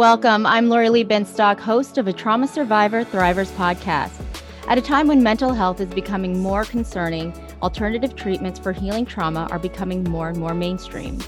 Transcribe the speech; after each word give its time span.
Welcome. 0.00 0.46
I'm 0.46 0.70
Lori 0.70 0.88
Lee 0.88 1.04
Benstock, 1.04 1.60
host 1.60 1.98
of 1.98 2.08
a 2.08 2.12
Trauma 2.14 2.48
Survivor 2.48 3.04
Thrivers 3.04 3.50
podcast. 3.50 4.18
At 4.66 4.78
a 4.78 4.80
time 4.80 5.06
when 5.06 5.22
mental 5.22 5.52
health 5.52 5.78
is 5.78 5.90
becoming 5.90 6.38
more 6.38 6.64
concerning, 6.64 7.34
alternative 7.60 8.16
treatments 8.16 8.58
for 8.58 8.72
healing 8.72 9.04
trauma 9.04 9.46
are 9.50 9.58
becoming 9.58 10.02
more 10.04 10.30
and 10.30 10.38
more 10.38 10.54
mainstream. 10.54 11.18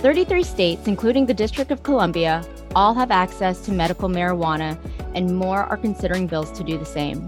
33 0.00 0.42
states, 0.42 0.86
including 0.86 1.26
the 1.26 1.34
District 1.34 1.70
of 1.70 1.82
Columbia, 1.82 2.42
all 2.74 2.94
have 2.94 3.10
access 3.10 3.60
to 3.66 3.72
medical 3.72 4.08
marijuana, 4.08 4.78
and 5.14 5.36
more 5.36 5.64
are 5.64 5.76
considering 5.76 6.26
bills 6.26 6.50
to 6.52 6.64
do 6.64 6.78
the 6.78 6.86
same. 6.86 7.26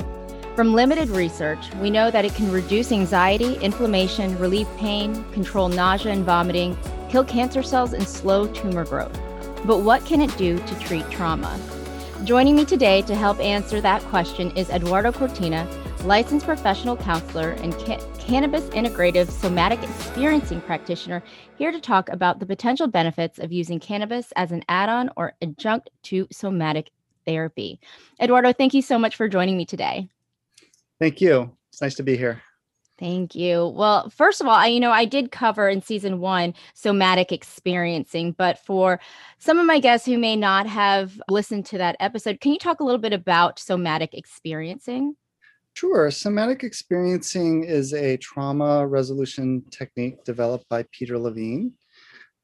From 0.56 0.72
limited 0.72 1.10
research, 1.10 1.60
we 1.82 1.90
know 1.90 2.10
that 2.10 2.24
it 2.24 2.34
can 2.34 2.50
reduce 2.50 2.90
anxiety, 2.90 3.56
inflammation, 3.56 4.38
relieve 4.38 4.68
pain, 4.78 5.30
control 5.32 5.68
nausea 5.68 6.12
and 6.12 6.24
vomiting, 6.24 6.74
kill 7.10 7.22
cancer 7.22 7.62
cells, 7.62 7.92
and 7.92 8.08
slow 8.08 8.46
tumor 8.46 8.86
growth. 8.86 9.20
But 9.64 9.78
what 9.78 10.04
can 10.06 10.20
it 10.20 10.34
do 10.36 10.58
to 10.58 10.78
treat 10.80 11.08
trauma? 11.10 11.58
Joining 12.24 12.56
me 12.56 12.64
today 12.64 13.02
to 13.02 13.14
help 13.14 13.40
answer 13.40 13.80
that 13.80 14.02
question 14.04 14.50
is 14.56 14.70
Eduardo 14.70 15.12
Cortina, 15.12 15.68
licensed 16.04 16.46
professional 16.46 16.96
counselor 16.96 17.50
and 17.50 17.74
ca- 17.74 18.00
cannabis 18.18 18.64
integrative 18.70 19.28
somatic 19.28 19.82
experiencing 19.82 20.60
practitioner, 20.62 21.22
here 21.58 21.72
to 21.72 21.80
talk 21.80 22.08
about 22.08 22.38
the 22.38 22.46
potential 22.46 22.86
benefits 22.86 23.38
of 23.38 23.52
using 23.52 23.78
cannabis 23.78 24.32
as 24.36 24.50
an 24.50 24.64
add 24.68 24.88
on 24.88 25.10
or 25.16 25.34
adjunct 25.42 25.90
to 26.04 26.26
somatic 26.30 26.90
therapy. 27.26 27.80
Eduardo, 28.20 28.52
thank 28.52 28.72
you 28.72 28.82
so 28.82 28.98
much 28.98 29.16
for 29.16 29.28
joining 29.28 29.56
me 29.56 29.66
today. 29.66 30.08
Thank 30.98 31.20
you. 31.20 31.54
It's 31.70 31.80
nice 31.80 31.94
to 31.96 32.02
be 32.02 32.16
here. 32.16 32.42
Thank 33.00 33.34
you. 33.34 33.66
Well, 33.66 34.10
first 34.10 34.42
of 34.42 34.46
all, 34.46 34.54
I 34.54 34.66
you 34.66 34.78
know 34.78 34.92
I 34.92 35.06
did 35.06 35.32
cover 35.32 35.70
in 35.70 35.80
season 35.80 36.20
1 36.20 36.54
somatic 36.74 37.32
experiencing, 37.32 38.32
but 38.32 38.58
for 38.58 39.00
some 39.38 39.58
of 39.58 39.66
my 39.66 39.80
guests 39.80 40.06
who 40.06 40.18
may 40.18 40.36
not 40.36 40.66
have 40.66 41.20
listened 41.28 41.64
to 41.66 41.78
that 41.78 41.96
episode, 41.98 42.40
can 42.40 42.52
you 42.52 42.58
talk 42.58 42.80
a 42.80 42.84
little 42.84 43.00
bit 43.00 43.14
about 43.14 43.58
somatic 43.58 44.12
experiencing? 44.12 45.16
Sure. 45.72 46.10
Somatic 46.10 46.62
experiencing 46.62 47.64
is 47.64 47.94
a 47.94 48.18
trauma 48.18 48.86
resolution 48.86 49.64
technique 49.70 50.22
developed 50.24 50.68
by 50.68 50.84
Peter 50.92 51.18
Levine 51.18 51.72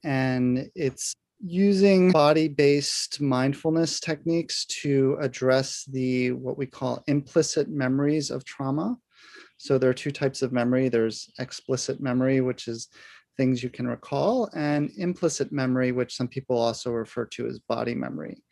and 0.05 0.71
it's 0.75 1.13
using 1.45 2.13
body-based 2.13 3.21
mindfulness 3.21 4.01
techniques 4.01 4.65
to 4.65 5.19
address 5.21 5.85
the 5.93 6.33
what 6.33 6.57
we 6.57 6.65
call 6.65 7.05
implicit 7.09 7.69
memories 7.69 8.31
of 8.31 8.43
trauma 8.45 8.97
so 9.59 9.79
there 9.79 9.91
are 9.91 9.95
two 9.95 10.11
types 10.11 10.43
of 10.43 10.53
memory. 10.53 10.89
There's 10.89 11.31
explicit 11.39 12.01
memory, 12.01 12.41
which 12.41 12.69
is 12.69 12.89
things 13.37 13.63
you 13.63 13.71
can 13.71 13.87
recall, 13.87 14.49
and 14.55 14.91
implicit 14.97 15.53
memory, 15.53 15.93
which 15.93 16.17
some 16.17 16.29
people 16.29 16.57
also 16.57 16.91
refer 16.91 17.25
to 17.27 17.47
as 17.47 17.59
body 17.59 17.95
memory. 17.95 18.43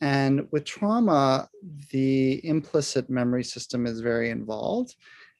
And 0.00 0.48
with 0.50 0.64
trauma, 0.64 1.48
the 1.90 2.44
implicit 2.46 3.08
memory 3.08 3.44
system 3.44 3.86
is 3.86 4.00
very 4.00 4.30
involved. 4.30 4.96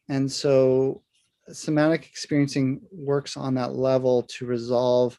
And 0.09 0.31
so 0.31 1.03
somatic 1.50 2.06
experiencing 2.06 2.81
works 2.92 3.37
on 3.37 3.55
that 3.55 3.75
level 3.75 4.22
to 4.22 4.47
resolve 4.47 5.19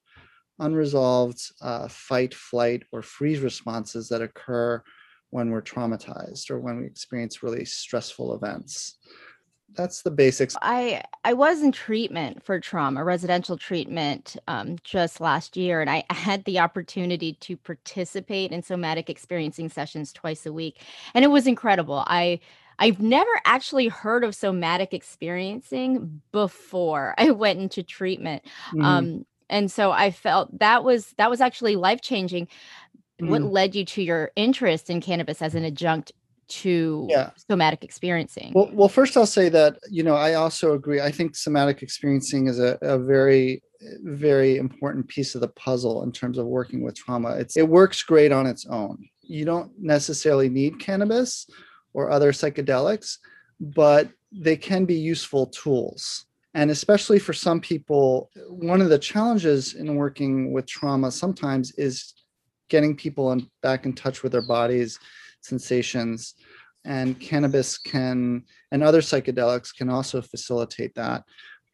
unresolved 0.59 1.41
uh, 1.61 1.87
fight, 1.87 2.33
flight, 2.33 2.83
or 2.91 3.01
freeze 3.01 3.39
responses 3.39 4.07
that 4.09 4.21
occur 4.21 4.81
when 5.31 5.49
we're 5.49 5.61
traumatized 5.61 6.51
or 6.51 6.59
when 6.59 6.79
we 6.79 6.85
experience 6.85 7.41
really 7.41 7.65
stressful 7.65 8.35
events 8.35 8.99
that's 9.75 10.01
the 10.01 10.11
basics. 10.11 10.55
I 10.61 11.03
I 11.23 11.33
was 11.33 11.61
in 11.61 11.71
treatment 11.71 12.43
for 12.43 12.59
trauma, 12.59 13.03
residential 13.03 13.57
treatment, 13.57 14.35
um, 14.47 14.77
just 14.83 15.21
last 15.21 15.57
year, 15.57 15.81
and 15.81 15.89
I 15.89 16.03
had 16.09 16.45
the 16.45 16.59
opportunity 16.59 17.33
to 17.33 17.57
participate 17.57 18.51
in 18.51 18.61
somatic 18.63 19.09
experiencing 19.09 19.69
sessions 19.69 20.13
twice 20.13 20.45
a 20.45 20.53
week, 20.53 20.81
and 21.13 21.25
it 21.25 21.29
was 21.29 21.47
incredible. 21.47 22.03
I 22.07 22.39
I've 22.79 22.99
never 22.99 23.31
actually 23.45 23.87
heard 23.87 24.23
of 24.23 24.35
somatic 24.35 24.93
experiencing 24.93 26.21
before 26.31 27.15
I 27.17 27.31
went 27.31 27.59
into 27.59 27.83
treatment. 27.83 28.43
Mm-hmm. 28.67 28.81
Um, 28.81 29.25
and 29.49 29.71
so 29.71 29.91
I 29.91 30.11
felt 30.11 30.59
that 30.59 30.83
was 30.83 31.13
that 31.17 31.29
was 31.29 31.41
actually 31.41 31.75
life 31.75 32.01
changing. 32.01 32.47
Mm-hmm. 33.21 33.29
What 33.29 33.43
led 33.43 33.75
you 33.75 33.85
to 33.85 34.01
your 34.01 34.31
interest 34.35 34.89
in 34.89 35.01
cannabis 35.01 35.41
as 35.41 35.55
an 35.55 35.63
adjunct 35.63 36.11
to 36.47 37.07
yeah. 37.09 37.31
somatic 37.49 37.83
experiencing? 37.83 38.51
Well, 38.53 38.69
well, 38.73 38.89
first 38.89 39.17
I'll 39.17 39.25
say 39.25 39.49
that 39.49 39.77
you 39.89 40.03
know 40.03 40.15
I 40.15 40.33
also 40.35 40.73
agree. 40.73 41.01
I 41.01 41.11
think 41.11 41.35
somatic 41.35 41.81
experiencing 41.81 42.47
is 42.47 42.59
a, 42.59 42.77
a 42.81 42.97
very 42.97 43.61
very 44.03 44.57
important 44.57 45.07
piece 45.07 45.35
of 45.35 45.41
the 45.41 45.47
puzzle 45.49 46.03
in 46.03 46.11
terms 46.11 46.37
of 46.37 46.45
working 46.45 46.83
with 46.83 46.95
trauma. 46.95 47.31
It's 47.31 47.57
it 47.57 47.67
works 47.67 48.03
great 48.03 48.31
on 48.31 48.45
its 48.45 48.65
own. 48.65 49.07
You 49.21 49.45
don't 49.45 49.71
necessarily 49.79 50.49
need 50.49 50.79
cannabis 50.79 51.47
or 51.93 52.09
other 52.09 52.31
psychedelics, 52.31 53.17
but 53.59 54.09
they 54.31 54.55
can 54.55 54.85
be 54.85 54.95
useful 54.95 55.47
tools. 55.47 56.25
And 56.55 56.69
especially 56.69 57.19
for 57.19 57.33
some 57.33 57.59
people, 57.59 58.29
one 58.47 58.81
of 58.81 58.89
the 58.89 58.99
challenges 58.99 59.73
in 59.73 59.95
working 59.95 60.53
with 60.53 60.67
trauma 60.67 61.11
sometimes 61.11 61.71
is 61.73 62.13
getting 62.69 62.95
people 62.95 63.31
in, 63.31 63.49
back 63.61 63.85
in 63.85 63.93
touch 63.93 64.23
with 64.23 64.31
their 64.31 64.47
bodies 64.47 64.99
sensations 65.45 66.35
and 66.85 67.19
cannabis 67.19 67.77
can 67.77 68.43
and 68.71 68.83
other 68.83 69.01
psychedelics 69.01 69.75
can 69.75 69.89
also 69.89 70.21
facilitate 70.21 70.93
that 70.95 71.23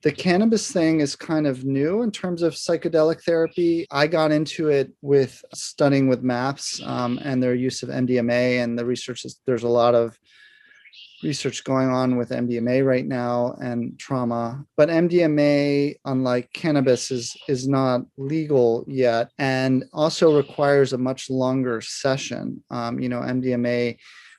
the 0.02 0.12
cannabis 0.12 0.72
thing 0.72 1.02
is 1.02 1.16
kind 1.16 1.46
of 1.46 1.66
new 1.66 2.04
in 2.04 2.12
terms 2.12 2.42
of 2.42 2.54
psychedelic 2.54 3.22
therapy. 3.24 3.86
I 3.92 4.08
got 4.08 4.32
into 4.32 4.70
it 4.70 4.94
with 5.02 5.44
studying 5.54 6.08
with 6.08 6.24
MAPS 6.24 6.82
um, 6.84 7.20
and 7.22 7.44
their 7.44 7.54
use 7.54 7.84
of 7.84 7.90
MDMA, 7.90 8.64
and 8.64 8.80
the 8.80 8.86
research 8.86 9.26
is 9.26 9.42
there's 9.46 9.64
a 9.64 9.70
lot 9.70 9.96
of 9.96 10.18
research 11.24 11.64
going 11.64 11.90
on 11.90 12.16
with 12.16 12.30
MDMA 12.30 12.86
right 12.86 13.06
now 13.06 13.56
and 13.62 13.98
trauma. 14.00 14.66
But 14.78 14.90
MDMA, 14.90 15.96
unlike 16.06 16.52
cannabis, 16.54 17.12
is 17.12 17.36
is 17.48 17.68
not 17.68 18.02
legal 18.18 18.86
yet, 18.88 19.32
and 19.38 19.86
also 19.94 20.36
requires 20.36 20.94
a 20.94 20.98
much 20.98 21.30
longer 21.30 21.82
session. 21.82 22.64
Um, 22.70 23.00
you 23.00 23.10
know, 23.10 23.22
MDMA. 23.22 23.98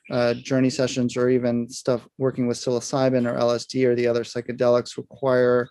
Uh, 0.09 0.33
journey 0.33 0.69
sessions 0.69 1.15
or 1.15 1.29
even 1.29 1.69
stuff 1.69 2.05
working 2.17 2.45
with 2.45 2.57
psilocybin 2.57 3.25
or 3.25 3.37
LSD 3.39 3.85
or 3.85 3.95
the 3.95 4.07
other 4.07 4.25
psychedelics 4.25 4.97
require 4.97 5.69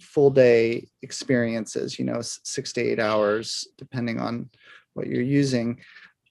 full 0.00 0.30
day 0.30 0.86
experiences, 1.02 1.98
you 1.98 2.04
know, 2.04 2.20
six 2.22 2.72
to 2.74 2.80
eight 2.80 3.00
hours, 3.00 3.66
depending 3.76 4.20
on 4.20 4.48
what 4.94 5.08
you're 5.08 5.22
using. 5.22 5.80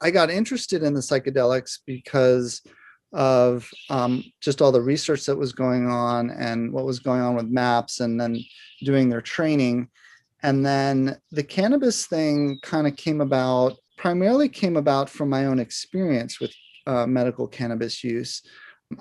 I 0.01 0.11
got 0.11 0.29
interested 0.29 0.83
in 0.83 0.93
the 0.93 0.99
psychedelics 0.99 1.79
because 1.85 2.61
of 3.13 3.69
um, 3.89 4.23
just 4.41 4.61
all 4.61 4.71
the 4.71 4.81
research 4.81 5.25
that 5.25 5.37
was 5.37 5.53
going 5.53 5.87
on 5.89 6.29
and 6.31 6.71
what 6.71 6.85
was 6.85 6.99
going 6.99 7.21
on 7.21 7.35
with 7.35 7.45
maps 7.45 7.99
and 7.99 8.19
then 8.19 8.37
doing 8.83 9.09
their 9.09 9.21
training. 9.21 9.89
And 10.43 10.65
then 10.65 11.17
the 11.31 11.43
cannabis 11.43 12.05
thing 12.05 12.59
kind 12.61 12.87
of 12.87 12.95
came 12.95 13.21
about 13.21 13.77
primarily 13.97 14.49
came 14.49 14.75
about 14.75 15.09
from 15.09 15.29
my 15.29 15.45
own 15.45 15.59
experience 15.59 16.39
with 16.39 16.53
uh, 16.85 17.07
medical 17.07 17.47
cannabis 17.47 18.03
use. 18.03 18.41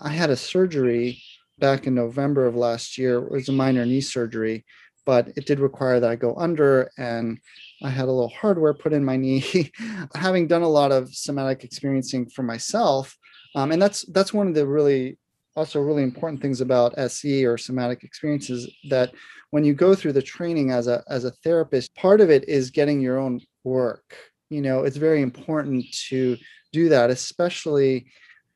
I 0.03 0.10
had 0.10 0.31
a 0.31 0.37
surgery 0.37 1.22
back 1.59 1.87
in 1.87 1.94
november 1.94 2.47
of 2.47 2.56
last 2.56 2.97
year. 2.97 3.19
It 3.19 3.31
was 3.31 3.48
a 3.48 3.53
minor 3.53 3.84
knee 3.84 4.00
surgery 4.00 4.64
but 5.06 5.28
it 5.37 5.44
did 5.44 5.60
require 5.60 6.00
that 6.00 6.10
i 6.10 6.16
go 6.16 6.34
under 6.37 6.91
and 6.97 7.38
I 7.84 7.91
had 7.91 8.04
a 8.04 8.12
little 8.12 8.31
hardware 8.31 8.75
put 8.75 8.93
in 8.93 9.04
my 9.04 9.16
knee. 9.25 9.70
Having 10.14 10.48
done 10.48 10.62
a 10.62 10.69
lot 10.69 10.91
of 10.91 11.14
somatic 11.14 11.64
experiencing 11.64 12.31
for 12.31 12.43
myself, 12.43 13.17
um, 13.54 13.72
and 13.72 13.80
that's 13.80 14.02
that's 14.06 14.32
one 14.32 14.48
of 14.48 14.54
the 14.54 14.66
really 14.66 15.18
also 15.56 15.80
really 15.80 16.02
important 16.02 16.42
things 16.42 16.60
about 16.60 16.98
SE 16.98 17.44
or 17.44 17.56
somatic 17.56 18.02
experiences 18.02 18.68
that 18.88 19.12
when 19.50 19.64
you 19.64 19.72
go 19.72 19.94
through 19.94 20.12
the 20.12 20.22
training 20.22 20.70
as 20.70 20.88
a 20.88 21.02
as 21.08 21.24
a 21.24 21.30
therapist, 21.30 21.94
part 21.94 22.20
of 22.20 22.30
it 22.30 22.48
is 22.48 22.70
getting 22.70 23.00
your 23.00 23.18
own 23.18 23.40
work. 23.62 24.16
You 24.50 24.60
know, 24.60 24.84
it's 24.84 24.96
very 24.96 25.22
important 25.22 25.84
to 26.08 26.36
do 26.72 26.88
that, 26.88 27.10
especially 27.10 28.06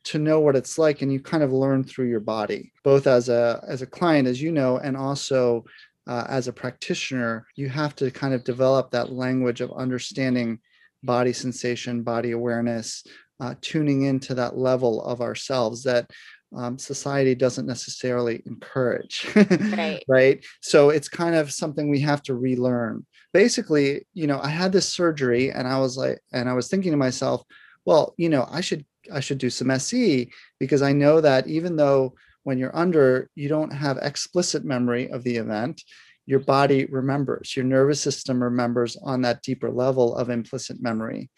to 0.04 0.18
know 0.18 0.40
what 0.40 0.56
it's 0.56 0.78
like 0.78 1.02
and 1.02 1.12
you 1.12 1.20
kind 1.20 1.42
of 1.42 1.52
learn 1.52 1.84
through 1.84 2.08
your 2.08 2.20
body 2.20 2.72
both 2.82 3.06
as 3.06 3.28
a 3.28 3.62
as 3.68 3.82
a 3.82 3.86
client 3.86 4.26
as 4.26 4.40
you 4.40 4.50
know 4.50 4.78
and 4.78 4.96
also 4.96 5.64
uh, 6.06 6.24
as 6.28 6.48
a 6.48 6.52
practitioner 6.52 7.46
you 7.56 7.68
have 7.68 7.94
to 7.94 8.10
kind 8.10 8.32
of 8.32 8.44
develop 8.44 8.90
that 8.90 9.12
language 9.12 9.60
of 9.60 9.70
understanding 9.72 10.58
body 11.02 11.32
sensation 11.32 12.02
body 12.02 12.30
awareness 12.30 13.04
uh, 13.40 13.54
tuning 13.60 14.02
into 14.02 14.34
that 14.34 14.56
level 14.56 15.02
of 15.02 15.20
ourselves 15.20 15.82
that 15.84 16.10
um, 16.56 16.78
society 16.78 17.34
doesn't 17.34 17.66
necessarily 17.66 18.42
encourage 18.46 19.26
right. 19.36 20.02
right? 20.08 20.44
So 20.62 20.88
it's 20.90 21.08
kind 21.08 21.34
of 21.34 21.52
something 21.52 21.90
we 21.90 22.00
have 22.00 22.22
to 22.22 22.34
relearn. 22.34 23.04
Basically 23.34 24.06
you 24.18 24.26
know 24.26 24.40
i 24.40 24.48
had 24.48 24.72
this 24.72 24.88
surgery 24.88 25.50
and 25.52 25.68
i 25.68 25.78
was 25.78 25.96
like 25.96 26.18
and 26.32 26.48
i 26.48 26.52
was 26.52 26.68
thinking 26.68 26.90
to 26.90 26.96
myself 26.96 27.44
well 27.84 28.14
you 28.16 28.28
know 28.28 28.46
i 28.50 28.60
should 28.60 28.84
i 29.12 29.20
should 29.20 29.38
do 29.38 29.48
some 29.48 29.70
se 29.78 30.28
because 30.58 30.82
i 30.82 30.92
know 30.92 31.20
that 31.20 31.46
even 31.46 31.76
though 31.76 32.12
when 32.42 32.58
you're 32.58 32.76
under 32.76 33.30
you 33.36 33.48
don't 33.48 33.72
have 33.72 33.96
explicit 33.98 34.64
memory 34.64 35.08
of 35.10 35.22
the 35.22 35.36
event 35.36 35.82
your 36.26 36.40
body 36.40 36.86
remembers 36.86 37.56
your 37.56 37.64
nervous 37.64 38.00
system 38.00 38.42
remembers 38.42 38.96
on 39.04 39.22
that 39.22 39.42
deeper 39.42 39.70
level 39.70 40.16
of 40.16 40.30
implicit 40.30 40.82
memory 40.82 41.30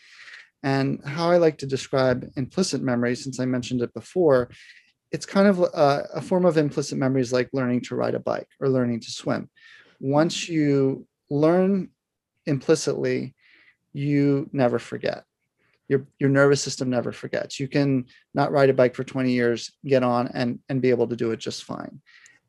And 0.62 1.00
how 1.04 1.30
I 1.30 1.38
like 1.38 1.58
to 1.58 1.66
describe 1.66 2.30
implicit 2.36 2.82
memory, 2.82 3.16
since 3.16 3.40
I 3.40 3.46
mentioned 3.46 3.82
it 3.82 3.94
before, 3.94 4.50
it's 5.10 5.26
kind 5.26 5.48
of 5.48 5.60
a, 5.60 6.08
a 6.14 6.20
form 6.20 6.44
of 6.44 6.56
implicit 6.56 6.98
memory 6.98 7.20
is 7.20 7.32
like 7.32 7.48
learning 7.52 7.80
to 7.82 7.96
ride 7.96 8.14
a 8.14 8.20
bike 8.20 8.48
or 8.60 8.68
learning 8.68 9.00
to 9.00 9.10
swim. 9.10 9.50
Once 9.98 10.48
you 10.48 11.06
learn 11.30 11.88
implicitly, 12.46 13.34
you 13.92 14.48
never 14.52 14.78
forget. 14.78 15.24
Your, 15.88 16.06
your 16.20 16.30
nervous 16.30 16.62
system 16.62 16.90
never 16.90 17.10
forgets. 17.10 17.58
You 17.58 17.66
can 17.66 18.06
not 18.32 18.52
ride 18.52 18.70
a 18.70 18.74
bike 18.74 18.94
for 18.94 19.02
20 19.02 19.32
years, 19.32 19.72
get 19.84 20.04
on 20.04 20.28
and, 20.28 20.60
and 20.68 20.80
be 20.80 20.90
able 20.90 21.08
to 21.08 21.16
do 21.16 21.32
it 21.32 21.38
just 21.38 21.64
fine. 21.64 22.00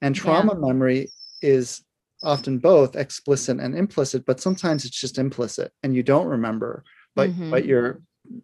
And 0.02 0.16
trauma 0.16 0.54
yeah. 0.54 0.68
memory 0.68 1.12
is 1.42 1.84
often 2.24 2.60
both 2.60 2.96
explicit 2.96 3.60
and 3.60 3.76
implicit, 3.76 4.26
but 4.26 4.40
sometimes 4.40 4.86
it's 4.86 5.00
just 5.00 5.18
implicit 5.18 5.72
and 5.82 5.96
you 5.96 6.04
don't 6.04 6.28
remember, 6.28 6.84
but 7.16 7.30
mm-hmm. 7.30 7.52
but 7.52 7.66
you're 7.66 8.02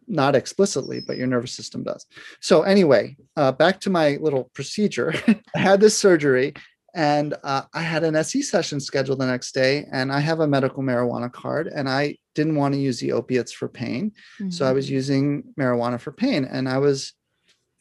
not 0.08 0.36
explicitly, 0.36 1.02
but 1.06 1.18
your 1.18 1.28
nervous 1.28 1.54
system 1.54 1.84
does. 1.84 2.06
So 2.42 2.64
anyway, 2.64 3.16
uh, 3.36 3.52
back 3.52 3.80
to 3.82 3.90
my 3.90 4.18
little 4.20 4.50
procedure. 4.54 5.14
I 5.56 5.60
had 5.60 5.80
this 5.80 5.98
surgery 5.98 6.54
and 6.98 7.36
uh, 7.44 7.62
I 7.76 7.82
had 7.82 8.04
an 8.04 8.16
SE 8.16 8.42
session 8.42 8.80
scheduled 8.80 9.20
the 9.20 9.28
next 9.28 9.54
day, 9.54 9.86
and 9.92 10.12
I 10.12 10.20
have 10.20 10.40
a 10.40 10.48
medical 10.48 10.82
marijuana 10.82 11.32
card, 11.32 11.68
and 11.68 11.88
I 11.88 12.18
didn't 12.34 12.56
want 12.56 12.74
to 12.74 12.80
use 12.80 13.00
the 13.00 13.12
opiates 13.12 13.52
for 13.52 13.68
pain, 13.68 14.14
mm-hmm. 14.42 14.50
so 14.50 14.66
I 14.66 14.72
was 14.72 14.88
mm-hmm. 14.88 14.96
using 14.96 15.44
marijuana 15.60 16.00
for 16.00 16.12
pain, 16.12 16.44
and 16.46 16.68
I 16.68 16.80
was 16.80 17.14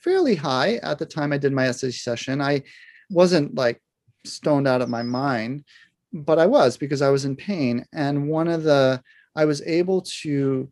fairly 0.01 0.35
high 0.35 0.75
at 0.83 0.99
the 0.99 1.07
time 1.07 1.33
I 1.33 1.39
did 1.39 1.55
my 1.55 1.67
SE 1.69 1.91
session. 1.93 2.43
I 2.43 2.63
wasn't 3.09 3.55
like 3.55 3.81
stoned 4.27 4.69
out 4.69 4.83
of 4.83 4.91
my 4.91 5.03
mind, 5.03 5.65
but 6.13 6.39
I 6.39 6.45
was 6.45 6.77
because 6.77 7.01
I 7.01 7.09
was 7.09 7.25
in 7.25 7.37
pain, 7.37 7.87
and 7.95 8.29
one 8.29 8.49
of 8.49 8.65
the 8.65 9.01
I 9.37 9.45
was 9.45 9.63
able 9.63 10.03
to 10.23 10.69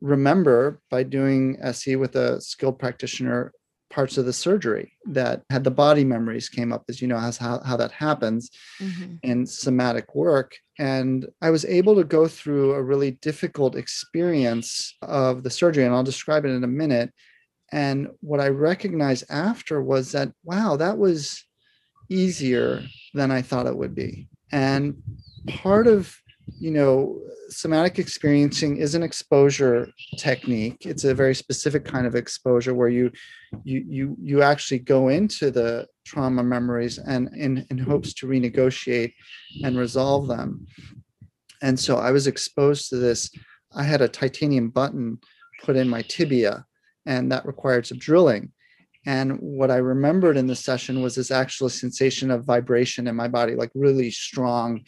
remember 0.00 0.80
by 0.90 1.02
doing 1.02 1.58
SE 1.62 1.96
with 1.96 2.14
a 2.14 2.40
skilled 2.40 2.78
practitioner 2.78 3.52
parts 3.90 4.18
of 4.18 4.26
the 4.26 4.32
surgery 4.32 4.92
that 5.06 5.42
had 5.50 5.62
the 5.62 5.70
body 5.70 6.04
memories 6.04 6.48
came 6.48 6.72
up 6.72 6.84
as 6.88 7.00
you 7.00 7.06
know 7.06 7.16
as 7.16 7.38
how, 7.38 7.60
how 7.60 7.76
that 7.76 7.92
happens 7.92 8.50
mm-hmm. 8.80 9.14
in 9.22 9.46
somatic 9.46 10.14
work. 10.14 10.56
And 10.78 11.26
i 11.40 11.50
was 11.50 11.64
able 11.64 11.94
to 11.94 12.04
go 12.04 12.26
through 12.26 12.72
a 12.72 12.82
really 12.82 13.12
difficult 13.12 13.76
experience 13.76 14.96
of 15.02 15.44
the 15.44 15.50
surgery 15.50 15.84
and 15.84 15.94
i'll 15.94 16.02
describe 16.02 16.44
it 16.44 16.50
in 16.50 16.64
a 16.64 16.78
minute. 16.82 17.12
And 17.70 18.08
what 18.20 18.40
i 18.40 18.48
recognized 18.48 19.24
after 19.30 19.80
was 19.80 20.12
that 20.12 20.32
wow 20.42 20.76
that 20.76 20.98
was 20.98 21.44
easier 22.08 22.82
than 23.14 23.30
i 23.30 23.42
thought 23.42 23.66
it 23.66 23.76
would 23.76 23.94
be. 23.94 24.28
And 24.50 25.02
part 25.48 25.86
of 25.86 26.16
you 26.46 26.70
know, 26.70 27.20
somatic 27.48 27.98
experiencing 27.98 28.76
is 28.76 28.94
an 28.94 29.02
exposure 29.02 29.88
technique. 30.18 30.86
It's 30.86 31.04
a 31.04 31.14
very 31.14 31.34
specific 31.34 31.84
kind 31.84 32.06
of 32.06 32.14
exposure 32.14 32.74
where 32.74 32.88
you 32.88 33.10
you 33.64 33.84
you 33.86 34.16
you 34.20 34.42
actually 34.42 34.80
go 34.80 35.08
into 35.08 35.50
the 35.50 35.86
trauma 36.04 36.42
memories 36.42 36.98
and 36.98 37.28
in, 37.34 37.66
in 37.70 37.78
hopes 37.78 38.12
to 38.14 38.26
renegotiate 38.26 39.14
and 39.62 39.78
resolve 39.78 40.28
them. 40.28 40.66
And 41.62 41.78
so 41.78 41.96
I 41.96 42.10
was 42.10 42.26
exposed 42.26 42.90
to 42.90 42.96
this. 42.96 43.30
I 43.74 43.84
had 43.84 44.02
a 44.02 44.08
titanium 44.08 44.70
button 44.70 45.18
put 45.62 45.76
in 45.76 45.88
my 45.88 46.02
tibia, 46.02 46.64
and 47.06 47.32
that 47.32 47.46
required 47.46 47.86
some 47.86 47.98
drilling. 47.98 48.52
And 49.06 49.38
what 49.40 49.70
I 49.70 49.76
remembered 49.76 50.36
in 50.36 50.46
the 50.46 50.56
session 50.56 51.02
was 51.02 51.14
this 51.14 51.30
actual 51.30 51.68
sensation 51.68 52.30
of 52.30 52.44
vibration 52.44 53.06
in 53.06 53.14
my 53.14 53.28
body, 53.28 53.54
like 53.54 53.70
really 53.74 54.10
strong 54.10 54.84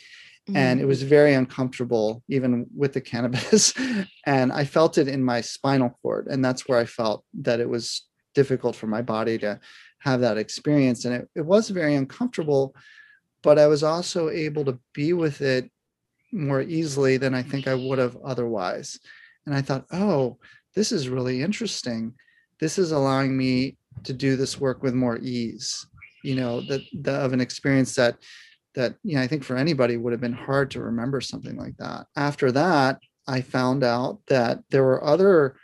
Mm-hmm. 0.48 0.56
And 0.56 0.80
it 0.80 0.84
mm. 0.84 0.88
was 0.88 1.02
very 1.02 1.34
uncomfortable, 1.34 2.22
even 2.28 2.66
with 2.74 2.92
the 2.92 3.00
cannabis. 3.12 3.74
and 4.26 4.52
I 4.52 4.64
felt 4.64 4.98
it 4.98 5.08
in 5.08 5.24
my 5.24 5.40
spinal 5.40 5.98
cord. 6.02 6.28
And 6.28 6.44
that's 6.44 6.68
where 6.68 6.78
I 6.78 6.84
felt 6.84 7.24
that 7.40 7.60
it 7.60 7.68
was 7.68 8.06
difficult 8.34 8.76
for 8.76 8.86
my 8.86 9.02
body 9.02 9.38
to 9.38 9.58
have 10.00 10.20
that 10.20 10.38
experience. 10.38 11.04
And 11.04 11.14
it, 11.14 11.28
it 11.34 11.40
was 11.40 11.70
very 11.70 11.94
uncomfortable, 11.94 12.74
but 13.42 13.58
I 13.58 13.66
was 13.66 13.82
also 13.82 14.28
able 14.28 14.64
to 14.66 14.78
be 14.92 15.12
with 15.12 15.40
it 15.40 15.70
more 16.32 16.60
easily 16.60 17.16
than 17.16 17.34
I 17.34 17.42
think 17.42 17.66
I 17.66 17.74
would 17.74 17.98
have 17.98 18.16
otherwise. 18.24 19.00
And 19.46 19.54
I 19.54 19.62
thought, 19.62 19.86
oh, 19.90 20.38
this 20.74 20.92
is 20.92 21.08
really 21.08 21.42
interesting. 21.42 22.14
This 22.60 22.78
is 22.78 22.92
allowing 22.92 23.36
me 23.36 23.78
to 24.04 24.12
do 24.12 24.36
this 24.36 24.60
work 24.60 24.82
with 24.82 24.94
more 24.94 25.18
ease, 25.18 25.86
you 26.22 26.34
know, 26.36 26.60
that, 26.62 26.82
that 27.00 27.22
of 27.22 27.32
an 27.32 27.40
experience 27.40 27.94
that 27.94 28.16
that 28.76 28.94
you 29.02 29.16
know 29.16 29.22
i 29.22 29.26
think 29.26 29.42
for 29.42 29.56
anybody 29.56 29.96
would 29.96 30.12
have 30.12 30.20
been 30.20 30.32
hard 30.32 30.70
to 30.70 30.80
remember 30.80 31.20
something 31.20 31.56
like 31.56 31.76
that 31.78 32.06
after 32.16 32.52
that 32.52 33.00
i 33.26 33.40
found 33.40 33.82
out 33.82 34.20
that 34.28 34.60
there 34.70 34.84
were 34.84 35.02
other 35.02 35.56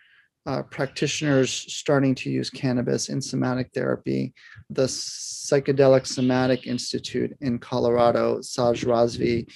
uh, 0.47 0.62
practitioners 0.64 1.50
starting 1.53 2.14
to 2.17 2.31
use 2.31 2.50
cannabis 2.50 3.09
in 3.09 3.20
somatic 3.20 3.70
therapy. 3.73 4.35
The 4.70 4.87
Psychedelic 4.87 6.06
Somatic 6.06 6.67
Institute 6.67 7.37
in 7.41 7.59
Colorado, 7.59 8.41
Saj 8.41 8.85
Razvi, 8.85 9.49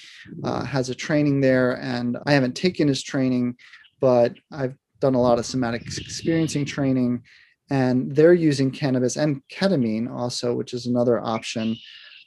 uh, 0.45 0.65
has 0.65 0.89
a 0.89 0.95
training 0.95 1.41
there, 1.41 1.81
and 1.81 2.17
I 2.27 2.33
haven't 2.33 2.55
taken 2.55 2.87
his 2.87 3.03
training, 3.03 3.57
but 4.01 4.35
I've 4.53 4.77
done 5.01 5.15
a 5.15 5.21
lot 5.21 5.39
of 5.39 5.47
somatic 5.47 5.83
experiencing 5.83 6.65
training, 6.65 7.23
and 7.69 8.15
they're 8.15 8.35
using 8.35 8.71
cannabis 8.71 9.17
and 9.17 9.43
ketamine 9.53 10.09
also, 10.11 10.55
which 10.55 10.73
is 10.73 10.87
another 10.87 11.21
option 11.21 11.77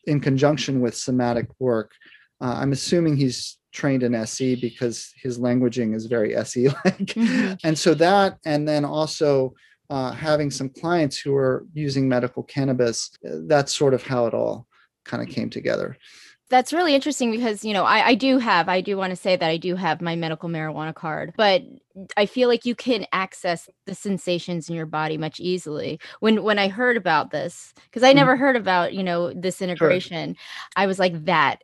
in 0.10 0.20
conjunction 0.20 0.82
with 0.82 0.96
somatic 0.96 1.48
work. 1.60 1.92
Uh, 2.42 2.56
I'm 2.58 2.72
assuming 2.72 3.16
he's 3.16 3.58
trained 3.72 4.04
in 4.04 4.16
SE 4.16 4.56
because 4.56 5.14
his 5.16 5.40
languaging 5.40 5.96
is 5.96 6.08
very 6.08 6.36
SE 6.44 6.68
like. 6.68 7.14
Mm-hmm. 7.14 7.54
And 7.64 7.78
so 7.78 7.94
that, 7.96 8.38
and 8.46 8.68
then 8.68 8.84
also 8.84 9.54
uh, 9.90 10.12
having 10.12 10.52
some 10.52 10.70
clients 10.70 11.18
who 11.18 11.36
are 11.36 11.66
using 11.74 12.10
medical 12.10 12.44
cannabis, 12.44 13.12
that's 13.24 13.76
sort 13.76 13.94
of 13.94 14.04
how 14.04 14.26
it 14.28 14.34
all 14.34 14.68
kind 15.06 15.24
of 15.24 15.30
came 15.34 15.50
together 15.50 15.98
that's 16.50 16.74
really 16.74 16.96
interesting 16.96 17.32
because 17.32 17.64
you 17.64 17.74
know 17.74 17.84
I, 17.84 18.08
I 18.08 18.16
do 18.16 18.40
have 18.40 18.68
i 18.68 18.82
do 18.82 18.98
want 18.98 19.12
to 19.12 19.16
say 19.16 19.36
that 19.36 19.50
i 19.50 19.58
do 19.58 19.76
have 19.76 20.02
my 20.02 20.16
medical 20.16 20.50
marijuana 20.50 20.94
card 20.94 21.34
but 21.38 21.64
i 22.18 22.26
feel 22.26 22.50
like 22.50 22.66
you 22.66 22.76
can 22.76 23.06
access 23.14 23.70
the 23.86 23.96
sensations 23.96 24.70
in 24.70 24.76
your 24.76 24.86
body 24.86 25.18
much 25.18 25.40
easily 25.40 26.00
when 26.20 26.44
when 26.44 26.60
i 26.60 26.68
heard 26.68 26.98
about 26.98 27.32
this 27.32 27.74
because 27.86 28.04
i 28.04 28.10
mm-hmm. 28.10 28.18
never 28.18 28.36
heard 28.36 28.56
about 28.56 28.94
you 28.94 29.04
know 29.04 29.32
this 29.34 29.62
integration 29.62 30.34
sure. 30.34 30.44
i 30.76 30.86
was 30.86 31.00
like 31.00 31.26
that 31.26 31.64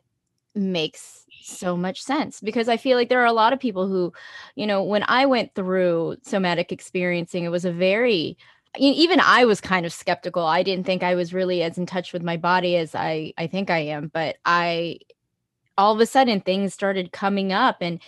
makes 0.54 1.24
so 1.42 1.76
much 1.76 2.02
sense 2.02 2.40
because 2.40 2.68
i 2.68 2.76
feel 2.76 2.96
like 2.96 3.08
there 3.08 3.20
are 3.20 3.26
a 3.26 3.32
lot 3.32 3.52
of 3.52 3.60
people 3.60 3.86
who 3.86 4.12
you 4.54 4.66
know 4.66 4.82
when 4.82 5.04
i 5.06 5.26
went 5.26 5.54
through 5.54 6.16
somatic 6.22 6.72
experiencing 6.72 7.44
it 7.44 7.50
was 7.50 7.64
a 7.64 7.72
very 7.72 8.36
even 8.78 9.20
I 9.20 9.44
was 9.44 9.60
kind 9.60 9.86
of 9.86 9.92
skeptical. 9.92 10.44
I 10.44 10.62
didn't 10.62 10.86
think 10.86 11.02
I 11.02 11.14
was 11.14 11.34
really 11.34 11.62
as 11.62 11.78
in 11.78 11.86
touch 11.86 12.12
with 12.12 12.22
my 12.22 12.36
body 12.36 12.76
as 12.76 12.94
I 12.94 13.32
I 13.38 13.46
think 13.46 13.70
I 13.70 13.78
am, 13.78 14.08
but 14.12 14.36
I 14.44 14.98
all 15.78 15.94
of 15.94 16.00
a 16.00 16.06
sudden 16.06 16.40
things 16.40 16.72
started 16.72 17.12
coming 17.12 17.52
up 17.52 17.78
and 17.80 18.00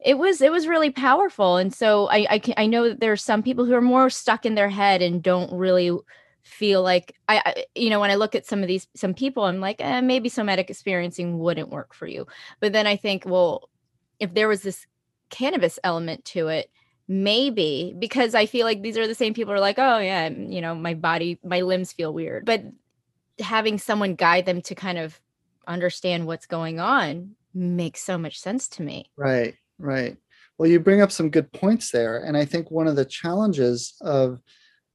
it 0.00 0.18
was 0.18 0.40
it 0.40 0.50
was 0.50 0.66
really 0.66 0.90
powerful 0.90 1.56
and 1.56 1.72
so 1.72 2.08
I 2.08 2.26
I, 2.30 2.38
can, 2.38 2.54
I 2.56 2.66
know 2.66 2.88
that 2.88 3.00
there 3.00 3.12
are 3.12 3.16
some 3.16 3.42
people 3.42 3.64
who 3.64 3.74
are 3.74 3.80
more 3.80 4.10
stuck 4.10 4.44
in 4.44 4.54
their 4.54 4.68
head 4.68 5.00
and 5.02 5.22
don't 5.22 5.52
really 5.52 5.92
feel 6.42 6.82
like 6.82 7.14
I, 7.28 7.42
I, 7.44 7.64
you 7.76 7.88
know 7.88 8.00
when 8.00 8.10
i 8.10 8.16
look 8.16 8.34
at 8.34 8.46
some 8.46 8.62
of 8.62 8.68
these 8.68 8.88
some 8.96 9.14
people 9.14 9.44
i'm 9.44 9.60
like 9.60 9.76
eh, 9.78 10.00
maybe 10.00 10.28
somatic 10.28 10.70
experiencing 10.70 11.38
wouldn't 11.38 11.70
work 11.70 11.94
for 11.94 12.08
you 12.08 12.26
but 12.58 12.72
then 12.72 12.84
i 12.84 12.96
think 12.96 13.24
well 13.24 13.68
if 14.18 14.34
there 14.34 14.48
was 14.48 14.62
this 14.62 14.84
cannabis 15.30 15.78
element 15.84 16.24
to 16.24 16.48
it 16.48 16.68
maybe 17.08 17.94
because 17.98 18.34
i 18.34 18.46
feel 18.46 18.64
like 18.64 18.82
these 18.82 18.96
are 18.96 19.06
the 19.06 19.14
same 19.14 19.34
people 19.34 19.52
who 19.52 19.56
are 19.56 19.60
like 19.60 19.78
oh 19.78 19.98
yeah 19.98 20.28
you 20.28 20.60
know 20.60 20.74
my 20.74 20.94
body 20.94 21.38
my 21.44 21.60
limbs 21.60 21.92
feel 21.92 22.12
weird. 22.12 22.44
But 22.44 22.64
having 23.40 23.78
someone 23.78 24.14
guide 24.14 24.46
them 24.46 24.62
to 24.62 24.74
kind 24.74 24.98
of 24.98 25.18
understand 25.66 26.26
what's 26.26 26.46
going 26.46 26.80
on 26.80 27.32
makes 27.54 28.02
so 28.02 28.18
much 28.18 28.38
sense 28.38 28.68
to 28.68 28.82
me. 28.82 29.10
Right 29.16 29.54
right. 29.78 30.16
Well 30.58 30.70
you 30.70 30.80
bring 30.80 31.00
up 31.00 31.10
some 31.10 31.30
good 31.30 31.52
points 31.52 31.90
there 31.90 32.18
and 32.18 32.36
i 32.36 32.44
think 32.44 32.70
one 32.70 32.86
of 32.86 32.96
the 32.96 33.04
challenges 33.04 33.94
of 34.00 34.40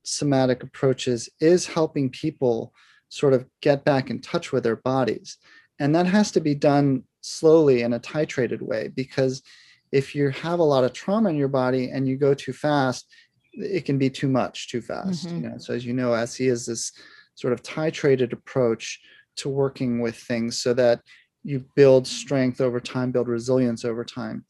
somatic 0.03 0.63
approaches 0.63 1.29
is 1.41 1.67
helping 1.67 2.09
people 2.09 2.73
sort 3.09 3.33
of 3.33 3.45
get 3.61 3.83
back 3.83 4.09
in 4.09 4.21
touch 4.21 4.51
with 4.51 4.63
their 4.63 4.77
bodies 4.77 5.37
and 5.79 5.93
that 5.95 6.05
has 6.05 6.31
to 6.31 6.39
be 6.39 6.55
done 6.55 7.03
slowly 7.21 7.81
in 7.81 7.93
a 7.93 7.99
titrated 7.99 8.61
way 8.61 8.87
because 8.87 9.43
if 9.91 10.15
you 10.15 10.29
have 10.29 10.59
a 10.59 10.63
lot 10.63 10.83
of 10.83 10.93
trauma 10.93 11.29
in 11.29 11.35
your 11.35 11.47
body 11.47 11.89
and 11.91 12.07
you 12.07 12.17
go 12.17 12.33
too 12.33 12.53
fast, 12.53 13.07
it 13.53 13.85
can 13.85 13.97
be 13.97 14.09
too 14.09 14.27
much 14.27 14.69
too 14.69 14.81
fast. 14.81 15.27
Mm-hmm. 15.27 15.35
You 15.35 15.49
know, 15.49 15.57
so 15.57 15.73
as 15.73 15.85
you 15.85 15.93
know, 15.93 16.13
SE 16.13 16.47
is 16.47 16.65
this 16.65 16.91
sort 17.35 17.53
of 17.53 17.63
titrated 17.63 18.33
approach 18.33 18.99
to 19.37 19.49
working 19.49 19.99
with 20.01 20.15
things 20.15 20.61
so 20.61 20.73
that 20.73 21.01
you 21.43 21.63
build 21.75 22.07
strength 22.07 22.59
over 22.59 22.79
time, 22.79 23.11
build 23.11 23.27
resilience 23.27 23.85
over 23.85 24.03
time. 24.03 24.45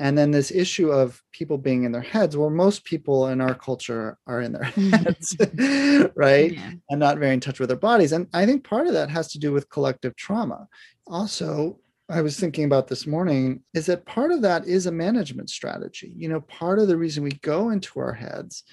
And 0.00 0.16
then 0.16 0.30
this 0.30 0.52
issue 0.52 0.92
of 0.92 1.20
people 1.32 1.58
being 1.58 1.82
in 1.82 1.90
their 1.90 2.00
heads, 2.00 2.36
well, 2.36 2.50
most 2.50 2.84
people 2.84 3.26
in 3.28 3.40
our 3.40 3.54
culture 3.54 4.16
are 4.28 4.40
in 4.40 4.52
their 4.52 4.62
heads, 4.64 5.36
right? 6.14 6.52
Yeah. 6.52 6.72
And 6.88 7.00
not 7.00 7.18
very 7.18 7.34
in 7.34 7.40
touch 7.40 7.58
with 7.58 7.68
their 7.68 7.76
bodies. 7.76 8.12
And 8.12 8.28
I 8.32 8.46
think 8.46 8.62
part 8.62 8.86
of 8.86 8.92
that 8.92 9.10
has 9.10 9.32
to 9.32 9.38
do 9.38 9.52
with 9.52 9.68
collective 9.68 10.14
trauma. 10.14 10.68
Also, 11.08 11.80
I 12.10 12.22
was 12.22 12.40
thinking 12.40 12.64
about 12.64 12.88
this 12.88 13.06
morning 13.06 13.62
is 13.74 13.86
that 13.86 14.06
part 14.06 14.32
of 14.32 14.40
that 14.42 14.66
is 14.66 14.86
a 14.86 14.92
management 14.92 15.50
strategy. 15.50 16.12
You 16.16 16.28
know, 16.28 16.40
part 16.40 16.78
of 16.78 16.88
the 16.88 16.96
reason 16.96 17.22
we 17.22 17.32
go 17.42 17.70
into 17.70 18.00
our 18.00 18.14
heads 18.14 18.64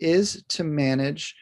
is 0.00 0.44
to 0.50 0.62
manage, 0.62 1.34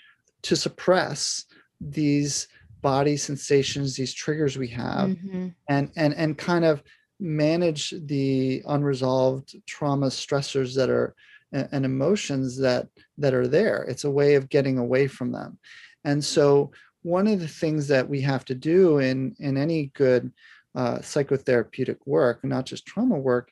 to 0.42 0.56
suppress 0.56 1.44
these 1.80 2.48
body 2.80 3.16
sensations, 3.16 3.96
these 3.96 4.14
triggers 4.14 4.56
we 4.56 4.68
have, 4.68 5.10
mm-hmm. 5.10 5.48
and 5.68 5.90
and 5.96 6.14
and 6.14 6.38
kind 6.38 6.64
of 6.64 6.82
manage 7.20 7.92
the 8.06 8.62
unresolved 8.66 9.56
trauma 9.66 10.06
stressors 10.06 10.74
that 10.74 10.88
are 10.88 11.14
and 11.52 11.84
emotions 11.84 12.58
that 12.58 12.88
that 13.18 13.34
are 13.34 13.48
there. 13.48 13.82
It's 13.82 14.04
a 14.04 14.10
way 14.10 14.36
of 14.36 14.48
getting 14.48 14.78
away 14.78 15.06
from 15.06 15.32
them. 15.32 15.58
And 16.04 16.24
so 16.24 16.70
one 17.02 17.26
of 17.26 17.40
the 17.40 17.48
things 17.48 17.88
that 17.88 18.08
we 18.08 18.22
have 18.22 18.44
to 18.46 18.54
do 18.54 18.98
in 18.98 19.36
in 19.38 19.56
any 19.56 19.86
good 19.94 20.32
uh, 20.76 20.98
psychotherapeutic 20.98 21.96
work, 22.04 22.44
not 22.44 22.66
just 22.66 22.86
trauma 22.86 23.18
work, 23.18 23.50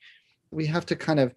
we 0.50 0.66
have 0.66 0.86
to 0.86 0.94
kind 0.94 1.18
of 1.18 1.34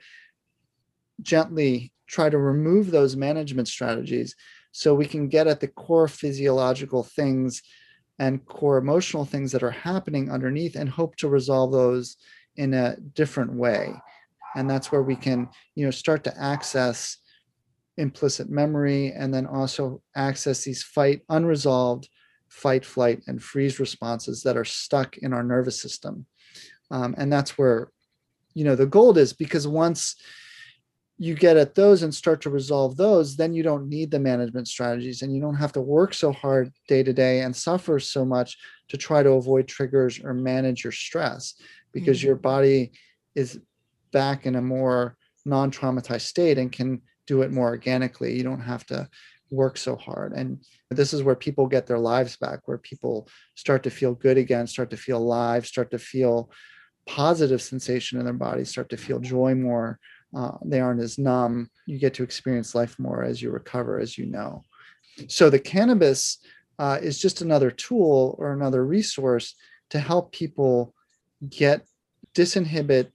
gently 1.21 1.93
try 2.07 2.29
to 2.29 2.37
remove 2.37 2.91
those 2.91 3.15
management 3.15 3.67
strategies 3.67 4.35
so 4.71 4.93
we 4.93 5.05
can 5.05 5.27
get 5.27 5.47
at 5.47 5.59
the 5.59 5.67
core 5.67 6.07
physiological 6.07 7.03
things 7.03 7.63
and 8.19 8.45
core 8.45 8.77
emotional 8.77 9.25
things 9.25 9.51
that 9.51 9.63
are 9.63 9.71
happening 9.71 10.29
underneath 10.29 10.75
and 10.75 10.89
hope 10.89 11.15
to 11.15 11.27
resolve 11.27 11.71
those 11.71 12.17
in 12.55 12.73
a 12.73 12.97
different 13.13 13.53
way. 13.53 13.93
And 14.55 14.69
that's 14.69 14.91
where 14.91 15.03
we 15.03 15.15
can 15.15 15.49
you 15.75 15.85
know 15.85 15.91
start 15.91 16.23
to 16.25 16.41
access 16.41 17.17
implicit 17.97 18.49
memory 18.49 19.11
and 19.11 19.33
then 19.33 19.45
also 19.45 20.01
access 20.15 20.63
these 20.63 20.83
fight 20.83 21.21
unresolved 21.29 22.09
fight 22.49 22.85
flight 22.85 23.21
and 23.27 23.43
freeze 23.43 23.79
responses 23.79 24.43
that 24.43 24.57
are 24.57 24.65
stuck 24.65 25.17
in 25.17 25.33
our 25.33 25.43
nervous 25.43 25.81
system 25.81 26.25
um, 26.91 27.15
and 27.17 27.31
that's 27.31 27.57
where 27.57 27.91
you 28.53 28.63
know 28.63 28.75
the 28.75 28.85
gold 28.85 29.17
is 29.17 29.33
because 29.33 29.67
once 29.67 30.15
you 31.19 31.33
get 31.33 31.57
at 31.57 31.73
those 31.73 32.03
and 32.03 32.13
start 32.13 32.41
to 32.41 32.49
resolve 32.49 32.95
those, 32.95 33.35
then 33.35 33.53
you 33.53 33.63
don't 33.63 33.89
need 33.89 34.11
the 34.11 34.19
management 34.19 34.67
strategies 34.67 35.23
and 35.23 35.33
you 35.33 35.41
don't 35.41 35.55
have 35.55 35.71
to 35.71 35.81
work 35.81 36.13
so 36.13 36.31
hard 36.31 36.71
day 36.87 37.01
to 37.01 37.11
day 37.11 37.41
and 37.41 37.55
suffer 37.55 37.99
so 37.99 38.23
much 38.23 38.55
to 38.87 38.97
try 38.97 39.23
to 39.23 39.31
avoid 39.31 39.67
triggers 39.67 40.23
or 40.23 40.33
manage 40.33 40.83
your 40.83 40.91
stress 40.91 41.55
because 41.91 42.19
mm-hmm. 42.19 42.27
your 42.27 42.35
body 42.35 42.91
is 43.33 43.59
back 44.11 44.45
in 44.45 44.55
a 44.55 44.61
more 44.61 45.17
non 45.43 45.71
traumatized 45.71 46.21
state 46.21 46.59
and 46.59 46.71
can 46.71 47.01
do 47.25 47.41
it 47.41 47.51
more 47.51 47.69
organically. 47.69 48.35
You 48.35 48.43
don't 48.43 48.61
have 48.61 48.85
to 48.87 49.09
work 49.49 49.77
so 49.77 49.95
hard. 49.95 50.33
And 50.33 50.59
this 50.89 51.13
is 51.13 51.23
where 51.23 51.35
people 51.35 51.67
get 51.67 51.85
their 51.85 51.99
lives 51.99 52.37
back, 52.37 52.59
where 52.65 52.77
people 52.77 53.27
start 53.55 53.83
to 53.83 53.89
feel 53.89 54.13
good 54.13 54.37
again, 54.37 54.67
start 54.67 54.89
to 54.91 54.97
feel 54.97 55.17
alive, 55.17 55.67
start 55.67 55.91
to 55.91 55.99
feel 55.99 56.49
positive 57.07 57.61
sensation 57.61 58.19
in 58.19 58.25
their 58.25 58.33
body, 58.33 58.63
start 58.63 58.89
to 58.89 58.97
feel 58.97 59.19
joy 59.19 59.53
more 59.55 59.99
uh, 60.35 60.51
they 60.65 60.79
aren't 60.79 61.01
as 61.01 61.17
numb. 61.17 61.69
You 61.85 61.99
get 61.99 62.13
to 62.15 62.23
experience 62.23 62.75
life 62.75 62.97
more 62.99 63.23
as 63.23 63.41
you 63.41 63.51
recover, 63.51 63.99
as 63.99 64.17
you 64.17 64.25
know. 64.25 64.63
So 65.27 65.49
the 65.49 65.59
cannabis 65.59 66.39
uh, 66.79 66.99
is 67.01 67.19
just 67.19 67.41
another 67.41 67.71
tool 67.71 68.35
or 68.37 68.53
another 68.53 68.85
resource 68.85 69.55
to 69.89 69.99
help 69.99 70.31
people 70.31 70.93
get 71.47 71.85
disinhibit 72.35 73.09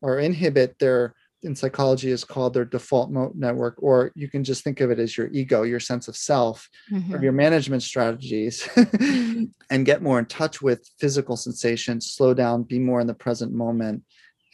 or 0.00 0.18
inhibit 0.18 0.78
their 0.78 1.14
in 1.44 1.54
psychology 1.54 2.10
is 2.10 2.24
called 2.24 2.54
their 2.54 2.64
default 2.64 3.10
mode 3.10 3.34
network 3.34 3.74
or 3.78 4.10
you 4.14 4.28
can 4.28 4.42
just 4.42 4.64
think 4.64 4.80
of 4.80 4.90
it 4.90 4.98
as 4.98 5.16
your 5.16 5.28
ego 5.28 5.62
your 5.62 5.80
sense 5.80 6.08
of 6.08 6.16
self 6.16 6.68
mm-hmm. 6.90 7.14
or 7.14 7.22
your 7.22 7.32
management 7.32 7.82
strategies 7.82 8.68
and 9.70 9.86
get 9.86 10.02
more 10.02 10.18
in 10.18 10.26
touch 10.26 10.62
with 10.62 10.88
physical 10.98 11.36
sensations 11.36 12.10
slow 12.10 12.34
down 12.34 12.62
be 12.62 12.78
more 12.78 13.00
in 13.00 13.06
the 13.06 13.14
present 13.14 13.52
moment 13.52 14.02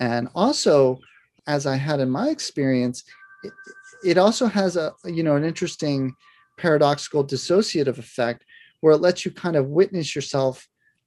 and 0.01 0.29
also 0.35 0.99
as 1.47 1.67
I 1.67 1.77
had 1.77 2.01
in 2.01 2.11
my 2.11 2.29
experience, 2.29 3.05
it, 3.43 3.53
it 4.05 4.19
also 4.19 4.47
has 4.47 4.77
a 4.77 4.93
you 5.05 5.23
know 5.23 5.37
an 5.37 5.45
interesting 5.45 6.15
paradoxical 6.59 7.27
dissociative 7.27 7.99
effect 7.99 8.45
where 8.81 8.95
it 8.95 9.01
lets 9.01 9.25
you 9.25 9.31
kind 9.31 9.57
of 9.57 9.67
witness 9.67 10.15
yourself 10.15 10.67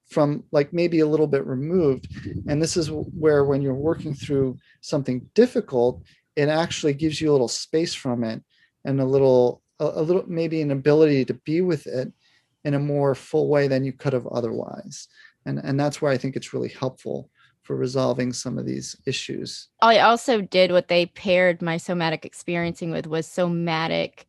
from 0.09 0.43
like 0.51 0.73
maybe 0.73 0.99
a 0.99 1.07
little 1.07 1.27
bit 1.27 1.45
removed 1.45 2.07
and 2.47 2.61
this 2.61 2.77
is 2.77 2.89
where 2.91 3.45
when 3.45 3.61
you're 3.61 3.73
working 3.73 4.13
through 4.13 4.57
something 4.81 5.27
difficult 5.33 6.03
it 6.35 6.49
actually 6.49 6.93
gives 6.93 7.21
you 7.21 7.29
a 7.29 7.33
little 7.33 7.47
space 7.47 7.93
from 7.93 8.23
it 8.23 8.43
and 8.85 8.99
a 8.99 9.05
little 9.05 9.61
a, 9.79 9.85
a 9.85 10.01
little 10.01 10.23
maybe 10.27 10.61
an 10.61 10.71
ability 10.71 11.25
to 11.25 11.33
be 11.45 11.61
with 11.61 11.87
it 11.87 12.11
in 12.65 12.73
a 12.73 12.79
more 12.79 13.15
full 13.15 13.49
way 13.49 13.67
than 13.67 13.83
you 13.83 13.93
could 13.93 14.13
have 14.13 14.27
otherwise 14.27 15.07
and 15.45 15.59
and 15.59 15.79
that's 15.79 16.01
where 16.01 16.11
i 16.11 16.17
think 16.17 16.35
it's 16.35 16.53
really 16.53 16.69
helpful 16.69 17.29
for 17.63 17.75
resolving 17.77 18.33
some 18.33 18.57
of 18.57 18.65
these 18.65 18.95
issues. 19.05 19.69
I 19.81 19.99
also 19.99 20.41
did 20.41 20.71
what 20.71 20.89
they 20.89 21.05
paired 21.05 21.61
my 21.61 21.77
somatic 21.77 22.25
experiencing 22.25 22.91
with 22.91 23.07
was 23.07 23.25
somatic 23.25 24.27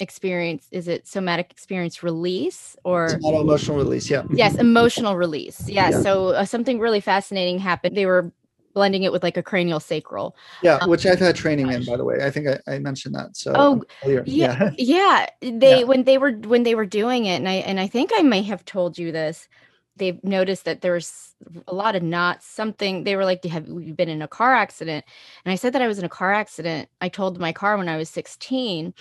experience 0.00 0.68
is 0.70 0.88
it 0.88 1.06
somatic 1.06 1.50
experience 1.50 2.02
release 2.02 2.76
or 2.84 3.18
emotional 3.24 3.76
release 3.76 4.10
yeah 4.10 4.22
yes 4.30 4.54
emotional 4.56 5.16
release 5.16 5.68
yeah, 5.68 5.90
yeah. 5.90 6.00
so 6.02 6.28
uh, 6.28 6.44
something 6.44 6.78
really 6.78 7.00
fascinating 7.00 7.58
happened. 7.58 7.96
They 7.96 8.06
were 8.06 8.32
blending 8.74 9.04
it 9.04 9.12
with 9.12 9.22
like 9.22 9.38
a 9.38 9.42
cranial 9.42 9.80
sacral. 9.80 10.36
Yeah 10.62 10.76
um, 10.76 10.90
which 10.90 11.06
i've 11.06 11.18
had 11.18 11.34
training 11.34 11.72
in 11.72 11.84
by 11.84 11.96
the 11.96 12.04
way. 12.04 12.22
I 12.22 12.30
think 12.30 12.46
i, 12.46 12.74
I 12.74 12.78
mentioned 12.78 13.14
that 13.14 13.36
so 13.36 13.52
oh 13.54 13.82
yeah 14.06 14.20
yeah, 14.26 14.70
yeah. 14.78 15.26
they 15.40 15.80
yeah. 15.80 15.84
when 15.84 16.04
they 16.04 16.18
were 16.18 16.32
when 16.32 16.62
they 16.62 16.74
were 16.74 16.86
doing 16.86 17.24
it 17.24 17.36
and 17.36 17.48
i 17.48 17.54
and 17.54 17.80
i 17.80 17.86
think 17.86 18.10
i 18.14 18.22
may 18.22 18.42
have 18.42 18.64
told 18.64 18.98
you 18.98 19.12
this 19.12 19.48
they've 19.96 20.22
noticed 20.22 20.66
that 20.66 20.82
there's 20.82 21.34
a 21.68 21.74
lot 21.74 21.96
of 21.96 22.02
knots 22.02 22.46
something 22.46 23.04
they 23.04 23.16
were 23.16 23.24
like 23.24 23.42
have 23.44 23.66
you 23.66 23.94
been 23.94 24.10
in 24.10 24.20
a 24.20 24.28
car 24.28 24.54
accident? 24.54 25.06
And 25.46 25.52
i 25.52 25.56
said 25.56 25.72
that 25.72 25.80
i 25.80 25.86
was 25.86 25.98
in 25.98 26.04
a 26.04 26.10
car 26.10 26.34
accident. 26.34 26.90
I 27.00 27.08
told 27.08 27.40
my 27.40 27.52
car 27.52 27.78
when 27.78 27.88
i 27.88 27.96
was 27.96 28.10
16 28.10 28.92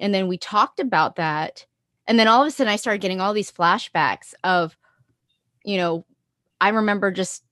and 0.00 0.14
then 0.14 0.28
we 0.28 0.36
talked 0.36 0.80
about 0.80 1.16
that 1.16 1.66
and 2.06 2.18
then 2.18 2.28
all 2.28 2.42
of 2.42 2.48
a 2.48 2.50
sudden 2.50 2.72
i 2.72 2.76
started 2.76 3.00
getting 3.00 3.20
all 3.20 3.32
these 3.32 3.52
flashbacks 3.52 4.34
of 4.44 4.76
you 5.64 5.76
know 5.76 6.04
i 6.60 6.68
remember 6.68 7.10
just 7.10 7.44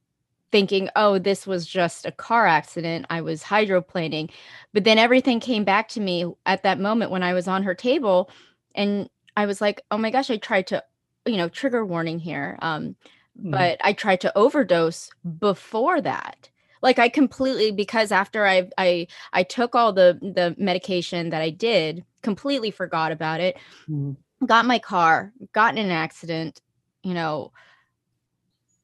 thinking 0.51 0.89
oh 0.97 1.19
this 1.19 1.47
was 1.47 1.67
just 1.67 2.07
a 2.07 2.13
car 2.13 2.47
accident 2.47 3.07
i 3.11 3.21
was 3.21 3.43
hydroplaning 3.43 4.31
but 4.73 4.85
then 4.85 4.99
everything 4.99 5.41
came 5.41 5.65
back 5.65 5.89
to 5.89 6.01
me 6.01 6.25
at 6.47 6.63
that 6.63 6.81
moment 6.81 7.11
when 7.11 7.23
i 7.23 7.35
was 7.35 7.47
on 7.47 7.63
her 7.63 7.75
table 7.75 8.31
and 8.75 9.09
i 9.37 9.47
was 9.47 9.61
like 9.61 9.83
oh 9.91 9.99
my 9.99 10.11
gosh 10.11 10.31
i 10.31 10.37
tried 10.37 10.67
to 10.67 10.83
you 11.29 11.37
know, 11.37 11.49
trigger 11.49 11.85
warning 11.85 12.19
here. 12.19 12.59
Um, 12.61 12.97
mm. 13.41 13.51
but 13.53 13.79
I 13.85 13.93
tried 13.93 14.21
to 14.23 14.37
overdose 14.37 15.11
before 15.39 16.01
that. 16.01 16.49
Like 16.83 16.99
I 16.99 17.09
completely 17.09 17.71
because 17.73 18.13
after 18.13 18.47
I 18.47 18.69
I 18.79 19.07
I 19.33 19.43
took 19.43 19.75
all 19.75 19.93
the 19.93 20.19
the 20.21 20.55
medication 20.59 21.31
that 21.31 21.43
I 21.43 21.51
did, 21.51 22.05
completely 22.23 22.71
forgot 22.71 23.13
about 23.13 23.41
it. 23.41 23.57
Mm. 23.89 24.17
Got 24.47 24.67
my 24.67 24.79
car, 24.79 25.33
got 25.53 25.77
in 25.77 25.85
an 25.85 25.91
accident, 25.91 26.61
you 27.03 27.15
know, 27.15 27.53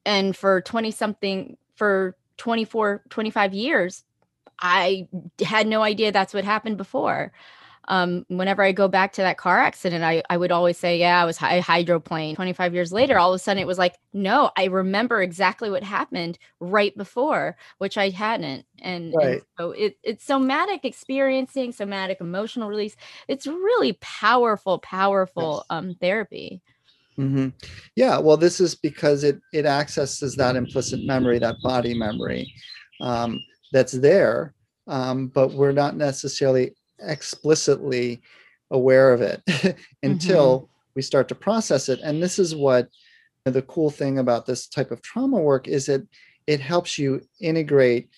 and 0.05 0.37
for 0.37 0.61
20 0.61 0.91
something 0.91 1.57
for 1.77 2.17
24 2.37 3.03
25 3.09 3.55
years 3.55 4.05
I 4.61 5.09
had 5.45 5.67
no 5.67 5.83
idea 5.83 6.13
that's 6.13 6.35
what 6.35 6.45
happened 6.45 6.77
before 6.77 7.33
um, 7.89 8.25
whenever 8.29 8.63
I 8.63 8.73
go 8.73 8.89
back 8.89 9.13
to 9.15 9.23
that 9.23 9.37
car 9.37 9.59
accident, 9.59 10.05
I, 10.05 10.23
I 10.31 10.37
would 10.37 10.53
always 10.53 10.79
say, 10.79 10.99
yeah, 10.99 11.21
I 11.21 11.25
was 11.25 11.37
high 11.37 11.61
hydroplane. 11.61 12.35
25 12.35 12.75
years 12.75 12.93
later, 12.93 13.19
all 13.19 13.33
of 13.33 13.37
a 13.37 13.39
sudden 13.39 13.63
it 13.63 13.67
was 13.67 13.79
like, 13.79 13.97
no, 14.13 14.51
I 14.57 14.65
remember 14.65 15.23
exactly 15.23 15.71
what 15.71 15.83
happened 15.83 16.39
right 16.61 16.97
before, 16.97 17.57
which 17.79 17.99
I 17.99 18.11
hadn't. 18.11 18.65
And, 18.81 19.13
right. 19.15 19.27
and 19.27 19.43
so 19.59 19.71
it, 19.73 19.99
it's 20.03 20.25
somatic 20.25 20.85
experiencing, 20.85 21.73
somatic 21.73 22.21
emotional 22.21 22.69
release. 22.69 22.97
It's 23.29 23.47
really 23.47 23.95
powerful, 24.01 24.79
powerful 24.79 25.57
yes. 25.59 25.67
um, 25.71 25.97
therapy. 26.01 26.63
Mm-hmm. 27.19 27.51
Yeah, 27.95 28.19
well, 28.19 28.37
this 28.37 28.61
is 28.61 28.75
because 28.75 29.23
it 29.23 29.39
it 29.53 29.67
accesses 29.67 30.35
that 30.35 30.57
implicit 30.57 31.05
memory, 31.05 31.39
that 31.39 31.55
body 31.63 31.97
memory 31.97 32.53
um, 33.01 33.39
that's 33.73 33.93
there, 33.93 34.53
um, 34.89 35.29
but 35.29 35.53
we're 35.53 35.71
not 35.71 35.97
necessarily 35.97 36.75
explicitly 37.07 38.23
aware 38.71 39.13
of 39.13 39.21
it 39.23 39.43
until 40.03 40.61
mm-hmm. 40.61 40.67
we 40.95 41.03
start 41.03 41.29
to 41.29 41.35
process 41.35 41.89
it 41.89 42.01
and 42.03 42.23
this 42.23 42.39
is 42.39 42.55
what 42.55 42.89
the 43.45 43.63
cool 43.63 43.91
thing 43.91 44.19
about 44.19 44.47
this 44.47 44.67
type 44.67 44.91
of 44.91 45.03
trauma 45.03 45.39
work 45.39 45.69
is 45.69 45.87
that 45.87 46.07
it 46.47 46.61
helps 46.61 46.99
you 46.99 47.21
integrate 47.41 48.09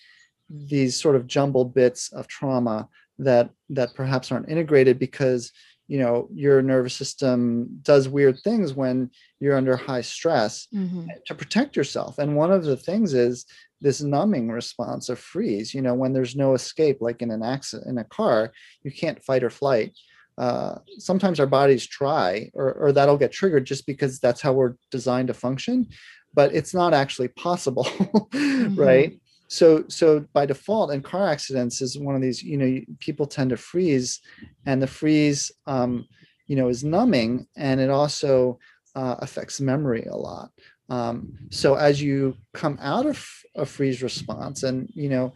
these 0.49 0.99
sort 0.99 1.15
of 1.15 1.27
jumbled 1.27 1.73
bits 1.73 2.11
of 2.13 2.27
trauma 2.27 2.87
that 3.19 3.49
that 3.69 3.93
perhaps 3.95 4.31
aren't 4.31 4.49
integrated 4.49 4.99
because 4.99 5.51
you 5.87 5.99
know 5.99 6.27
your 6.33 6.61
nervous 6.61 6.93
system 6.93 7.67
does 7.81 8.09
weird 8.09 8.39
things 8.43 8.73
when 8.73 9.09
you're 9.39 9.55
under 9.55 9.75
high 9.75 10.01
stress 10.01 10.67
mm-hmm. 10.73 11.07
to 11.25 11.35
protect 11.35 11.75
yourself 11.75 12.19
and 12.19 12.35
one 12.35 12.51
of 12.51 12.63
the 12.63 12.77
things 12.77 13.13
is 13.13 13.45
this 13.81 14.01
numbing 14.01 14.49
response 14.49 15.09
of 15.09 15.19
freeze 15.19 15.73
you 15.73 15.81
know 15.81 15.93
when 15.93 16.13
there's 16.13 16.35
no 16.35 16.53
escape 16.53 16.97
like 16.99 17.21
in 17.21 17.31
an 17.31 17.43
accident 17.43 17.89
in 17.89 17.97
a 17.97 18.03
car 18.05 18.51
you 18.83 18.91
can't 18.91 19.23
fight 19.23 19.43
or 19.43 19.49
flight 19.49 19.93
uh, 20.37 20.75
sometimes 20.99 21.39
our 21.39 21.47
bodies 21.47 21.87
try 21.87 22.47
or, 22.53 22.71
or 22.73 22.91
that'll 22.91 23.17
get 23.17 23.31
triggered 23.31 23.65
just 23.65 23.87
because 23.87 24.19
that's 24.19 24.39
how 24.39 24.53
we're 24.53 24.75
designed 24.91 25.27
to 25.27 25.33
function 25.33 25.87
but 26.33 26.53
it's 26.53 26.73
not 26.73 26.93
actually 26.93 27.27
possible 27.29 27.83
mm-hmm. 27.85 28.75
right 28.75 29.19
so 29.47 29.83
so 29.87 30.25
by 30.33 30.45
default 30.45 30.91
in 30.91 31.01
car 31.01 31.27
accidents 31.27 31.81
is 31.81 31.97
one 31.97 32.15
of 32.15 32.21
these 32.21 32.43
you 32.43 32.57
know 32.57 32.79
people 32.99 33.25
tend 33.25 33.49
to 33.49 33.57
freeze 33.57 34.19
and 34.65 34.81
the 34.81 34.87
freeze 34.87 35.51
um, 35.65 36.05
you 36.47 36.55
know 36.55 36.67
is 36.67 36.83
numbing 36.83 37.47
and 37.55 37.79
it 37.79 37.89
also 37.89 38.59
uh, 38.95 39.15
affects 39.19 39.61
memory 39.61 40.05
a 40.05 40.15
lot 40.15 40.49
um, 40.89 41.33
so 41.49 41.75
as 41.75 42.01
you 42.01 42.35
come 42.53 42.77
out 42.81 43.05
of 43.05 43.25
a 43.55 43.65
freeze 43.65 44.03
response 44.03 44.63
and 44.63 44.89
you 44.93 45.09
know 45.09 45.33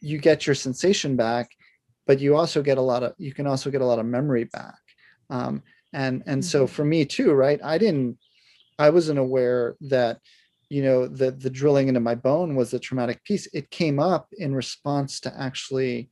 you 0.00 0.18
get 0.18 0.46
your 0.46 0.54
sensation 0.54 1.14
back 1.16 1.50
but 2.06 2.20
you 2.20 2.36
also 2.36 2.62
get 2.62 2.78
a 2.78 2.82
lot 2.82 3.02
of 3.02 3.14
you 3.18 3.32
can 3.32 3.46
also 3.46 3.70
get 3.70 3.80
a 3.80 3.86
lot 3.86 3.98
of 3.98 4.06
memory 4.06 4.44
back 4.44 4.78
um, 5.30 5.62
and 5.92 6.22
and 6.26 6.44
so 6.44 6.64
mm-hmm. 6.64 6.74
for 6.74 6.84
me 6.84 7.04
too 7.04 7.32
right 7.32 7.60
i 7.62 7.76
didn't 7.76 8.16
i 8.78 8.88
wasn't 8.88 9.18
aware 9.18 9.76
that 9.80 10.18
you 10.72 10.82
know 10.82 11.06
the 11.06 11.30
the 11.30 11.50
drilling 11.50 11.88
into 11.88 12.00
my 12.00 12.14
bone 12.14 12.56
was 12.56 12.72
a 12.72 12.78
traumatic 12.78 13.22
piece 13.24 13.46
it 13.52 13.68
came 13.70 13.98
up 13.98 14.28
in 14.38 14.54
response 14.54 15.20
to 15.20 15.32
actually 15.38 16.08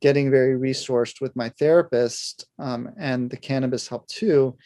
getting 0.00 0.32
very 0.32 0.58
resourced 0.58 1.20
with 1.20 1.36
my 1.36 1.48
therapist 1.60 2.46
um, 2.58 2.90
and 2.98 3.30
the 3.30 3.36
cannabis 3.36 3.86
helped 3.86 4.10
too 4.10 4.56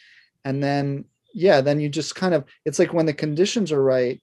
and 0.45 0.63
then 0.63 1.05
yeah 1.31 1.61
then 1.61 1.79
you 1.79 1.89
just 1.89 2.15
kind 2.15 2.33
of 2.33 2.43
it's 2.65 2.79
like 2.79 2.91
when 2.91 3.05
the 3.05 3.13
conditions 3.13 3.71
are 3.71 3.83
right 3.83 4.19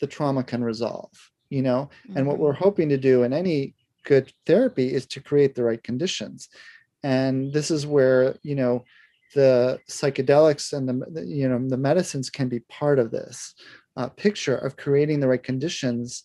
the 0.00 0.06
trauma 0.06 0.44
can 0.44 0.62
resolve 0.62 1.10
you 1.50 1.60
know 1.60 1.90
mm-hmm. 2.06 2.16
and 2.16 2.24
what 2.24 2.38
we're 2.38 2.52
mm-hmm. 2.52 2.62
hoping 2.62 2.88
to 2.88 2.96
do 2.96 3.24
in 3.24 3.32
any 3.32 3.74
good 4.04 4.32
therapy 4.46 4.94
is 4.94 5.06
to 5.06 5.20
create 5.20 5.56
the 5.56 5.64
right 5.64 5.82
conditions 5.82 6.48
and 7.02 7.52
this 7.52 7.68
is 7.68 7.84
where 7.84 8.36
you 8.44 8.54
know 8.54 8.84
the 9.34 9.78
psychedelics 9.90 10.72
and 10.72 10.88
the 10.88 11.26
you 11.26 11.48
know 11.48 11.58
the 11.68 11.76
medicines 11.76 12.30
can 12.30 12.48
be 12.48 12.60
part 12.60 13.00
of 13.00 13.10
this 13.10 13.54
uh, 13.98 14.08
picture 14.08 14.56
of 14.56 14.76
creating 14.76 15.20
the 15.20 15.28
right 15.28 15.42
conditions 15.42 16.24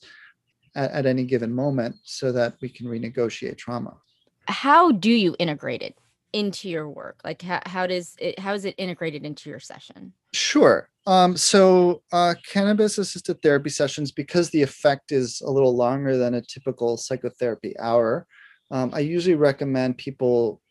at, 0.76 0.92
at 0.92 1.06
any 1.06 1.26
given 1.26 1.54
moment 1.54 1.96
so 2.04 2.32
that 2.32 2.56
we 2.62 2.70
can 2.70 2.88
renegotiate 2.88 3.58
trauma. 3.58 3.98
How 4.48 4.92
do 4.92 5.12
you 5.12 5.36
integrate 5.40 5.82
it 5.82 5.98
into 6.32 6.70
your 6.70 6.90
work? 6.90 7.20
Like 7.24 7.42
how, 7.42 7.62
how 7.66 7.88
does 7.88 8.16
it 8.20 8.40
how 8.40 8.54
is 8.54 8.66
it 8.66 8.76
integrated 8.78 9.26
into 9.26 9.50
your 9.50 9.60
session? 9.60 10.14
Sure. 10.34 10.90
Um, 11.06 11.36
so 11.36 12.02
uh, 12.12 12.36
cannabis 12.50 12.98
assisted 12.98 13.42
therapy 13.42 13.70
sessions 13.70 14.12
because 14.12 14.50
the 14.50 14.62
effect 14.62 15.12
is 15.12 15.42
a 15.42 15.52
little 15.52 15.76
longer 15.76 16.18
than 16.18 16.34
a 16.34 16.42
typical 16.42 16.96
psychotherapy 16.96 17.78
hour 17.78 18.26
um, 18.72 18.92
i 18.94 19.00
usually 19.00 19.36
recommend 19.36 19.98
people 19.98 20.62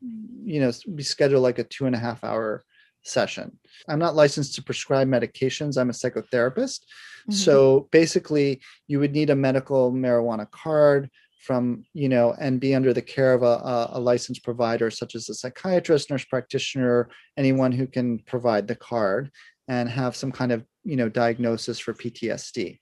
you 0.00 0.60
know 0.60 0.70
we 0.86 1.02
schedule 1.02 1.40
like 1.40 1.58
a 1.58 1.64
two 1.64 1.86
and 1.86 1.94
a 1.94 1.98
half 1.98 2.22
hour 2.22 2.64
session. 3.02 3.58
I'm 3.88 3.98
not 3.98 4.16
licensed 4.16 4.54
to 4.56 4.62
prescribe 4.62 5.08
medications. 5.08 5.78
I'm 5.78 5.90
a 5.90 5.92
psychotherapist. 5.92 6.80
Mm-hmm. 7.28 7.36
so 7.36 7.88
basically 7.92 8.62
you 8.86 9.00
would 9.00 9.12
need 9.12 9.28
a 9.28 9.36
medical 9.36 9.92
marijuana 9.92 10.50
card 10.50 11.10
from 11.40 11.84
you 11.92 12.08
know 12.08 12.34
and 12.40 12.58
be 12.58 12.74
under 12.74 12.94
the 12.94 13.02
care 13.02 13.34
of 13.34 13.42
a, 13.42 13.90
a, 13.92 14.00
licensed 14.00 14.42
provider 14.42 14.90
such 14.90 15.14
as 15.14 15.28
a 15.28 15.34
psychiatrist 15.34 16.10
nurse 16.10 16.24
practitioner 16.24 17.10
anyone 17.36 17.70
who 17.70 17.86
can 17.86 18.18
provide 18.20 18.66
the 18.66 18.74
card 18.74 19.30
and 19.68 19.90
have 19.90 20.16
some 20.16 20.32
kind 20.32 20.52
of 20.52 20.64
you 20.84 20.96
know 20.96 21.10
diagnosis 21.10 21.78
for 21.78 21.92
ptsd 21.92 22.78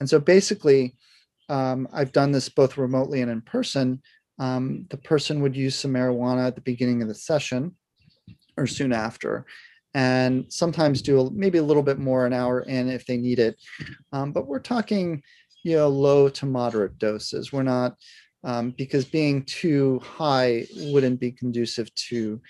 and 0.00 0.10
so 0.10 0.20
basically 0.20 0.94
um, 1.48 1.88
i've 1.94 2.12
done 2.12 2.32
this 2.32 2.50
both 2.50 2.76
remotely 2.76 3.22
and 3.22 3.30
in 3.30 3.40
person. 3.40 4.02
Um, 4.38 4.84
the 4.90 4.98
person 4.98 5.40
would 5.40 5.56
use 5.56 5.74
some 5.74 5.94
marijuana 5.94 6.48
at 6.48 6.54
the 6.54 6.60
beginning 6.60 7.00
of 7.00 7.08
the 7.08 7.14
session 7.14 7.74
or 8.56 8.66
soon 8.66 8.92
after 8.92 9.46
and 9.94 10.44
sometimes 10.52 11.00
do 11.00 11.20
a, 11.20 11.30
maybe 11.30 11.56
a 11.56 11.62
little 11.62 11.82
bit 11.82 11.98
more 11.98 12.26
an 12.26 12.34
hour 12.34 12.60
in 12.60 12.90
if 12.90 13.06
they 13.06 13.16
need 13.16 13.38
it. 13.38 13.56
Um, 14.12 14.30
but 14.30 14.46
we're 14.46 14.60
talking 14.60 15.22
you 15.64 15.76
know 15.76 15.88
low 15.88 16.28
to 16.28 16.46
moderate 16.46 16.98
doses. 16.98 17.52
We're 17.52 17.62
not 17.62 17.96
um, 18.44 18.72
because 18.72 19.04
being 19.04 19.42
too 19.44 20.00
high 20.04 20.66
wouldn't 20.76 21.18
be 21.18 21.32
conducive 21.32 21.92
to 21.94 22.40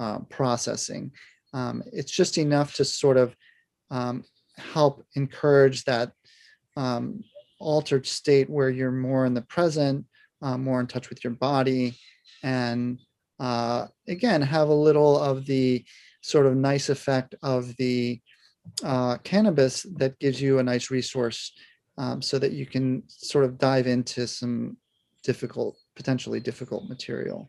uh, 0.00 0.20
processing. 0.30 1.12
Um, 1.52 1.82
it's 1.92 2.10
just 2.10 2.38
enough 2.38 2.74
to 2.76 2.84
sort 2.84 3.16
of 3.16 3.36
um, 3.90 4.24
help 4.56 5.04
encourage 5.14 5.84
that 5.84 6.12
um, 6.76 7.22
altered 7.60 8.06
state 8.06 8.50
where 8.50 8.70
you're 8.70 8.90
more 8.90 9.26
in 9.26 9.34
the 9.34 9.42
present 9.42 10.06
uh, 10.42 10.58
more 10.58 10.80
in 10.80 10.86
touch 10.86 11.08
with 11.08 11.22
your 11.24 11.32
body, 11.32 11.96
and 12.42 12.98
uh, 13.40 13.86
again, 14.08 14.42
have 14.42 14.68
a 14.68 14.74
little 14.74 15.18
of 15.18 15.46
the 15.46 15.84
sort 16.20 16.46
of 16.46 16.56
nice 16.56 16.88
effect 16.88 17.34
of 17.42 17.76
the 17.76 18.20
uh, 18.82 19.18
cannabis 19.18 19.84
that 19.96 20.18
gives 20.18 20.40
you 20.40 20.58
a 20.58 20.62
nice 20.62 20.90
resource 20.90 21.52
um, 21.98 22.22
so 22.22 22.38
that 22.38 22.52
you 22.52 22.66
can 22.66 23.02
sort 23.06 23.44
of 23.44 23.58
dive 23.58 23.86
into 23.86 24.26
some 24.26 24.76
difficult, 25.22 25.76
potentially 25.96 26.40
difficult 26.40 26.88
material. 26.88 27.48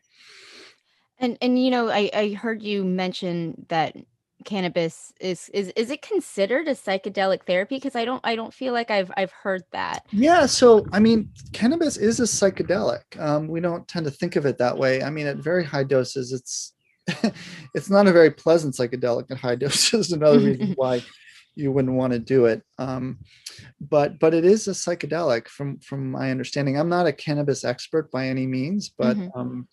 And 1.17 1.38
and 1.41 1.62
you 1.63 1.71
know, 1.71 1.89
I, 1.89 2.10
I 2.13 2.30
heard 2.34 2.62
you 2.62 2.84
mention 2.84 3.65
that 3.69 3.95
cannabis 4.43 5.13
is 5.21 5.50
is 5.54 5.69
is 5.76 5.89
it 5.89 6.02
considered 6.02 6.67
a 6.67 6.71
psychedelic 6.71 7.43
therapy 7.43 7.76
because 7.76 7.95
i 7.95 8.04
don't 8.04 8.19
i 8.24 8.36
don't 8.36 8.54
feel 8.54 8.74
like 8.74 8.91
i've 8.91 9.12
i've 9.15 9.32
heard 9.32 9.63
that 9.71 10.06
yeah 10.12 10.45
so 10.45 10.86
i 10.91 11.00
mean 11.00 11.30
cannabis 11.54 11.95
is 11.95 12.19
a 12.19 12.24
psychedelic 12.24 13.04
um, 13.19 13.48
we 13.48 13.62
don't 13.62 13.88
tend 13.88 14.06
to 14.06 14.12
think 14.12 14.36
of 14.36 14.45
it 14.45 14.58
that 14.58 14.78
way 14.78 15.02
i 15.02 15.10
mean 15.10 15.26
at 15.26 15.38
very 15.38 15.63
high 15.63 15.84
doses 15.84 16.34
it's 16.34 16.74
it's 17.74 17.89
not 17.89 18.08
a 18.08 18.12
very 18.12 18.30
pleasant 18.30 18.76
psychedelic 18.76 19.32
at 19.32 19.38
high 19.38 19.56
doses 19.65 20.12
another 20.12 20.39
reason 20.39 20.74
why 20.76 21.02
you 21.56 21.71
wouldn't 21.71 21.95
want 21.95 22.12
to 22.12 22.19
do 22.19 22.45
it 22.45 22.62
um, 22.78 23.17
but 23.80 24.19
but 24.19 24.34
it 24.34 24.43
is 24.43 24.67
a 24.67 24.71
psychedelic 24.71 25.48
from 25.48 25.80
from 25.80 26.12
my 26.12 26.30
understanding 26.30 26.78
i'm 26.78 26.89
not 26.89 27.08
a 27.08 27.13
cannabis 27.13 27.63
expert 27.63 28.12
by 28.12 28.28
any 28.28 28.45
means 28.45 28.89
but 28.98 29.15
mm-hmm. 29.15 29.39
um, 29.39 29.67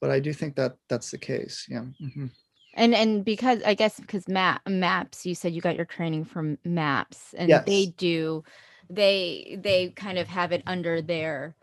but 0.00 0.10
i 0.10 0.18
do 0.18 0.32
think 0.32 0.56
that 0.56 0.74
that's 0.88 1.12
the 1.12 1.18
case 1.18 1.66
yeah 1.68 1.84
mm-hmm. 2.02 2.26
And 2.74 2.94
and 2.94 3.24
because 3.24 3.62
I 3.64 3.74
guess 3.74 3.98
because 4.00 4.28
map 4.28 4.62
maps, 4.68 5.24
you 5.24 5.34
said 5.34 5.52
you 5.52 5.60
got 5.60 5.76
your 5.76 5.84
training 5.84 6.24
from 6.24 6.58
maps, 6.64 7.34
and 7.36 7.48
yes. 7.48 7.64
they 7.64 7.86
do, 7.86 8.42
they 8.90 9.58
they 9.62 9.90
kind 9.90 10.18
of 10.18 10.28
have 10.28 10.52
it 10.52 10.62
under 10.66 11.00
their 11.00 11.54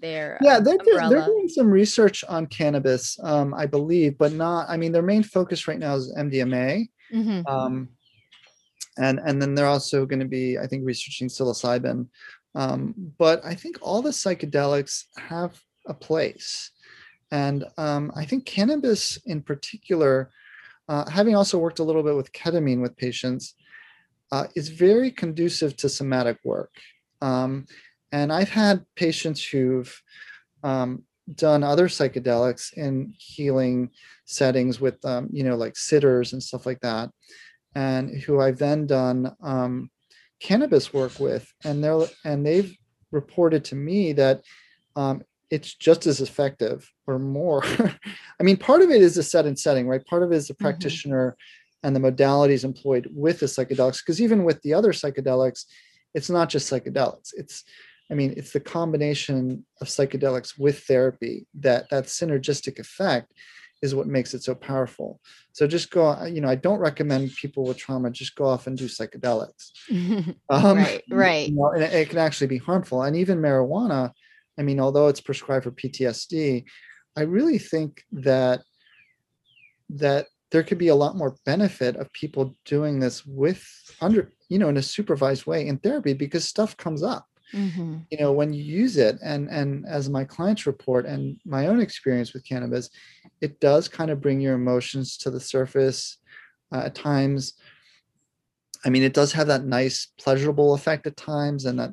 their 0.00 0.38
yeah 0.40 0.58
they're, 0.58 0.76
umbrella. 0.76 1.10
they're 1.10 1.26
doing 1.26 1.48
some 1.48 1.70
research 1.70 2.24
on 2.28 2.46
cannabis 2.46 3.18
um, 3.22 3.52
i 3.54 3.66
believe 3.66 4.16
but 4.18 4.32
not 4.32 4.66
i 4.68 4.76
mean 4.76 4.92
their 4.92 5.02
main 5.02 5.22
focus 5.22 5.68
right 5.68 5.78
now 5.78 5.94
is 5.94 6.14
mdma 6.16 6.86
mm-hmm. 7.12 7.46
um, 7.46 7.88
and 8.98 9.20
and 9.24 9.40
then 9.40 9.54
they're 9.54 9.66
also 9.66 10.06
going 10.06 10.20
to 10.20 10.26
be 10.26 10.58
i 10.58 10.66
think 10.66 10.82
researching 10.84 11.28
psilocybin 11.28 12.06
um, 12.54 12.94
but 13.18 13.44
i 13.44 13.54
think 13.54 13.78
all 13.82 14.02
the 14.02 14.10
psychedelics 14.10 15.04
have 15.18 15.60
a 15.86 15.94
place 15.94 16.70
and 17.30 17.64
um, 17.76 18.12
I 18.14 18.24
think 18.24 18.44
cannabis 18.46 19.18
in 19.26 19.42
particular, 19.42 20.30
uh, 20.88 21.08
having 21.10 21.34
also 21.34 21.58
worked 21.58 21.78
a 21.78 21.84
little 21.84 22.02
bit 22.02 22.16
with 22.16 22.32
ketamine 22.32 22.80
with 22.80 22.96
patients, 22.96 23.54
uh, 24.32 24.46
is 24.54 24.68
very 24.68 25.10
conducive 25.10 25.76
to 25.76 25.88
somatic 25.88 26.38
work. 26.44 26.72
Um, 27.20 27.66
and 28.12 28.32
I've 28.32 28.50
had 28.50 28.84
patients 28.94 29.44
who've 29.44 30.02
um, 30.62 31.02
done 31.34 31.62
other 31.64 31.88
psychedelics 31.88 32.72
in 32.74 33.14
healing 33.18 33.90
settings 34.24 34.80
with, 34.80 35.04
um, 35.04 35.28
you 35.32 35.42
know, 35.42 35.56
like 35.56 35.76
sitters 35.76 36.32
and 36.32 36.42
stuff 36.42 36.66
like 36.66 36.80
that, 36.80 37.10
and 37.74 38.10
who 38.22 38.40
I've 38.40 38.58
then 38.58 38.86
done 38.86 39.34
um, 39.42 39.90
cannabis 40.40 40.92
work 40.92 41.18
with, 41.18 41.52
and 41.64 41.82
they're 41.82 42.06
and 42.24 42.46
they've 42.46 42.76
reported 43.10 43.64
to 43.66 43.74
me 43.74 44.12
that 44.12 44.42
um, 44.94 45.22
it's 45.50 45.74
just 45.74 46.06
as 46.06 46.20
effective 46.20 46.90
or 47.06 47.18
more. 47.18 47.64
I 48.40 48.42
mean, 48.42 48.56
part 48.56 48.82
of 48.82 48.90
it 48.90 49.00
is 49.00 49.14
the 49.14 49.22
set 49.22 49.46
and 49.46 49.58
setting, 49.58 49.86
right? 49.86 50.04
Part 50.04 50.22
of 50.22 50.32
it 50.32 50.36
is 50.36 50.48
the 50.48 50.54
mm-hmm. 50.54 50.64
practitioner 50.64 51.36
and 51.82 51.94
the 51.94 52.00
modalities 52.00 52.64
employed 52.64 53.08
with 53.12 53.40
the 53.40 53.46
psychedelics. 53.46 53.98
Because 54.04 54.20
even 54.20 54.44
with 54.44 54.60
the 54.62 54.74
other 54.74 54.92
psychedelics, 54.92 55.64
it's 56.14 56.30
not 56.30 56.48
just 56.48 56.70
psychedelics. 56.70 57.32
It's, 57.36 57.64
I 58.10 58.14
mean, 58.14 58.34
it's 58.36 58.52
the 58.52 58.60
combination 58.60 59.64
of 59.80 59.88
psychedelics 59.88 60.58
with 60.58 60.80
therapy 60.80 61.46
that 61.54 61.88
that 61.90 62.04
synergistic 62.04 62.78
effect 62.78 63.32
is 63.82 63.94
what 63.94 64.06
makes 64.06 64.32
it 64.32 64.42
so 64.42 64.54
powerful. 64.54 65.20
So 65.52 65.66
just 65.66 65.90
go, 65.90 66.24
you 66.24 66.40
know, 66.40 66.48
I 66.48 66.54
don't 66.54 66.78
recommend 66.78 67.34
people 67.34 67.64
with 67.64 67.76
trauma 67.76 68.10
just 68.10 68.34
go 68.34 68.46
off 68.46 68.66
and 68.66 68.76
do 68.76 68.86
psychedelics. 68.86 69.70
um, 70.48 70.78
right, 70.78 71.02
right. 71.10 71.48
You 71.48 71.54
know, 71.54 71.70
and 71.72 71.82
it, 71.82 71.92
it 71.92 72.08
can 72.08 72.18
actually 72.18 72.46
be 72.46 72.58
harmful. 72.58 73.02
And 73.02 73.16
even 73.16 73.38
marijuana 73.38 74.12
I 74.58 74.62
mean, 74.62 74.80
although 74.80 75.08
it's 75.08 75.20
prescribed 75.20 75.64
for 75.64 75.70
PTSD, 75.70 76.64
I 77.16 77.20
really 77.22 77.58
think 77.58 78.04
that 78.12 78.62
that 79.90 80.26
there 80.50 80.62
could 80.62 80.78
be 80.78 80.88
a 80.88 80.94
lot 80.94 81.16
more 81.16 81.36
benefit 81.44 81.96
of 81.96 82.12
people 82.12 82.56
doing 82.64 82.98
this 83.00 83.24
with 83.24 83.64
under 84.00 84.32
you 84.48 84.58
know 84.58 84.68
in 84.68 84.76
a 84.76 84.82
supervised 84.82 85.46
way 85.46 85.66
in 85.66 85.78
therapy 85.78 86.12
because 86.12 86.44
stuff 86.44 86.76
comes 86.76 87.04
up 87.04 87.24
mm-hmm. 87.52 87.98
you 88.10 88.18
know 88.18 88.32
when 88.32 88.52
you 88.52 88.64
use 88.64 88.96
it 88.96 89.16
and 89.22 89.48
and 89.48 89.86
as 89.86 90.10
my 90.10 90.24
clients 90.24 90.66
report 90.66 91.06
and 91.06 91.38
my 91.44 91.68
own 91.68 91.80
experience 91.80 92.32
with 92.32 92.44
cannabis 92.44 92.90
it 93.40 93.60
does 93.60 93.86
kind 93.86 94.10
of 94.10 94.20
bring 94.20 94.40
your 94.40 94.54
emotions 94.54 95.16
to 95.16 95.30
the 95.30 95.38
surface 95.38 96.18
uh, 96.72 96.82
at 96.86 96.96
times 96.96 97.54
I 98.86 98.88
mean, 98.88 99.02
it 99.02 99.14
does 99.14 99.32
have 99.32 99.48
that 99.48 99.64
nice 99.64 100.08
pleasurable 100.16 100.72
effect 100.74 101.08
at 101.08 101.16
times 101.16 101.64
and 101.64 101.78
that 101.80 101.90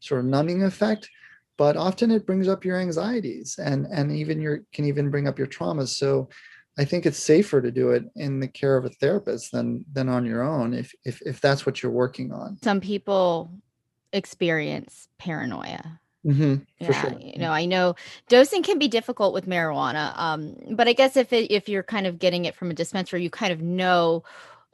sort 0.00 0.20
of 0.20 0.26
numbing 0.26 0.62
effect, 0.62 1.08
but 1.56 1.76
often 1.76 2.10
it 2.10 2.26
brings 2.26 2.48
up 2.48 2.64
your 2.64 2.78
anxieties 2.78 3.58
and 3.62 3.86
and 3.86 4.12
even 4.12 4.40
your 4.40 4.62
can 4.72 4.84
even 4.84 5.10
bring 5.10 5.28
up 5.28 5.38
your 5.38 5.46
traumas. 5.46 5.88
So 5.88 6.28
I 6.76 6.84
think 6.84 7.06
it's 7.06 7.22
safer 7.22 7.62
to 7.62 7.70
do 7.70 7.90
it 7.90 8.04
in 8.16 8.40
the 8.40 8.48
care 8.48 8.76
of 8.76 8.84
a 8.84 8.90
therapist 8.90 9.52
than 9.52 9.84
than 9.92 10.08
on 10.08 10.24
your 10.24 10.42
own 10.42 10.74
if 10.74 10.92
if 11.04 11.22
if 11.22 11.40
that's 11.40 11.64
what 11.64 11.82
you're 11.82 11.92
working 11.92 12.32
on. 12.32 12.58
Some 12.62 12.80
people 12.80 13.50
experience 14.12 15.08
paranoia. 15.18 16.00
Mm-hmm, 16.26 16.54
yeah, 16.78 17.02
sure. 17.02 17.18
you 17.20 17.38
know, 17.38 17.50
I 17.50 17.66
know 17.66 17.96
dosing 18.30 18.62
can 18.62 18.78
be 18.78 18.88
difficult 18.88 19.34
with 19.34 19.46
marijuana, 19.46 20.16
um, 20.16 20.56
but 20.70 20.88
I 20.88 20.94
guess 20.94 21.18
if 21.18 21.34
it, 21.34 21.52
if 21.52 21.68
you're 21.68 21.82
kind 21.82 22.06
of 22.06 22.18
getting 22.18 22.46
it 22.46 22.54
from 22.54 22.70
a 22.70 22.74
dispensary, 22.74 23.22
you 23.22 23.28
kind 23.28 23.52
of 23.52 23.60
know 23.60 24.24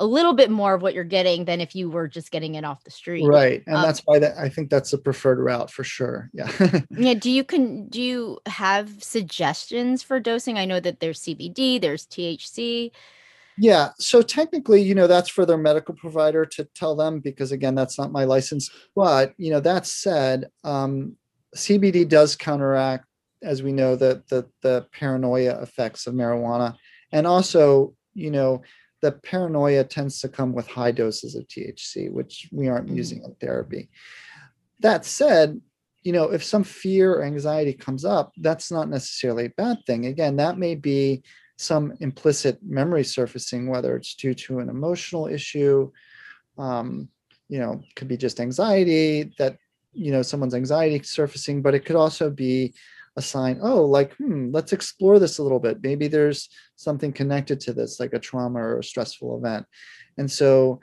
a 0.01 0.07
little 0.07 0.33
bit 0.33 0.51
more 0.51 0.73
of 0.73 0.81
what 0.81 0.95
you're 0.95 1.05
getting 1.05 1.45
than 1.45 1.61
if 1.61 1.77
you 1.77 1.91
were 1.91 2.09
just 2.09 2.31
getting 2.31 2.55
it 2.55 2.65
off 2.65 2.83
the 2.85 2.91
street. 2.91 3.27
Right. 3.27 3.63
And 3.67 3.77
um, 3.77 3.83
that's 3.83 4.01
why 4.01 4.19
that 4.19 4.39
I 4.39 4.49
think 4.49 4.71
that's 4.71 4.91
the 4.91 4.99
preferred 4.99 5.39
route 5.39 5.71
for 5.71 5.85
sure. 5.85 6.31
Yeah. 6.33 6.51
yeah. 6.91 7.15
Do 7.15 7.31
you 7.31 7.45
can 7.45 7.87
do 7.89 8.01
you 8.01 8.39
have 8.47 9.05
suggestions 9.05 10.03
for 10.03 10.19
dosing? 10.19 10.57
I 10.57 10.65
know 10.65 10.81
that 10.81 11.01
there's 11.01 11.21
CBD, 11.21 11.81
there's 11.81 12.07
THC. 12.07 12.93
Yeah. 13.59 13.91
So 13.99 14.23
technically, 14.23 14.81
you 14.81 14.95
know, 14.95 15.07
that's 15.07 15.29
for 15.29 15.45
their 15.45 15.59
medical 15.59 15.95
provider 15.95 16.47
to 16.47 16.65
tell 16.75 16.97
them 16.97 17.21
because 17.21 17.53
again, 17.53 17.75
that's 17.75 17.99
not 17.99 18.11
my 18.11 18.25
license. 18.25 18.71
But 18.97 19.35
you 19.37 19.51
know, 19.51 19.61
that 19.61 19.87
said, 19.87 20.49
um, 20.65 21.17
CBD 21.55 22.09
does 22.09 22.37
counteract, 22.37 23.05
as 23.43 23.63
we 23.63 23.73
know, 23.73 23.97
the 23.97 24.23
the 24.31 24.49
the 24.63 24.87
paranoia 24.93 25.61
effects 25.61 26.07
of 26.07 26.15
marijuana. 26.15 26.77
And 27.13 27.27
also, 27.27 27.95
you 28.15 28.31
know, 28.31 28.63
the 29.03 29.13
paranoia 29.13 29.85
tends 29.85 30.21
to 30.21 30.29
come 30.29 30.53
with 30.53 30.67
high 30.67 30.93
doses 30.93 31.35
of 31.35 31.47
THC, 31.47 32.11
which 32.11 32.49
we 32.53 32.69
aren't 32.69 32.87
mm-hmm. 32.87 32.97
using 32.97 33.23
in 33.25 33.35
therapy. 33.35 33.89
That 34.81 35.05
said, 35.05 35.61
you 36.03 36.13
know, 36.13 36.33
if 36.33 36.43
some 36.43 36.65
fear 36.65 37.15
or 37.15 37.23
anxiety 37.23 37.73
comes 37.73 38.05
up, 38.05 38.33
that's 38.39 38.71
not 38.71 38.89
necessarily 38.89 39.47
a 39.47 39.51
bad 39.51 39.79
thing. 39.87 40.07
Again, 40.07 40.37
that 40.37 40.59
may 40.59 40.75
be 40.75 41.23
some 41.57 41.93
implicit 42.01 42.59
memory 42.63 43.05
surfacing, 43.05 43.69
whether 43.69 43.95
it's 43.95 44.15
due 44.15 44.33
to 44.33 44.61
an 44.61 44.71
emotional 44.71 45.27
issue, 45.27 45.91
um, 46.57 47.09
you 47.49 47.59
know, 47.59 47.83
could 47.97 48.09
be 48.09 48.17
just 48.17 48.41
anxiety 48.41 49.31
that, 49.39 49.59
you 49.93 50.11
know, 50.11 50.23
someone's 50.23 50.55
anxiety 50.55 51.03
surfacing, 51.03 51.61
but 51.61 51.75
it 51.75 51.85
could 51.85 51.97
also 51.97 52.31
be 52.31 52.73
a 53.21 53.23
sign 53.35 53.57
oh 53.63 53.83
like 53.99 54.11
hmm 54.17 54.51
let's 54.57 54.73
explore 54.73 55.19
this 55.19 55.39
a 55.39 55.43
little 55.43 55.63
bit. 55.67 55.83
Maybe 55.89 56.07
there's 56.09 56.41
something 56.77 57.13
connected 57.21 57.59
to 57.61 57.73
this 57.73 58.01
like 58.01 58.15
a 58.15 58.25
trauma 58.29 58.61
or 58.61 58.79
a 58.79 58.85
stressful 58.91 59.31
event. 59.39 59.65
And 60.19 60.29
so 60.39 60.81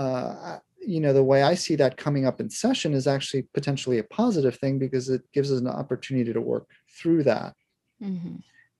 uh, 0.00 0.58
you 0.92 1.00
know 1.00 1.12
the 1.12 1.30
way 1.32 1.42
i 1.42 1.54
see 1.54 1.76
that 1.76 2.02
coming 2.04 2.24
up 2.26 2.40
in 2.40 2.48
session 2.48 2.94
is 2.94 3.06
actually 3.06 3.42
potentially 3.52 3.98
a 3.98 4.10
positive 4.20 4.56
thing 4.58 4.78
because 4.78 5.10
it 5.10 5.22
gives 5.34 5.52
us 5.52 5.60
an 5.60 5.68
opportunity 5.82 6.32
to 6.32 6.40
work 6.40 6.66
through 6.98 7.22
that. 7.24 7.54
Mm-hmm. 8.02 8.36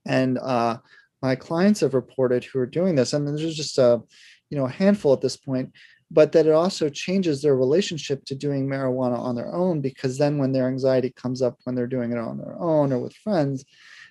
and 0.07 0.39
uh, 0.39 0.79
my 1.21 1.35
clients 1.37 1.81
have 1.81 1.93
reported 1.93 2.43
who 2.43 2.59
are 2.59 2.79
doing 2.79 2.95
this 2.95 3.13
and 3.13 3.29
there's 3.29 3.55
just 3.55 3.77
a 3.77 4.01
you 4.49 4.57
know 4.57 4.65
a 4.65 4.77
handful 4.83 5.13
at 5.13 5.21
this 5.21 5.37
point 5.37 5.69
but 6.11 6.33
that 6.33 6.47
it 6.47 6.53
also 6.53 6.89
changes 6.89 7.41
their 7.41 7.57
relationship 7.57 8.25
to 8.25 8.35
doing 8.35 8.67
marijuana 8.67 9.19
on 9.19 9.37
their 9.37 9.53
own 9.55 9.81
because 9.81 10.19
then 10.19 10.39
when 10.39 10.53
their 10.53 10.69
anxiety 10.69 11.11
comes 11.11 11.43
up 11.43 11.59
when 11.65 11.75
they're 11.75 11.87
doing 11.87 12.13
it 12.13 12.19
on 12.19 12.39
their 12.39 12.57
own 12.59 12.93
or 12.93 12.99
with 12.99 13.15
friends 13.15 13.65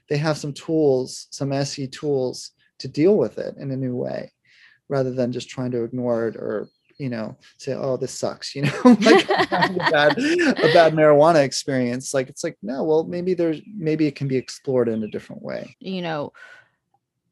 they 0.07 0.17
have 0.17 0.37
some 0.37 0.53
tools 0.53 1.27
some 1.29 1.51
se 1.51 1.87
tools 1.87 2.51
to 2.79 2.87
deal 2.87 3.17
with 3.17 3.37
it 3.37 3.55
in 3.57 3.71
a 3.71 3.77
new 3.77 3.95
way 3.95 4.31
rather 4.87 5.11
than 5.11 5.31
just 5.31 5.49
trying 5.49 5.71
to 5.71 5.83
ignore 5.83 6.27
it 6.27 6.35
or 6.35 6.67
you 6.97 7.09
know 7.09 7.35
say 7.57 7.73
oh 7.73 7.97
this 7.97 8.13
sucks 8.13 8.53
you 8.55 8.63
know 8.63 8.81
like 8.83 9.23
a 9.29 9.89
bad, 9.91 10.17
a 10.17 10.73
bad 10.73 10.93
marijuana 10.93 11.43
experience. 11.43 12.13
Like 12.13 12.29
it's 12.29 12.43
like 12.43 12.57
no 12.61 12.83
well 12.83 13.05
maybe 13.05 13.33
there's 13.33 13.61
maybe 13.75 14.05
it 14.05 14.15
can 14.15 14.27
be 14.27 14.35
explored 14.35 14.89
in 14.89 15.03
a 15.03 15.07
different 15.07 15.41
way. 15.41 15.75
You 15.79 16.01
know 16.01 16.33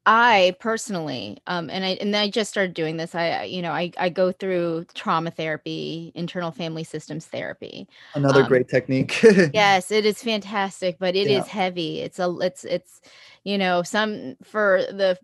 I 0.10 0.56
personally, 0.62 1.38
um, 1.48 1.70
and 1.70 1.84
I 1.84 1.90
and 2.00 2.16
I 2.16 2.30
just 2.30 2.50
started 2.50 2.74
doing 2.74 2.96
this. 2.96 3.14
I, 3.14 3.44
you 3.44 3.62
know, 3.62 3.74
I 3.74 3.92
I 3.98 4.08
go 4.08 4.32
through 4.32 4.86
trauma 4.94 5.32
therapy, 5.32 6.14
internal 6.16 6.52
family 6.52 6.86
systems 6.86 7.26
therapy. 7.26 7.90
Another 8.16 8.44
um, 8.44 8.48
great 8.48 8.70
technique. 8.70 9.22
yes, 9.54 9.92
it 9.92 10.06
is 10.06 10.24
fantastic, 10.24 10.98
but 10.98 11.18
it 11.18 11.28
yeah. 11.28 11.40
is 11.40 11.48
heavy. 11.48 12.00
It's 12.00 12.20
a 12.20 12.34
it's 12.40 12.64
it's 12.64 13.02
you 13.44 13.58
know 13.58 13.84
some 13.84 14.38
for 14.46 14.82
the 14.90 15.20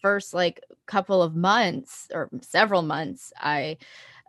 first 0.00 0.32
like 0.32 0.64
couple 0.86 1.22
of 1.22 1.36
months 1.36 2.08
or 2.14 2.30
several 2.40 2.80
months. 2.80 3.34
I 3.38 3.76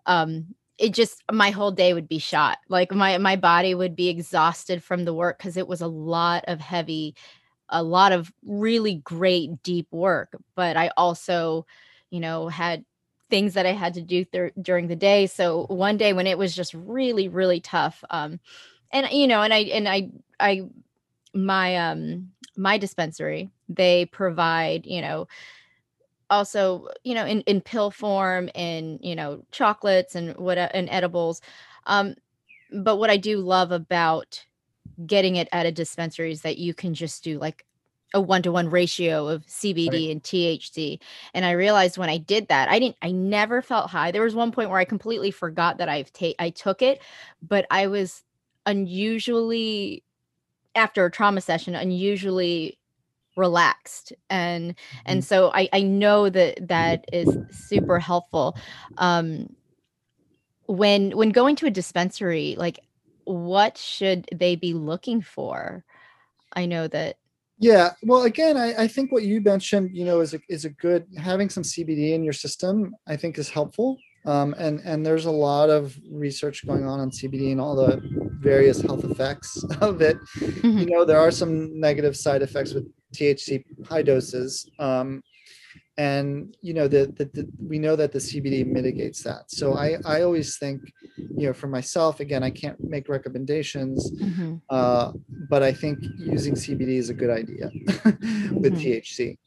um 0.05 0.47
it 0.77 0.93
just 0.93 1.23
my 1.31 1.51
whole 1.51 1.71
day 1.71 1.93
would 1.93 2.09
be 2.09 2.19
shot 2.19 2.57
like 2.67 2.91
my 2.91 3.17
my 3.19 3.37
body 3.37 3.73
would 3.73 3.95
be 3.95 4.09
exhausted 4.09 4.83
from 4.83 5.05
the 5.05 5.13
work 5.13 5.37
because 5.37 5.55
it 5.55 5.67
was 5.67 5.81
a 5.81 5.87
lot 5.87 6.43
of 6.47 6.59
heavy 6.59 7.15
a 7.69 7.83
lot 7.83 8.11
of 8.11 8.31
really 8.45 8.95
great 8.95 9.61
deep 9.63 9.87
work 9.91 10.35
but 10.55 10.77
i 10.77 10.91
also 10.97 11.65
you 12.09 12.19
know 12.19 12.47
had 12.47 12.83
things 13.29 13.53
that 13.55 13.65
i 13.65 13.71
had 13.71 13.93
to 13.93 14.01
do 14.01 14.23
th- 14.25 14.53
during 14.61 14.87
the 14.87 14.95
day. 14.95 15.25
So 15.25 15.65
one 15.67 15.97
day 15.97 16.13
when 16.13 16.27
it 16.27 16.37
was 16.37 16.55
just 16.55 16.73
really 16.73 17.27
really 17.27 17.59
tough 17.59 18.03
um 18.09 18.39
and 18.91 19.07
you 19.11 19.27
know 19.27 19.41
and 19.41 19.53
i 19.53 19.59
and 19.59 19.89
i 19.89 20.09
i 20.39 20.61
my 21.33 21.75
um 21.77 22.29
my 22.55 22.77
dispensary 22.77 23.49
they 23.69 24.05
provide 24.05 24.85
you 24.85 25.01
know 25.01 25.27
also 26.29 26.87
you 27.03 27.15
know 27.15 27.25
in 27.25 27.41
in 27.41 27.61
pill 27.61 27.91
form 27.91 28.49
and 28.55 28.99
you 29.01 29.15
know 29.15 29.43
chocolates 29.51 30.15
and 30.15 30.35
what 30.37 30.57
and 30.57 30.89
edibles 30.89 31.41
um 31.87 32.15
but 32.71 32.97
what 32.97 33.09
i 33.09 33.17
do 33.17 33.39
love 33.39 33.71
about 33.71 34.45
getting 35.05 35.35
it 35.35 35.47
at 35.51 35.65
a 35.65 35.71
dispensary 35.71 36.31
is 36.31 36.41
that 36.41 36.57
you 36.57 36.73
can 36.73 36.93
just 36.93 37.23
do 37.23 37.39
like 37.39 37.65
a 38.13 38.21
one-to-one 38.21 38.69
ratio 38.69 39.27
of 39.27 39.45
CBD 39.47 39.91
right. 39.91 40.09
and 40.11 40.23
THC. 40.23 40.99
And 41.33 41.45
I 41.45 41.51
realized 41.51 41.97
when 41.97 42.09
I 42.09 42.17
did 42.17 42.47
that, 42.49 42.69
I 42.69 42.77
didn't 42.77 42.95
I 43.01 43.11
never 43.11 43.61
felt 43.61 43.89
high. 43.89 44.11
There 44.11 44.21
was 44.21 44.35
one 44.35 44.51
point 44.51 44.69
where 44.69 44.79
I 44.79 44.85
completely 44.85 45.31
forgot 45.31 45.79
that 45.79 45.89
I've 45.89 46.13
ta- 46.13 46.37
I 46.37 46.51
took 46.51 46.81
it, 46.81 47.01
but 47.41 47.65
I 47.71 47.87
was 47.87 48.23
unusually 48.65 50.03
after 50.75 51.05
a 51.05 51.11
trauma 51.11 51.41
session 51.41 51.75
unusually 51.75 52.77
relaxed 53.35 54.13
and 54.29 54.75
mm-hmm. 54.75 54.97
and 55.05 55.25
so 55.25 55.51
I 55.53 55.67
I 55.73 55.81
know 55.81 56.29
that 56.29 56.67
that 56.67 57.05
is 57.11 57.35
super 57.49 57.99
helpful. 57.99 58.55
Um 58.97 59.55
when 60.67 61.11
when 61.17 61.29
going 61.29 61.55
to 61.57 61.65
a 61.65 61.71
dispensary 61.71 62.55
like 62.57 62.79
what 63.25 63.77
should 63.77 64.27
they 64.33 64.55
be 64.55 64.73
looking 64.73 65.21
for? 65.21 65.83
I 66.53 66.65
know 66.65 66.87
that. 66.87 67.17
Yeah, 67.59 67.91
well, 68.03 68.23
again, 68.23 68.57
I, 68.57 68.83
I 68.83 68.87
think 68.87 69.11
what 69.11 69.23
you 69.23 69.39
mentioned, 69.39 69.95
you 69.95 70.05
know, 70.05 70.21
is 70.21 70.33
a, 70.33 70.39
is 70.49 70.65
a 70.65 70.69
good 70.69 71.05
having 71.17 71.49
some 71.49 71.63
CBD 71.63 72.13
in 72.13 72.23
your 72.23 72.33
system. 72.33 72.95
I 73.07 73.15
think 73.15 73.37
is 73.37 73.49
helpful, 73.49 73.97
um, 74.25 74.53
and 74.57 74.79
and 74.81 75.05
there's 75.05 75.25
a 75.25 75.31
lot 75.31 75.69
of 75.69 75.97
research 76.11 76.65
going 76.65 76.85
on 76.85 76.99
on 76.99 77.11
CBD 77.11 77.51
and 77.51 77.61
all 77.61 77.75
the 77.75 78.01
various 78.41 78.81
health 78.81 79.03
effects 79.03 79.63
of 79.81 80.01
it. 80.01 80.17
Mm-hmm. 80.37 80.77
You 80.79 80.85
know, 80.87 81.05
there 81.05 81.19
are 81.19 81.31
some 81.31 81.79
negative 81.79 82.17
side 82.17 82.41
effects 82.41 82.73
with 82.73 82.91
THC 83.15 83.63
high 83.87 84.01
doses. 84.01 84.69
Um, 84.79 85.21
and 85.97 86.55
you 86.61 86.73
know 86.73 86.87
that 86.87 87.15
the, 87.17 87.47
we 87.59 87.77
know 87.77 87.95
that 87.95 88.11
the 88.11 88.19
cbd 88.19 88.65
mitigates 88.65 89.21
that 89.21 89.43
so 89.47 89.75
i 89.75 89.95
i 90.05 90.23
always 90.23 90.57
think 90.57 90.81
you 91.17 91.47
know 91.47 91.53
for 91.53 91.67
myself 91.67 92.19
again 92.19 92.41
i 92.41 92.49
can't 92.49 92.81
make 92.83 93.07
recommendations 93.07 94.11
mm-hmm. 94.11 94.55
uh, 94.69 95.11
but 95.49 95.61
i 95.61 95.71
think 95.71 95.99
using 96.17 96.55
cbd 96.55 96.97
is 96.97 97.09
a 97.09 97.13
good 97.13 97.29
idea 97.29 97.69
with 98.53 98.73
mm-hmm. 98.73 98.75
thc 98.75 99.37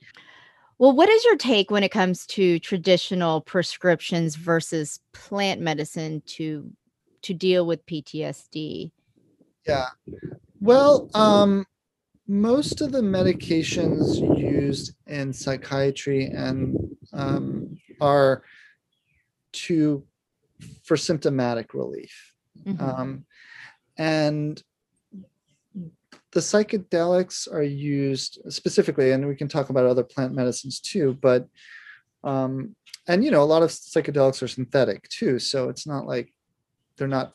well 0.78 0.94
what 0.94 1.08
is 1.08 1.24
your 1.24 1.36
take 1.36 1.70
when 1.70 1.82
it 1.82 1.90
comes 1.90 2.26
to 2.26 2.60
traditional 2.60 3.40
prescriptions 3.40 4.36
versus 4.36 5.00
plant 5.12 5.60
medicine 5.60 6.22
to 6.26 6.70
to 7.22 7.34
deal 7.34 7.66
with 7.66 7.84
ptsd 7.86 8.92
yeah 9.66 9.86
well 10.60 11.10
um 11.14 11.66
most 12.28 12.80
of 12.80 12.92
the 12.92 13.00
medications 13.00 14.38
used 14.38 14.94
in 15.06 15.32
psychiatry 15.32 16.26
and 16.26 16.76
um, 17.12 17.78
are 18.00 18.42
to 19.52 20.04
for 20.84 20.96
symptomatic 20.96 21.74
relief 21.74 22.32
mm-hmm. 22.64 22.82
um, 22.82 23.24
and 23.96 24.62
the 26.32 26.40
psychedelics 26.40 27.50
are 27.50 27.62
used 27.62 28.40
specifically 28.48 29.12
and 29.12 29.26
we 29.26 29.36
can 29.36 29.48
talk 29.48 29.70
about 29.70 29.86
other 29.86 30.04
plant 30.04 30.34
medicines 30.34 30.80
too 30.80 31.16
but 31.20 31.46
um, 32.24 32.74
and 33.06 33.24
you 33.24 33.30
know 33.30 33.42
a 33.42 33.44
lot 33.44 33.62
of 33.62 33.70
psychedelics 33.70 34.42
are 34.42 34.48
synthetic 34.48 35.08
too 35.08 35.38
so 35.38 35.68
it's 35.68 35.86
not 35.86 36.06
like 36.06 36.32
they're 36.96 37.06
not 37.06 37.34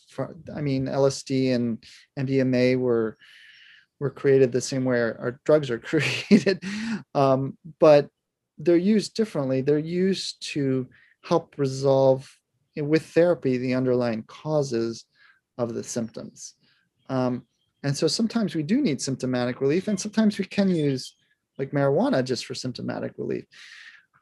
i 0.55 0.61
mean 0.61 0.87
lsd 0.87 1.53
and 1.53 1.83
mdma 2.19 2.77
were 2.77 3.17
were 4.01 4.09
created 4.09 4.51
the 4.51 4.59
same 4.59 4.83
way 4.83 4.99
our, 4.99 5.15
our 5.19 5.39
drugs 5.45 5.69
are 5.69 5.77
created, 5.91 6.61
um, 7.13 7.57
but 7.79 8.09
they're 8.57 8.75
used 8.75 9.13
differently. 9.13 9.61
They're 9.61 9.77
used 9.77 10.45
to 10.53 10.87
help 11.23 11.53
resolve 11.57 12.29
with 12.75 13.05
therapy 13.05 13.57
the 13.57 13.75
underlying 13.75 14.23
causes 14.23 15.05
of 15.59 15.75
the 15.75 15.83
symptoms. 15.83 16.55
Um, 17.09 17.43
and 17.83 17.95
so 17.95 18.07
sometimes 18.07 18.55
we 18.55 18.63
do 18.63 18.81
need 18.81 19.01
symptomatic 19.01 19.61
relief, 19.61 19.87
and 19.87 19.99
sometimes 19.99 20.39
we 20.39 20.45
can 20.45 20.69
use 20.69 21.15
like 21.59 21.71
marijuana 21.71 22.23
just 22.23 22.45
for 22.45 22.55
symptomatic 22.55 23.13
relief. 23.17 23.45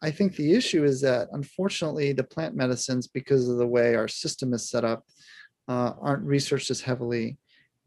I 0.01 0.11
think 0.11 0.35
the 0.35 0.53
issue 0.53 0.83
is 0.83 0.99
that 1.01 1.29
unfortunately, 1.31 2.11
the 2.11 2.23
plant 2.23 2.53
medicines, 2.55 3.07
because 3.07 3.47
of 3.47 3.57
the 3.57 3.67
way 3.67 3.95
our 3.95 4.07
system 4.09 4.53
is 4.53 4.69
set 4.69 4.83
up, 4.83 5.05
uh, 5.69 5.93
aren't 6.01 6.23
researched 6.23 6.69
as 6.69 6.81
heavily. 6.81 7.37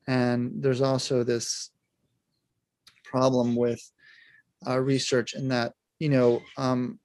And 0.07 0.53
there's 0.63 0.81
also 0.81 1.23
this 1.23 1.72
problem 3.13 3.49
with 3.65 3.83
uh, 4.69 4.79
research 4.93 5.35
in 5.35 5.49
that, 5.49 5.73
you 5.99 6.11
know, 6.15 6.31
um, 6.57 6.99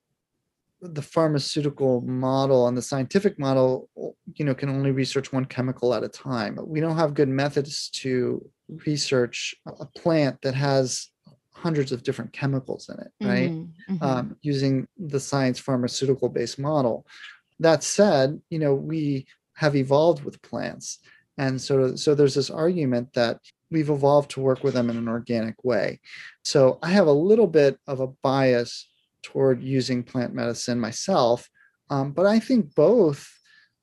the 0.82 1.02
pharmaceutical 1.02 2.02
model 2.02 2.68
and 2.68 2.78
the 2.78 2.88
scientific 2.92 3.40
model, 3.40 3.90
you 4.38 4.46
know, 4.46 4.56
can 4.56 4.70
only 4.70 4.92
research 4.92 5.34
one 5.34 5.46
chemical 5.46 5.94
at 5.94 6.04
a 6.04 6.08
time. 6.10 6.54
We 6.76 6.80
don't 6.80 6.98
have 6.98 7.20
good 7.20 7.30
methods 7.44 7.90
to 8.02 8.48
research 8.86 9.56
a 9.66 9.88
plant 10.02 10.36
that 10.44 10.54
has 10.54 11.10
hundreds 11.52 11.92
of 11.92 12.04
different 12.04 12.32
chemicals 12.32 12.90
in 12.90 12.98
it, 13.06 13.12
right? 13.22 13.52
Mm-hmm, 13.52 13.94
mm-hmm. 13.94 14.04
Um, 14.04 14.38
using 14.42 14.88
the 14.98 15.20
science 15.20 15.60
pharmaceutical 15.60 16.30
based 16.30 16.60
model. 16.60 17.06
That 17.60 17.84
said, 17.84 18.40
you 18.52 18.60
know, 18.60 18.76
we 18.76 19.26
have 19.54 19.76
evolved 19.76 20.24
with 20.24 20.42
plants. 20.44 21.00
And 21.40 21.60
so, 21.60 21.96
so 21.96 22.14
there's 22.14 22.36
this 22.36 22.52
argument 22.52 23.14
that 23.14 23.40
we've 23.72 23.90
evolved 23.90 24.32
to 24.32 24.40
work 24.40 24.64
with 24.64 24.74
them 24.74 24.90
in 24.90 24.98
an 24.98 25.08
organic 25.08 25.64
way. 25.64 26.00
So 26.44 26.80
I 26.82 26.90
have 26.92 27.08
a 27.08 27.12
little 27.12 27.48
bit 27.48 27.78
of 27.88 28.00
a 28.00 28.08
bias 28.08 28.90
toward 29.24 29.62
using 29.62 30.04
plant 30.04 30.34
medicine 30.34 30.80
myself, 30.80 31.50
um, 31.90 32.12
but 32.12 32.26
I 32.26 32.40
think 32.40 32.74
both 32.76 33.30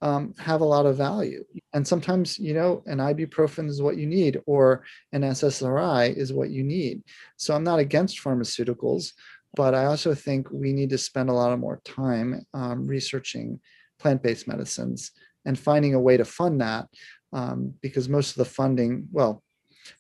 um, 0.02 0.34
have 0.38 0.60
a 0.60 0.66
lot 0.66 0.86
of 0.86 0.96
value. 0.96 1.44
And 1.72 1.86
sometimes, 1.86 2.38
you 2.38 2.52
know, 2.54 2.82
an 2.86 2.98
ibuprofen 2.98 3.68
is 3.68 3.80
what 3.80 3.96
you 3.96 4.06
need, 4.06 4.40
or 4.46 4.84
an 5.12 5.22
SSRI 5.22 6.14
is 6.14 6.32
what 6.32 6.50
you 6.50 6.62
need. 6.62 7.02
So 7.36 7.54
I'm 7.54 7.64
not 7.64 7.78
against 7.78 8.22
pharmaceuticals, 8.22 9.12
but 9.56 9.74
I 9.74 9.86
also 9.86 10.14
think 10.14 10.50
we 10.50 10.72
need 10.72 10.90
to 10.90 10.98
spend 10.98 11.30
a 11.30 11.34
lot 11.34 11.52
of 11.52 11.58
more 11.58 11.80
time 11.84 12.44
um, 12.52 12.86
researching 12.86 13.60
plant 13.98 14.22
based 14.22 14.48
medicines 14.48 15.12
and 15.46 15.58
finding 15.58 15.94
a 15.94 16.00
way 16.00 16.16
to 16.16 16.24
fund 16.24 16.60
that 16.60 16.86
um, 17.32 17.74
because 17.82 18.08
most 18.08 18.30
of 18.30 18.36
the 18.36 18.44
funding, 18.44 19.08
well, 19.12 19.42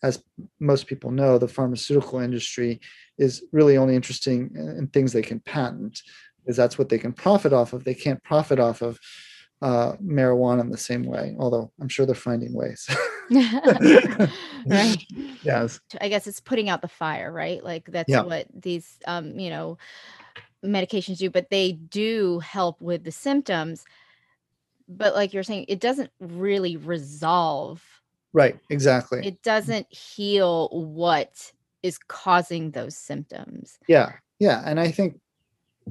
as 0.02 0.22
most 0.60 0.86
people 0.86 1.10
know, 1.10 1.38
the 1.38 1.48
pharmaceutical 1.48 2.20
industry 2.20 2.80
is 3.18 3.44
really 3.52 3.76
only 3.76 3.94
interesting 3.94 4.50
in 4.54 4.88
things 4.88 5.12
they 5.12 5.22
can 5.22 5.40
patent, 5.40 6.02
because 6.40 6.56
that's 6.56 6.78
what 6.78 6.88
they 6.88 6.98
can 6.98 7.12
profit 7.12 7.52
off 7.52 7.72
of. 7.72 7.84
They 7.84 7.94
can't 7.94 8.22
profit 8.22 8.58
off 8.58 8.82
of 8.82 8.98
uh, 9.62 9.96
marijuana 9.96 10.60
in 10.60 10.70
the 10.70 10.76
same 10.76 11.04
way, 11.04 11.34
although 11.38 11.70
I'm 11.80 11.88
sure 11.88 12.04
they're 12.04 12.14
finding 12.14 12.52
ways. 12.52 12.86
right. 13.30 14.96
Yes. 15.42 15.78
I 16.00 16.08
guess 16.08 16.26
it's 16.26 16.40
putting 16.40 16.70
out 16.70 16.80
the 16.80 16.88
fire, 16.88 17.30
right? 17.30 17.62
Like 17.62 17.84
that's 17.84 18.08
yeah. 18.08 18.22
what 18.22 18.46
these, 18.54 18.98
um, 19.06 19.38
you 19.38 19.50
know, 19.50 19.76
medications 20.64 21.18
do, 21.18 21.28
but 21.28 21.50
they 21.50 21.72
do 21.72 22.38
help 22.38 22.80
with 22.80 23.04
the 23.04 23.12
symptoms. 23.12 23.84
But 24.88 25.14
like 25.14 25.34
you're 25.34 25.42
saying, 25.42 25.66
it 25.68 25.80
doesn't 25.80 26.10
really 26.18 26.78
resolve. 26.78 27.82
Right. 28.34 28.58
Exactly. 28.68 29.26
It 29.26 29.42
doesn't 29.42 29.86
heal 29.90 30.68
what 30.68 31.52
is 31.82 31.98
causing 31.98 32.72
those 32.72 32.96
symptoms. 32.96 33.78
Yeah. 33.88 34.12
Yeah. 34.38 34.62
And 34.66 34.78
I 34.78 34.90
think 34.90 35.20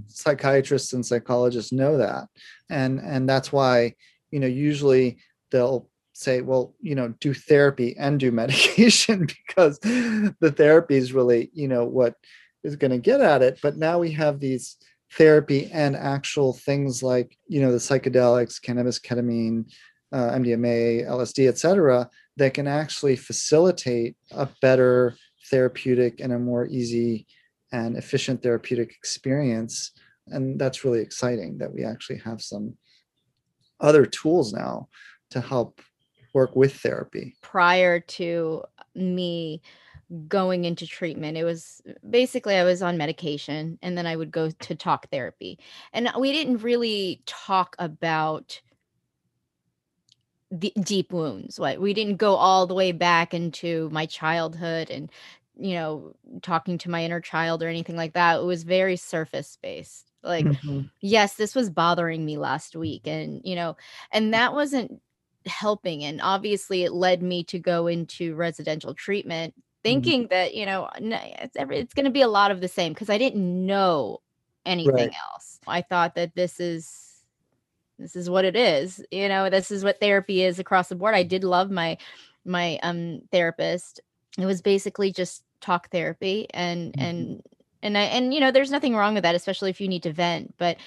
psychiatrists 0.08 0.93
and 0.93 1.06
psychologists 1.06 1.71
know 1.71 1.97
that 1.97 2.27
and 2.69 2.99
and 2.99 3.27
that's 3.29 3.51
why 3.51 3.93
you 4.32 4.39
know 4.39 4.47
usually 4.47 5.17
they'll 5.51 5.88
say 6.13 6.41
well 6.41 6.73
you 6.82 6.95
know 6.95 7.10
do 7.19 7.34
therapy 7.34 7.95
and 7.97 8.19
do 8.19 8.32
medication 8.43 9.25
because 9.25 9.79
the 9.79 10.53
therapy 10.56 10.95
is 10.95 11.13
really 11.13 11.49
you 11.53 11.67
know 11.67 11.86
what 11.86 12.15
is 12.63 12.75
going 12.75 12.91
to 12.91 12.97
get 12.97 13.21
at 13.21 13.41
it 13.41 13.60
but 13.62 13.77
now 13.77 13.99
we 13.99 14.12
have 14.12 14.39
these 14.39 14.77
therapy 15.12 15.69
and 15.71 15.95
actual 15.95 16.53
things 16.53 17.03
like 17.03 17.38
you 17.47 17.62
know 17.62 17.71
the 17.71 17.77
psychedelics 17.77 18.62
cannabis 18.62 18.99
ketamine 18.99 19.65
uh, 20.12 20.32
mdma 20.32 21.06
lsd 21.08 21.47
etc 21.47 22.10
that 22.38 22.54
can 22.54 22.67
actually 22.67 23.15
facilitate 23.15 24.15
a 24.32 24.48
better 24.62 25.15
therapeutic 25.50 26.19
and 26.19 26.34
a 26.34 26.39
more 26.39 26.65
easy 26.67 27.28
and 27.72 27.98
efficient 27.98 28.41
therapeutic 28.41 28.91
experience. 28.91 29.91
And 30.28 30.60
that's 30.60 30.86
really 30.86 31.02
exciting 31.02 31.58
that 31.58 31.74
we 31.74 31.84
actually 31.84 32.19
have 32.19 32.41
some 32.41 32.78
other 33.80 34.06
tools 34.06 34.54
now 34.54 34.88
to 35.32 35.41
help 35.41 35.82
work 36.34 36.56
with 36.56 36.76
therapy. 36.76 37.36
Prior 37.41 38.00
to 38.00 38.63
me 38.96 39.62
going 40.28 40.65
into 40.65 40.86
treatment, 40.88 41.38
it 41.38 41.43
was 41.43 41.82
basically 42.08 42.56
I 42.56 42.63
was 42.63 42.82
on 42.82 42.98
medication 42.98 43.78
and 43.82 43.98
then 43.98 44.06
I 44.06 44.15
would 44.15 44.32
go 44.32 44.50
to 44.50 44.76
talk 44.76 45.10
therapy. 45.10 45.60
And 45.91 46.10
we 46.19 46.32
didn't 46.32 46.58
really 46.58 47.22
talk 47.26 47.76
about 47.80 48.62
the 50.54 50.72
deep 50.80 51.12
wounds. 51.12 51.58
Like 51.58 51.80
we 51.80 51.94
didn't 51.94 52.18
go 52.18 52.36
all 52.36 52.68
the 52.68 52.76
way 52.76 52.92
back 52.92 53.34
into 53.34 53.89
my 53.92 54.06
childhood 54.06 54.89
and 54.89 55.12
you 55.58 55.76
know, 55.76 56.16
talking 56.42 56.78
to 56.80 56.89
my 56.89 57.04
inner 57.04 57.22
child 57.22 57.62
or 57.62 57.68
anything 57.68 57.96
like 57.96 58.13
that. 58.13 58.39
It 58.39 58.44
was 58.44 58.63
very 58.63 58.96
surface 58.96 59.58
based. 59.62 60.12
Like, 60.24 60.46
mm-hmm. 60.46 60.82
yes, 61.02 61.36
this 61.36 61.54
was 61.54 61.70
bothering 61.70 62.26
me 62.26 62.38
last 62.38 62.76
week. 62.76 63.08
And, 63.08 63.42
you 63.44 63.56
know, 63.56 63.78
and 64.12 64.34
that 64.34 64.54
wasn't 64.54 65.02
helping. 65.46 66.04
And 66.04 66.22
obviously, 66.22 66.84
it 66.84 66.94
led 66.94 67.22
me 67.22 67.44
to 67.46 67.60
go 67.60 67.88
into 67.88 68.36
residential 68.36 68.94
treatment, 68.94 69.54
mm-hmm. 69.54 69.62
thinking 69.84 70.22
mm-hmm. 70.24 70.34
that, 70.34 70.56
you 70.56 70.66
know, 70.66 70.89
it's, 70.96 71.56
every, 71.56 71.78
it's 71.78 71.94
going 71.94 72.06
to 72.06 72.12
be 72.12 72.22
a 72.22 72.28
lot 72.28 72.52
of 72.52 72.62
the 72.62 72.68
same 72.68 72.94
because 72.94 73.10
I 73.10 73.18
didn't 73.18 73.66
know 73.66 74.22
anything 74.66 74.94
right. 74.94 75.16
else. 75.34 75.60
I 75.68 75.82
thought 75.82 76.16
that 76.16 76.36
this 76.36 76.60
is 76.60 77.12
this 77.99 78.15
is 78.15 78.29
what 78.29 78.45
it 78.45 78.56
is 78.56 79.03
you 79.12 79.29
know 79.29 79.49
this 79.49 79.71
is 79.71 79.84
what 79.84 79.99
therapy 79.99 80.43
is 80.43 80.60
across 80.60 80.89
the 80.89 80.95
board 80.95 81.15
i 81.15 81.23
did 81.23 81.43
love 81.43 81.71
my 81.71 81.97
my 82.45 82.77
um 82.84 83.21
therapist 83.32 84.01
it 84.38 84.45
was 84.45 84.62
basically 84.62 85.12
just 85.12 85.43
talk 85.62 85.89
therapy 85.89 86.47
and 86.53 86.93
mm-hmm. 86.93 87.01
and 87.01 87.43
and 87.82 87.97
I 87.97 88.01
and 88.03 88.34
you 88.34 88.39
know 88.39 88.51
there's 88.51 88.71
nothing 88.71 88.95
wrong 88.95 89.13
with 89.13 89.23
that 89.23 89.36
especially 89.36 89.69
if 89.69 89.79
you 89.79 89.88
need 89.88 90.03
to 90.03 90.13
vent 90.13 90.56
but 90.58 90.77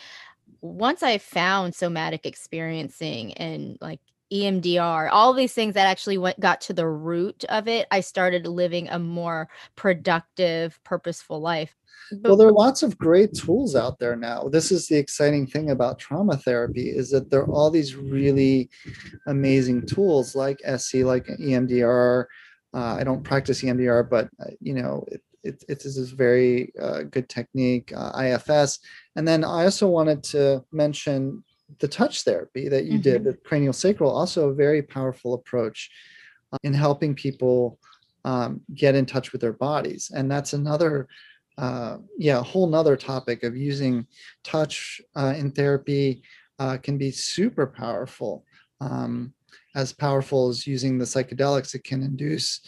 once 0.60 1.02
I 1.02 1.18
found 1.18 1.74
somatic 1.74 2.26
experiencing 2.26 3.34
and 3.34 3.78
like 3.80 4.00
EMDR, 4.32 5.08
all 5.12 5.32
these 5.32 5.52
things 5.52 5.74
that 5.74 5.86
actually 5.86 6.18
went 6.18 6.40
got 6.40 6.60
to 6.62 6.72
the 6.72 6.88
root 6.88 7.44
of 7.48 7.68
it, 7.68 7.86
I 7.90 8.00
started 8.00 8.46
living 8.46 8.88
a 8.88 8.98
more 8.98 9.48
productive, 9.76 10.78
purposeful 10.84 11.40
life. 11.40 11.74
Well, 12.22 12.36
there 12.36 12.48
are 12.48 12.52
lots 12.52 12.82
of 12.82 12.98
great 12.98 13.34
tools 13.34 13.74
out 13.74 13.98
there 13.98 14.14
now. 14.16 14.48
This 14.48 14.70
is 14.70 14.86
the 14.86 14.96
exciting 14.96 15.46
thing 15.46 15.70
about 15.70 15.98
trauma 15.98 16.36
therapy 16.36 16.90
is 16.90 17.10
that 17.10 17.30
there 17.30 17.40
are 17.40 17.50
all 17.50 17.70
these 17.70 17.96
really 17.96 18.70
amazing 19.26 19.86
tools 19.86 20.36
like 20.36 20.60
SE, 20.64 21.02
like 21.02 21.26
EMDR, 21.26 22.26
uh, 22.74 22.96
I 22.98 23.04
don't 23.04 23.24
practice 23.24 23.62
EMDR, 23.62 24.08
but 24.08 24.28
uh, 24.38 24.50
you 24.60 24.74
know, 24.74 25.04
it, 25.08 25.22
it, 25.42 25.64
it 25.68 25.84
is 25.84 25.96
this 25.96 26.10
very 26.10 26.72
uh, 26.80 27.02
good 27.04 27.28
technique, 27.28 27.92
uh, 27.96 28.12
IFS. 28.20 28.80
And 29.16 29.26
then 29.26 29.44
I 29.44 29.64
also 29.64 29.88
wanted 29.88 30.22
to 30.24 30.64
mention 30.72 31.42
the 31.79 31.88
touch 31.88 32.22
therapy 32.22 32.68
that 32.68 32.85
you 32.85 32.94
mm-hmm. 32.94 33.02
did, 33.02 33.24
the 33.24 33.35
cranial 33.35 33.72
sacral, 33.72 34.11
also 34.11 34.48
a 34.48 34.55
very 34.55 34.83
powerful 34.83 35.35
approach 35.35 35.90
uh, 36.52 36.59
in 36.62 36.72
helping 36.72 37.14
people 37.14 37.79
um, 38.24 38.61
get 38.74 38.94
in 38.94 39.07
touch 39.07 39.33
with 39.33 39.40
their 39.40 39.52
bodies. 39.52 40.11
And 40.14 40.31
that's 40.31 40.52
another, 40.52 41.09
uh, 41.59 41.98
yeah, 42.18 42.38
a 42.38 42.42
whole 42.42 42.66
nother 42.66 42.96
topic 42.96 43.42
of 43.42 43.57
using 43.57 44.07
touch 44.44 45.00
in 45.16 45.50
therapy 45.52 46.22
can 46.83 46.98
be 46.98 47.11
super 47.11 47.66
powerful. 47.66 48.44
Um, 48.81 49.35
as 49.76 49.92
powerful 49.92 50.48
as 50.48 50.66
using 50.66 50.98
the 50.98 51.05
psychedelics. 51.05 51.74
It 51.74 51.85
can 51.85 52.02
induce 52.02 52.62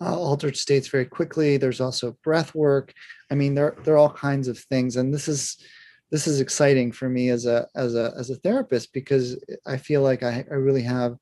uh, 0.00 0.16
altered 0.16 0.56
states 0.56 0.88
very 0.88 1.04
quickly. 1.04 1.56
There's 1.56 1.80
also 1.80 2.16
breath 2.22 2.54
work. 2.54 2.94
I 3.30 3.34
mean, 3.34 3.54
there, 3.54 3.76
there 3.84 3.94
are 3.94 3.98
all 3.98 4.12
kinds 4.12 4.48
of 4.48 4.58
things. 4.58 4.96
And 4.96 5.12
this 5.12 5.28
is 5.28 5.58
this 6.12 6.26
is 6.26 6.40
exciting 6.40 6.92
for 6.92 7.08
me 7.08 7.30
as 7.30 7.46
a 7.46 7.66
as 7.74 7.94
a 7.96 8.12
as 8.18 8.28
a 8.28 8.36
therapist 8.36 8.92
because 8.92 9.42
I 9.66 9.78
feel 9.78 10.02
like 10.02 10.22
I, 10.22 10.44
I 10.48 10.54
really 10.54 10.82
have 10.82 11.16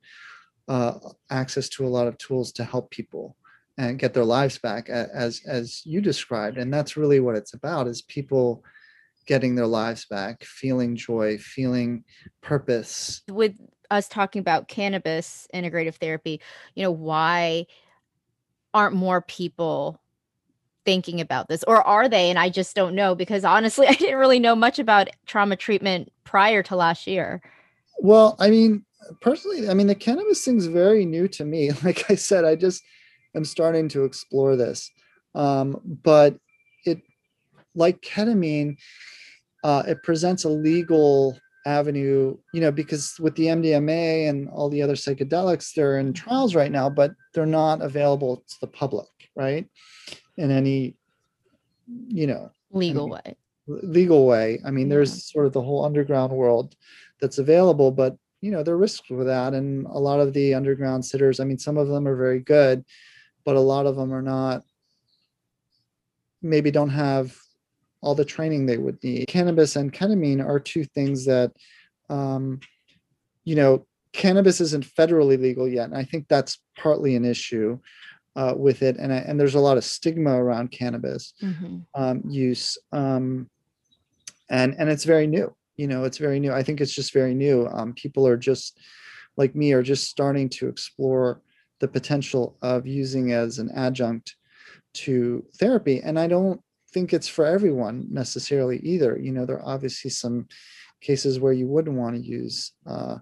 uh, 0.69 0.99
access 1.31 1.69
to 1.71 1.87
a 1.87 1.89
lot 1.89 2.09
of 2.09 2.19
tools 2.19 2.53
to 2.53 2.65
help 2.65 2.91
people 2.91 3.37
and 3.79 4.01
get 4.01 4.13
their 4.13 4.25
lives 4.25 4.59
back 4.59 4.91
as 4.91 5.43
as 5.47 5.87
you 5.87 6.01
described. 6.01 6.59
And 6.59 6.75
that's 6.75 6.97
really 6.97 7.21
what 7.21 7.37
it's 7.37 7.55
about 7.55 7.87
is 7.87 8.03
people 8.03 8.65
getting 9.27 9.55
their 9.55 9.67
lives 9.67 10.07
back, 10.07 10.43
feeling 10.43 10.97
joy, 10.97 11.39
feeling 11.39 12.03
purpose. 12.43 13.23
With 13.31 13.55
us 13.93 14.09
talking 14.09 14.41
about 14.41 14.67
cannabis 14.67 15.47
integrative 15.55 15.95
therapy, 15.97 16.41
you 16.75 16.83
know, 16.83 16.91
why 16.91 17.67
aren't 18.75 18.97
more 18.97 19.21
people 19.23 20.01
thinking 20.91 21.21
about 21.21 21.47
this 21.47 21.63
or 21.69 21.87
are 21.87 22.09
they 22.09 22.31
and 22.31 22.37
I 22.37 22.49
just 22.49 22.75
don't 22.75 22.97
know 22.97 23.15
because 23.15 23.45
honestly 23.45 23.87
I 23.93 23.93
didn't 23.93 24.19
really 24.19 24.41
know 24.41 24.57
much 24.57 24.81
about 24.81 25.09
trauma 25.25 25.55
treatment 25.55 26.11
prior 26.25 26.65
to 26.65 26.75
last 26.75 27.07
year. 27.07 27.41
Well, 28.01 28.35
I 28.41 28.51
mean, 28.51 28.85
personally, 29.21 29.69
I 29.69 29.75
mean, 29.75 29.87
the 29.87 29.95
cannabis 29.95 30.45
thing's 30.45 30.67
very 30.67 31.05
new 31.07 31.29
to 31.29 31.45
me. 31.45 31.71
Like 31.85 32.11
I 32.11 32.17
said, 32.17 32.45
I 32.45 32.57
just 32.57 32.83
am 33.37 33.45
starting 33.45 33.89
to 33.91 34.03
explore 34.03 34.57
this. 34.57 34.91
Um, 35.37 35.81
but 36.03 36.37
it, 36.85 37.03
like 37.77 38.01
ketamine, 38.01 38.77
uh, 39.63 39.85
it 39.87 40.03
presents 40.03 40.43
a 40.43 40.49
legal 40.49 41.39
avenue, 41.67 42.37
you 42.53 42.61
know, 42.61 42.73
because 42.73 43.15
with 43.21 43.37
the 43.37 43.47
MDMA 43.47 44.29
and 44.29 44.49
all 44.49 44.69
the 44.69 44.83
other 44.83 44.97
psychedelics, 44.97 45.73
they're 45.73 46.01
in 46.01 46.13
trials 46.13 46.57
right 46.57 46.73
now, 46.73 46.91
but 46.91 47.13
they're 47.33 47.47
not 47.47 47.81
available 47.81 48.39
to 48.39 48.55
the 48.61 48.67
public, 48.67 49.07
right? 49.37 49.69
In 50.41 50.51
any, 50.51 50.97
you 52.09 52.27
know, 52.27 52.51
legal 52.73 53.09
mean, 53.09 53.13
way. 53.13 53.37
Legal 53.67 54.27
way. 54.27 54.59
I 54.65 54.71
mean, 54.71 54.87
Yeah. 54.87 54.95
there's 54.95 55.31
sort 55.31 55.45
of 55.45 55.53
the 55.53 55.61
whole 55.61 55.85
underground 55.85 56.33
world 56.33 56.75
that's 57.21 57.37
available, 57.37 57.91
but 57.91 58.17
you 58.41 58.51
know, 58.51 58.63
there 58.63 58.75
are 58.75 58.79
risks 58.79 59.11
with 59.11 59.27
that. 59.27 59.53
And 59.53 59.87
a 59.87 59.99
lot 59.99 60.19
of 60.19 60.33
the 60.33 60.55
underground 60.55 61.05
sitters, 61.05 61.41
I 61.41 61.45
mean, 61.45 61.59
some 61.59 61.77
of 61.77 61.89
them 61.89 62.09
are 62.09 62.17
very 62.17 62.41
good, 62.41 62.87
but 63.45 63.55
a 63.55 63.61
lot 63.61 63.85
of 63.85 63.97
them 63.97 64.15
are 64.15 64.23
not, 64.23 64.65
maybe 66.41 66.71
don't 66.71 66.89
have 66.89 67.37
all 68.01 68.15
the 68.15 68.25
training 68.25 68.65
they 68.65 68.79
would 68.79 68.97
need. 69.05 69.27
Cannabis 69.29 69.77
and 69.77 69.93
ketamine 69.93 70.43
are 70.43 70.59
two 70.59 70.85
things 70.85 71.27
that, 71.27 71.53
um, 72.09 72.61
you 73.45 73.57
know, 73.57 73.87
cannabis 74.15 74.59
isn't 74.63 74.87
federally 74.87 75.39
legal 75.39 75.69
yet, 75.69 75.85
and 75.91 75.97
I 75.97 76.05
think 76.05 76.27
that's 76.27 76.59
partly 76.79 77.15
an 77.17 77.27
issue 77.27 77.79
uh, 78.37 78.55
with 78.57 78.83
it. 78.83 78.97
And 78.97 79.13
I, 79.13 79.17
and 79.19 79.39
there's 79.39 79.55
a 79.55 79.61
lot 79.61 79.77
of 79.77 79.85
stigma 79.85 80.33
around 80.43 80.71
cannabis 80.71 81.35
Mhm. 81.43 81.85
um, 81.95 82.23
use, 82.29 82.79
um, 82.93 83.49
and 84.49 84.75
and 84.79 84.89
it's 84.91 85.05
very 85.05 85.27
new. 85.27 85.55
You 85.77 85.87
know, 85.87 86.05
it's 86.05 86.19
very 86.19 86.41
new. 86.41 86.53
I 86.53 86.63
think 86.63 86.81
it's 86.81 86.95
just 86.95 87.13
very 87.13 87.35
new. 87.35 87.67
Um, 87.67 87.95
people 87.95 88.27
are 88.27 88.37
just 88.37 88.79
like 89.37 89.55
me 89.55 89.73
are 89.73 89.83
just 89.83 90.09
starting 90.09 90.49
to 90.51 90.69
explore 90.69 91.41
the 91.79 91.89
potential 91.89 92.57
of 92.63 92.87
using 92.87 93.33
as 93.33 93.59
an 93.59 93.71
adjunct 93.75 94.37
to 94.93 95.45
therapy, 95.57 96.01
and 96.03 96.19
I 96.19 96.27
don't 96.27 96.61
think 96.93 97.13
it's 97.13 97.29
for 97.29 97.47
everyone 97.47 98.07
necessarily 98.11 98.79
either. 98.81 99.17
You 99.19 99.33
know, 99.33 99.47
there 99.47 99.57
are 99.61 99.75
obviously 99.75 100.11
some 100.11 100.49
cases 101.01 101.39
where 101.41 101.53
you 101.53 101.67
wouldn't 101.69 101.97
want 101.97 102.17
to 102.17 102.21
use 102.23 102.73
uh, 102.87 103.19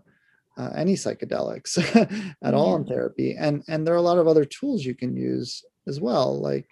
uh, 0.59 0.71
any 0.75 0.95
psychedelics 0.95 1.79
at 2.43 2.55
all 2.55 2.77
in 2.77 2.85
therapy, 2.85 3.37
and 3.39 3.63
and 3.69 3.87
there 3.87 3.95
are 3.95 3.99
a 3.99 4.09
lot 4.11 4.19
of 4.19 4.27
other 4.27 4.45
tools 4.45 4.85
you 4.85 4.95
can 4.95 5.17
use 5.17 5.65
as 5.87 6.01
well, 6.01 6.39
like 6.39 6.69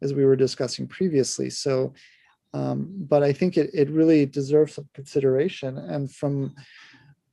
as 0.00 0.14
we 0.14 0.24
were 0.24 0.36
discussing 0.36 0.86
previously. 0.86 1.50
So, 1.50 1.92
um, 2.54 2.88
but 2.96 3.22
I 3.22 3.32
think 3.32 3.56
it 3.56 3.70
it 3.74 3.90
really 3.90 4.24
deserves 4.26 4.74
some 4.74 4.88
consideration. 4.94 5.76
And 5.76 6.10
from 6.10 6.54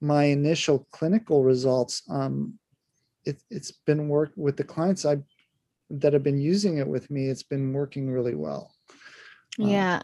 my 0.02 0.26
initial 0.26 0.88
clinical 0.92 1.44
results, 1.44 2.02
um, 2.10 2.60
it, 3.26 3.42
it's 3.50 3.72
been 3.72 4.10
work 4.10 4.32
with 4.36 4.58
the 4.58 4.64
clients 4.64 5.06
I 5.06 5.20
that 5.92 6.14
have 6.14 6.24
been 6.24 6.42
using 6.42 6.80
it 6.80 6.88
with 6.88 7.12
me. 7.12 7.28
It's 7.28 7.44
been 7.44 7.72
working 7.72 8.10
really 8.10 8.36
well. 8.36 8.74
Um, 9.60 9.70
Yeah. 9.70 10.02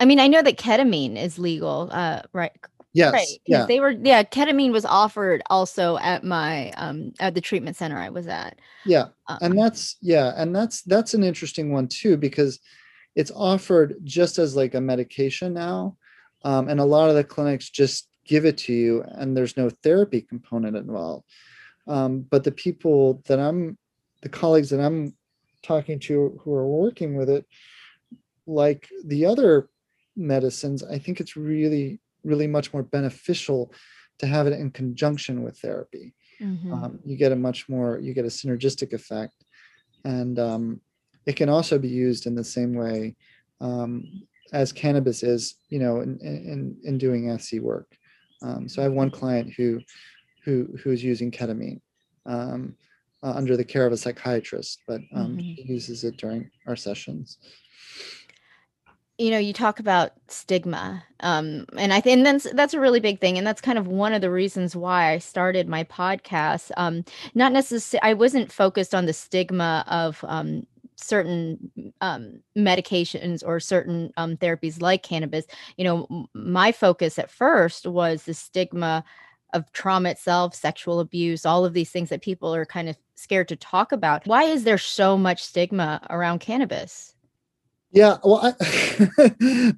I 0.00 0.04
mean, 0.04 0.20
I 0.20 0.28
know 0.28 0.42
that 0.42 0.58
ketamine 0.58 1.16
is 1.16 1.38
legal, 1.38 1.88
uh, 1.90 2.22
right? 2.32 2.52
Yes. 2.92 3.12
Right. 3.12 3.26
Yeah. 3.46 3.66
They 3.66 3.80
were, 3.80 3.90
yeah, 3.90 4.22
ketamine 4.22 4.72
was 4.72 4.84
offered 4.84 5.42
also 5.50 5.98
at 5.98 6.24
my, 6.24 6.70
um, 6.72 7.12
at 7.20 7.34
the 7.34 7.40
treatment 7.40 7.76
center 7.76 7.98
I 7.98 8.08
was 8.08 8.26
at. 8.26 8.58
Yeah. 8.84 9.08
Um, 9.28 9.38
and 9.42 9.58
that's 9.58 9.96
yeah 10.00 10.32
and 10.36 10.56
that's 10.56 10.82
that's 10.82 11.14
an 11.14 11.22
interesting 11.22 11.72
one 11.72 11.88
too 11.88 12.16
because 12.16 12.58
it's 13.14 13.30
offered 13.34 13.96
just 14.04 14.38
as 14.38 14.56
like 14.56 14.74
a 14.74 14.80
medication 14.80 15.52
now 15.52 15.96
um, 16.44 16.68
and 16.68 16.80
a 16.80 16.84
lot 16.84 17.10
of 17.10 17.16
the 17.16 17.24
clinics 17.24 17.68
just 17.68 18.08
give 18.24 18.44
it 18.44 18.56
to 18.58 18.72
you 18.72 19.04
and 19.06 19.36
there's 19.36 19.56
no 19.56 19.68
therapy 19.68 20.20
component 20.20 20.76
involved 20.76 21.24
um, 21.86 22.20
but 22.20 22.44
the 22.44 22.52
people 22.52 23.22
that 23.26 23.38
i'm 23.38 23.76
the 24.22 24.28
colleagues 24.28 24.70
that 24.70 24.80
i'm 24.80 25.14
talking 25.62 25.98
to 25.98 26.38
who 26.42 26.54
are 26.54 26.66
working 26.66 27.16
with 27.16 27.28
it 27.28 27.44
like 28.46 28.88
the 29.04 29.26
other 29.26 29.68
medicines 30.16 30.82
i 30.82 30.98
think 30.98 31.20
it's 31.20 31.36
really 31.36 32.00
really 32.24 32.46
much 32.46 32.72
more 32.72 32.82
beneficial 32.82 33.72
to 34.18 34.26
have 34.26 34.46
it 34.46 34.52
in 34.52 34.70
conjunction 34.70 35.42
with 35.42 35.58
therapy 35.58 36.14
mhm. 36.40 36.72
um, 36.72 36.98
you 37.04 37.16
get 37.16 37.32
a 37.32 37.36
much 37.36 37.68
more 37.68 37.98
you 37.98 38.12
get 38.14 38.24
a 38.24 38.28
synergistic 38.28 38.92
effect 38.92 39.44
and 40.04 40.38
um, 40.38 40.80
it 41.26 41.36
can 41.36 41.48
also 41.48 41.78
be 41.78 41.88
used 41.88 42.26
in 42.26 42.34
the 42.34 42.44
same 42.44 42.74
way 42.74 43.16
um, 43.60 44.04
as 44.52 44.72
cannabis 44.72 45.22
is 45.22 45.56
you 45.68 45.78
know 45.78 46.00
in 46.00 46.18
in, 46.20 46.76
in 46.84 46.98
doing 46.98 47.30
SE 47.30 47.60
work 47.60 47.88
um, 48.42 48.68
so 48.68 48.80
i 48.80 48.84
have 48.84 48.92
one 48.92 49.10
client 49.10 49.52
who 49.56 49.80
who 50.44 50.68
who's 50.82 51.02
using 51.02 51.30
ketamine 51.30 51.80
um, 52.26 52.74
uh, 53.22 53.32
under 53.34 53.56
the 53.56 53.64
care 53.64 53.86
of 53.86 53.92
a 53.92 53.96
psychiatrist 53.96 54.82
but 54.86 55.00
um, 55.14 55.36
Mhm. 55.36 55.54
he 55.56 55.62
uses 55.62 56.04
it 56.04 56.16
during 56.16 56.50
our 56.66 56.76
sessions 56.76 57.38
you 59.18 59.30
know 59.30 59.38
you 59.38 59.52
talk 59.52 59.80
about 59.80 60.12
stigma 60.28 61.02
um 61.20 61.66
and 61.76 61.92
i 61.92 62.00
think 62.00 62.24
that's 62.24 62.50
that's 62.52 62.74
a 62.74 62.80
really 62.80 63.00
big 63.00 63.20
thing 63.20 63.36
and 63.36 63.46
that's 63.46 63.60
kind 63.60 63.78
of 63.78 63.88
one 63.88 64.12
of 64.12 64.20
the 64.20 64.30
reasons 64.30 64.76
why 64.76 65.10
i 65.10 65.18
started 65.18 65.68
my 65.68 65.82
podcast 65.84 66.70
um 66.76 67.04
not 67.34 67.52
necessarily 67.52 68.10
i 68.10 68.14
wasn't 68.14 68.50
focused 68.50 68.94
on 68.94 69.06
the 69.06 69.12
stigma 69.12 69.84
of 69.88 70.24
um 70.28 70.64
certain 70.98 71.58
um 72.00 72.40
medications 72.56 73.42
or 73.46 73.60
certain 73.60 74.12
um 74.16 74.36
therapies 74.36 74.82
like 74.82 75.02
cannabis. 75.02 75.46
You 75.76 75.84
know 75.84 76.28
my 76.34 76.72
focus 76.72 77.18
at 77.18 77.30
first 77.30 77.86
was 77.86 78.24
the 78.24 78.34
stigma 78.34 79.04
of 79.54 79.70
trauma 79.72 80.10
itself 80.10 80.54
sexual 80.54 81.00
abuse 81.00 81.46
all 81.46 81.64
of 81.64 81.72
these 81.72 81.90
things 81.90 82.10
that 82.10 82.20
people 82.20 82.54
are 82.54 82.66
kind 82.66 82.88
of 82.88 82.96
scared 83.14 83.48
to 83.48 83.56
talk 83.56 83.92
about. 83.92 84.26
Why 84.26 84.44
is 84.44 84.64
there 84.64 84.78
so 84.78 85.16
much 85.16 85.42
stigma 85.44 86.04
around 86.10 86.40
cannabis 86.40 87.14
yeah 87.92 88.16
well 88.24 88.40
I, 88.42 88.50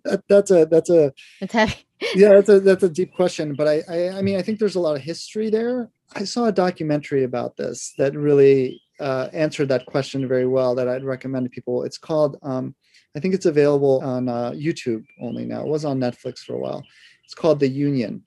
that, 0.04 0.22
that's 0.28 0.50
a 0.50 0.66
that's 0.66 0.90
a 0.90 1.12
it's 1.40 1.52
heavy. 1.52 1.74
yeah 2.14 2.30
that's 2.30 2.48
a 2.48 2.60
that's 2.60 2.82
a 2.82 2.88
deep 2.88 3.14
question 3.14 3.54
but 3.54 3.68
I, 3.68 3.82
I 3.88 4.18
i 4.18 4.22
mean 4.22 4.36
i 4.36 4.42
think 4.42 4.58
there's 4.58 4.74
a 4.76 4.80
lot 4.80 4.96
of 4.96 5.02
history 5.02 5.50
there. 5.50 5.90
I 6.16 6.24
saw 6.24 6.46
a 6.46 6.52
documentary 6.52 7.22
about 7.22 7.56
this 7.56 7.94
that 7.98 8.14
really 8.16 8.82
uh, 8.98 9.28
answered 9.32 9.68
that 9.68 9.86
question 9.86 10.26
very 10.26 10.46
well 10.46 10.74
that 10.74 10.88
i'd 10.88 11.04
recommend 11.04 11.46
to 11.46 11.50
people. 11.50 11.84
It's 11.84 11.98
called 11.98 12.36
um, 12.42 12.74
i 13.16 13.20
think 13.20 13.34
it's 13.34 13.46
available 13.46 14.00
on 14.02 14.28
uh, 14.28 14.50
youtube 14.50 15.04
only 15.20 15.44
now. 15.44 15.60
It 15.60 15.68
was 15.68 15.84
on 15.84 16.00
netflix 16.00 16.40
for 16.40 16.54
a 16.54 16.58
while. 16.58 16.82
It's 17.24 17.34
called 17.34 17.60
the 17.60 17.68
union 17.68 18.24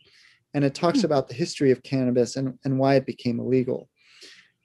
and 0.53 0.63
it 0.63 0.73
talks 0.75 1.01
Hmm. 1.01 1.05
about 1.07 1.27
the 1.27 1.33
history 1.33 1.71
of 1.71 1.83
cannabis 1.83 2.35
and, 2.37 2.57
and 2.63 2.79
why 2.79 2.95
it 2.95 3.05
became 3.05 3.39
illegal. 3.39 3.89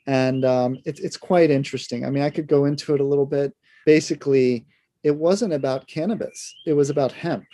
And 0.06 0.44
um, 0.44 0.78
it, 0.84 1.00
it's 1.00 1.16
quite 1.16 1.50
interesting. 1.50 2.04
I 2.06 2.10
mean 2.10 2.22
i 2.22 2.30
could 2.30 2.46
go 2.46 2.66
into 2.66 2.94
it 2.94 3.00
a 3.00 3.04
little 3.04 3.26
bit. 3.26 3.52
Basically 3.84 4.66
it 5.04 5.14
wasn't 5.14 5.52
about 5.52 5.86
cannabis 5.86 6.54
it 6.66 6.72
was 6.72 6.90
about 6.90 7.12
hemp 7.12 7.44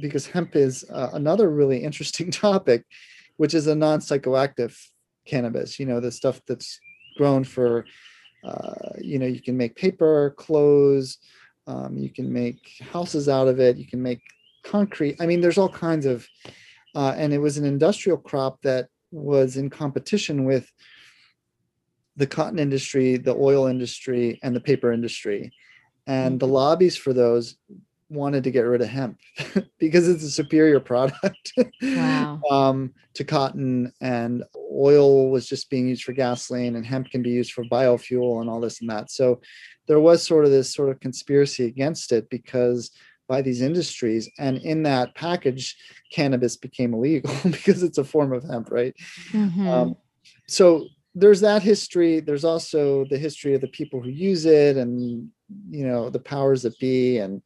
because 0.00 0.26
hemp 0.26 0.56
is 0.56 0.84
uh, 0.90 1.10
another 1.12 1.50
really 1.50 1.78
interesting 1.82 2.30
topic, 2.30 2.84
which 3.36 3.54
is 3.54 3.66
a 3.66 3.74
non 3.74 4.00
psychoactive 4.00 4.76
cannabis. 5.26 5.78
You 5.78 5.86
know, 5.86 6.00
the 6.00 6.12
stuff 6.12 6.40
that's 6.46 6.78
grown 7.16 7.44
for, 7.44 7.86
uh, 8.44 8.90
you 8.98 9.18
know, 9.18 9.26
you 9.26 9.40
can 9.40 9.56
make 9.56 9.76
paper, 9.76 10.34
clothes, 10.36 11.18
um, 11.66 11.96
you 11.96 12.10
can 12.10 12.32
make 12.32 12.58
houses 12.92 13.28
out 13.28 13.48
of 13.48 13.60
it, 13.60 13.76
you 13.76 13.86
can 13.86 14.02
make 14.02 14.20
concrete. 14.64 15.16
I 15.20 15.26
mean, 15.26 15.40
there's 15.40 15.58
all 15.58 15.68
kinds 15.68 16.06
of, 16.06 16.26
uh, 16.94 17.14
and 17.16 17.32
it 17.32 17.38
was 17.38 17.56
an 17.56 17.64
industrial 17.64 18.18
crop 18.18 18.60
that 18.62 18.88
was 19.10 19.56
in 19.56 19.70
competition 19.70 20.44
with 20.44 20.70
the 22.16 22.26
cotton 22.26 22.58
industry, 22.58 23.16
the 23.16 23.34
oil 23.34 23.66
industry, 23.66 24.38
and 24.42 24.54
the 24.54 24.60
paper 24.60 24.92
industry. 24.92 25.52
And 26.06 26.38
the 26.38 26.46
lobbies 26.46 26.96
for 26.96 27.12
those 27.12 27.56
wanted 28.10 28.44
to 28.44 28.50
get 28.50 28.60
rid 28.60 28.82
of 28.82 28.88
hemp 28.88 29.18
because 29.78 30.08
it's 30.08 30.22
a 30.22 30.30
superior 30.30 30.78
product 30.78 31.52
Wow. 31.82 32.40
um, 32.50 32.92
to 33.14 33.24
cotton 33.24 33.92
and 34.00 34.44
oil 34.72 35.30
was 35.30 35.46
just 35.46 35.70
being 35.70 35.88
used 35.88 36.04
for 36.04 36.12
gasoline 36.12 36.76
and 36.76 36.84
hemp 36.84 37.10
can 37.10 37.22
be 37.22 37.30
used 37.30 37.52
for 37.52 37.64
biofuel 37.64 38.40
and 38.40 38.50
all 38.50 38.60
this 38.60 38.80
and 38.82 38.90
that 38.90 39.10
so 39.10 39.40
there 39.88 40.00
was 40.00 40.22
sort 40.22 40.44
of 40.44 40.50
this 40.50 40.72
sort 40.72 40.90
of 40.90 41.00
conspiracy 41.00 41.64
against 41.64 42.12
it 42.12 42.28
because 42.28 42.90
by 43.26 43.40
these 43.40 43.62
industries 43.62 44.30
and 44.38 44.58
in 44.58 44.82
that 44.82 45.14
package 45.14 45.74
cannabis 46.12 46.56
became 46.56 46.92
illegal 46.92 47.34
because 47.44 47.82
it's 47.82 47.98
a 47.98 48.04
form 48.04 48.32
of 48.32 48.44
hemp 48.44 48.70
right 48.70 48.94
Mhm. 49.32 49.66
um, 49.66 49.96
so 50.46 50.86
there's 51.14 51.40
that 51.40 51.62
history 51.62 52.20
there's 52.20 52.44
also 52.44 53.04
the 53.06 53.18
history 53.18 53.54
of 53.54 53.60
the 53.60 53.68
people 53.68 54.00
who 54.00 54.10
use 54.10 54.44
it 54.46 54.76
and 54.76 55.30
you 55.70 55.86
know 55.86 56.10
the 56.10 56.18
powers 56.18 56.62
that 56.62 56.78
be 56.78 57.18
and 57.18 57.42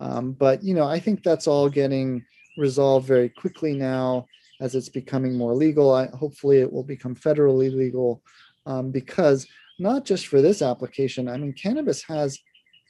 um, 0.00 0.32
but 0.32 0.62
you 0.62 0.74
know 0.74 0.86
i 0.86 0.98
think 0.98 1.22
that's 1.22 1.46
all 1.46 1.68
getting 1.68 2.24
resolved 2.56 3.06
very 3.06 3.28
quickly 3.28 3.74
now 3.74 4.26
as 4.60 4.76
it's 4.76 4.90
becoming 4.90 5.36
more 5.36 5.54
legal. 5.54 5.92
I, 5.92 6.06
hopefully 6.08 6.58
it 6.58 6.72
will 6.72 6.84
become 6.84 7.16
federally 7.16 7.74
legal 7.74 8.22
um, 8.64 8.92
because 8.92 9.46
not 9.80 10.04
just 10.04 10.26
for 10.26 10.40
this 10.40 10.62
application 10.62 11.28
i 11.28 11.36
mean 11.36 11.52
cannabis 11.52 12.02
has 12.02 12.38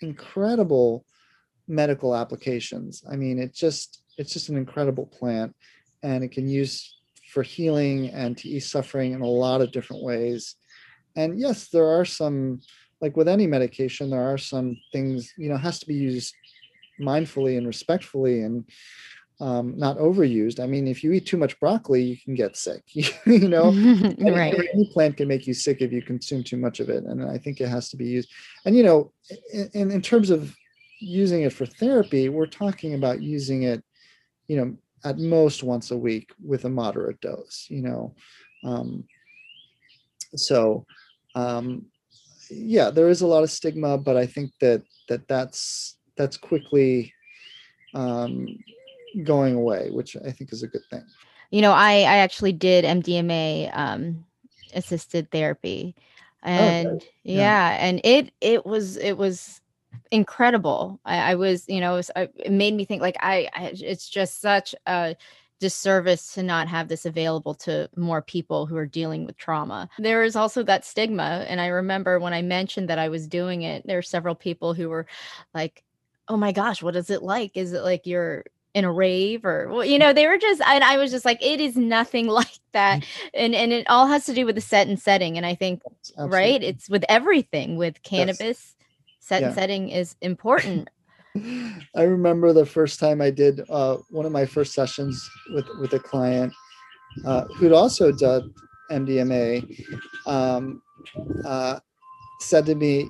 incredible 0.03 1.05
medical 1.69 2.15
applications. 2.15 3.03
I 3.11 3.17
mean 3.17 3.39
it 3.39 3.55
just 3.55 4.03
it's 4.19 4.33
just 4.33 4.49
an 4.49 4.57
incredible 4.57 5.07
plant 5.07 5.55
and 6.03 6.23
it 6.23 6.33
can 6.33 6.49
use 6.49 6.99
for 7.33 7.43
healing 7.43 8.11
and 8.11 8.37
to 8.37 8.49
ease 8.49 8.71
suffering 8.71 9.13
in 9.13 9.23
a 9.23 9.27
lot 9.27 9.63
of 9.63 9.73
different 9.73 10.03
ways. 10.03 10.57
And 11.17 11.41
yes, 11.41 11.69
there 11.69 11.89
are 11.89 12.05
some, 12.05 12.61
like 13.01 13.17
with 13.17 13.27
any 13.27 13.47
medication, 13.47 14.11
there 14.11 14.33
are 14.33 14.39
some 14.39 14.77
things, 14.93 15.33
you 15.39 15.49
know, 15.49 15.57
has 15.57 15.79
to 15.81 15.87
be 15.87 15.95
used 15.95 16.35
mindfully 17.01 17.57
and 17.57 17.67
respectfully 17.67 18.43
and 18.43 18.65
um, 19.41 19.77
not 19.79 19.97
overused. 19.99 20.61
I 20.61 20.67
mean, 20.67 20.87
if 20.87 21.03
you 21.03 21.13
eat 21.13 21.27
too 21.27 21.39
much 21.39 21.59
broccoli, 21.59 22.03
you 22.03 22.17
can 22.23 22.35
get 22.35 22.57
sick. 22.57 22.83
you 22.95 23.49
know, 23.49 23.73
right. 24.21 24.55
any 24.75 24.91
plant 24.93 25.17
can 25.17 25.27
make 25.27 25.47
you 25.47 25.55
sick 25.55 25.81
if 25.81 25.91
you 25.91 26.03
consume 26.03 26.45
too 26.45 26.59
much 26.59 26.81
of 26.81 26.91
it, 26.91 27.05
and 27.05 27.25
I 27.25 27.39
think 27.39 27.61
it 27.61 27.69
has 27.69 27.89
to 27.89 27.97
be 27.97 28.07
used. 28.07 28.31
And 28.65 28.77
you 28.77 28.85
know, 28.85 29.13
in, 29.53 29.91
in 29.91 30.01
terms 30.01 30.31
of 30.31 30.55
using 31.01 31.43
it 31.43 31.53
for 31.53 31.67
therapy, 31.67 32.29
we're 32.29 32.47
talking 32.47 32.95
about 32.95 33.21
using 33.21 33.65
it, 33.65 33.83
you 34.47 34.57
know, 34.57 34.77
at 35.05 35.19
most 35.19 35.63
once 35.63 35.91
a 35.91 35.97
week 35.97 36.33
with 36.43 36.65
a 36.65 36.69
moderate 36.69 37.21
dose. 37.21 37.67
You 37.69 37.83
know, 37.83 38.15
um, 38.65 39.05
so 40.37 40.87
um, 41.35 41.87
yeah, 42.51 42.91
there 42.91 43.09
is 43.09 43.23
a 43.23 43.27
lot 43.27 43.43
of 43.43 43.51
stigma, 43.51 43.99
but 43.99 44.17
I 44.17 44.27
think 44.27 44.53
that 44.61 44.83
that 45.09 45.27
that's 45.29 45.97
that's 46.17 46.37
quickly 46.37 47.13
um, 47.95 48.47
going 49.25 49.55
away, 49.55 49.91
which 49.91 50.17
I 50.17 50.31
think 50.31 50.53
is 50.53 50.63
a 50.63 50.69
good 50.69 50.85
thing. 50.91 51.05
You 51.51 51.63
know, 51.63 51.73
I 51.73 51.93
I 51.93 52.17
actually 52.19 52.53
did 52.53 52.85
MDMA 52.85 53.71
um, 53.77 54.25
assisted 54.75 55.31
therapy, 55.31 55.95
and 56.43 56.89
okay. 56.89 57.07
yeah. 57.25 57.71
yeah. 57.71 57.87
and 57.87 58.01
it 58.05 58.33
it 58.41 58.67
was 58.67 58.97
it 58.97 59.17
was 59.17 59.62
incredible. 60.11 61.01
I, 61.05 61.33
I 61.33 61.35
was 61.35 61.65
you 61.69 61.81
know 61.81 61.95
it, 61.95 61.97
was, 61.97 62.11
it, 62.17 62.53
made 62.53 62.75
me 62.75 62.85
think 62.85 63.03
like 63.03 63.17
I, 63.21 63.49
I 63.55 63.73
it's 63.75 64.09
just 64.09 64.41
such 64.41 64.75
a 64.87 65.17
disservice 65.63 66.35
to 66.35 66.43
not 66.43 66.67
have 66.67 66.89
this 66.89 67.07
available 67.07 67.55
to 67.55 67.89
more 67.97 68.21
people 68.21 68.67
who 68.67 68.77
are 68.77 68.85
dealing 68.85 69.25
with 69.25 69.37
trauma. 69.37 69.89
There 69.97 70.25
is 70.25 70.35
also 70.35 70.65
that 70.65 70.85
stigma. 70.85 71.47
And 71.49 71.61
I 71.61 71.69
remember 71.69 72.19
when 72.19 72.35
I 72.35 72.43
mentioned 72.43 72.89
that 72.89 72.99
I 72.99 73.09
was 73.09 73.29
doing 73.29 73.63
it, 73.63 73.87
there 73.87 73.97
were 73.97 74.03
several 74.03 74.35
people 74.35 74.75
who 74.75 74.89
were 74.89 75.07
like, 75.55 75.85
oh 76.27 76.37
my 76.37 76.51
gosh, 76.51 76.83
what 76.83 76.97
is 76.97 77.11
it 77.11 77.23
like? 77.23 77.57
Is 77.57 77.73
it 77.73 77.83
like 77.83 78.09
you're 78.09 78.43
in 78.75 78.85
a 78.85 78.91
rave 78.91 79.45
or 79.45 79.69
well, 79.69 79.85
you 79.85 79.99
know 79.99 80.15
they 80.15 80.27
were 80.27 80.39
just 80.39 80.63
and 80.63 80.83
i 80.83 80.97
was 80.97 81.11
just 81.11 81.27
like 81.27 81.37
it 81.43 81.61
is 81.61 81.77
nothing 81.77 82.27
like 82.41 82.59
that 82.73 83.01
mm. 83.01 83.07
and 83.35 83.55
and 83.55 83.71
it 83.71 83.87
all 83.91 84.07
has 84.07 84.25
to 84.25 84.33
do 84.33 84.47
with 84.47 84.55
the 84.55 84.63
set 84.63 84.89
and 84.89 84.99
setting 84.99 85.37
and 85.37 85.45
i 85.45 85.55
think 85.55 85.83
Absolutely. 85.87 86.35
right 86.35 86.63
it's 86.63 86.89
with 86.89 87.05
everything 87.09 87.77
with 87.77 88.03
cannabis 88.03 88.41
yes. 88.41 88.75
Set 89.23 89.41
yeah. 89.41 89.47
and 89.47 89.55
setting 89.55 89.89
is 89.89 90.17
important. 90.21 90.91
I 91.95 92.03
remember 92.03 92.53
the 92.53 92.67
first 92.67 93.01
time 93.01 93.23
i 93.23 93.31
did 93.31 93.63
uh, 93.71 93.97
one 94.11 94.27
of 94.27 94.33
my 94.33 94.45
first 94.45 94.75
sessions 94.75 95.31
with 95.55 95.67
with 95.81 95.95
a 95.95 95.99
client 95.99 96.53
uh, 97.25 97.45
who'd 97.57 97.73
also 97.73 98.13
done 98.13 98.53
mdma 98.91 99.65
um, 100.27 100.83
uh, 101.47 101.79
said 102.41 102.67
to 102.67 102.75
me 102.75 103.09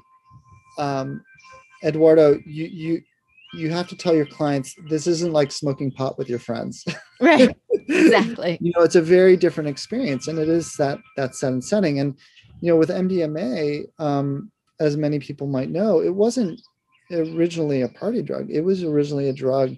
um, 0.79 1.21
eduardo 1.83 2.39
you 2.47 2.67
you 2.67 3.03
you 3.55 3.71
have 3.71 3.89
to 3.89 3.97
tell 3.97 4.15
your 4.15 4.27
clients 4.27 4.77
this 4.89 5.07
isn't 5.07 5.33
like 5.33 5.53
smoking 5.53 5.91
pot 5.91 6.17
with 6.19 6.29
your 6.29 6.39
friends. 6.39 6.85
Right. 7.21 7.57
Exactly. 7.89 8.59
You 8.65 8.73
know 8.75 8.83
it's 8.83 8.97
a 8.97 9.03
very 9.03 9.37
different 9.37 9.69
experience 9.69 10.27
and 10.27 10.41
it 10.41 10.49
is 10.49 10.75
that 10.75 10.99
that 11.17 11.37
set 11.37 11.53
and 11.53 11.65
setting. 11.65 12.01
And 12.01 12.19
you 12.61 12.73
know 12.73 12.77
with 12.77 12.89
mdma 12.89 13.85
um, 14.01 14.51
as 14.81 14.97
many 14.97 15.19
people 15.19 15.47
might 15.47 15.71
know 15.71 16.01
it 16.01 16.15
wasn't 16.15 16.61
originally 17.13 17.83
a 17.83 17.89
party 17.89 18.23
drug. 18.23 18.51
It 18.51 18.63
was 18.63 18.83
originally 18.83 19.29
a 19.29 19.35
drug 19.35 19.77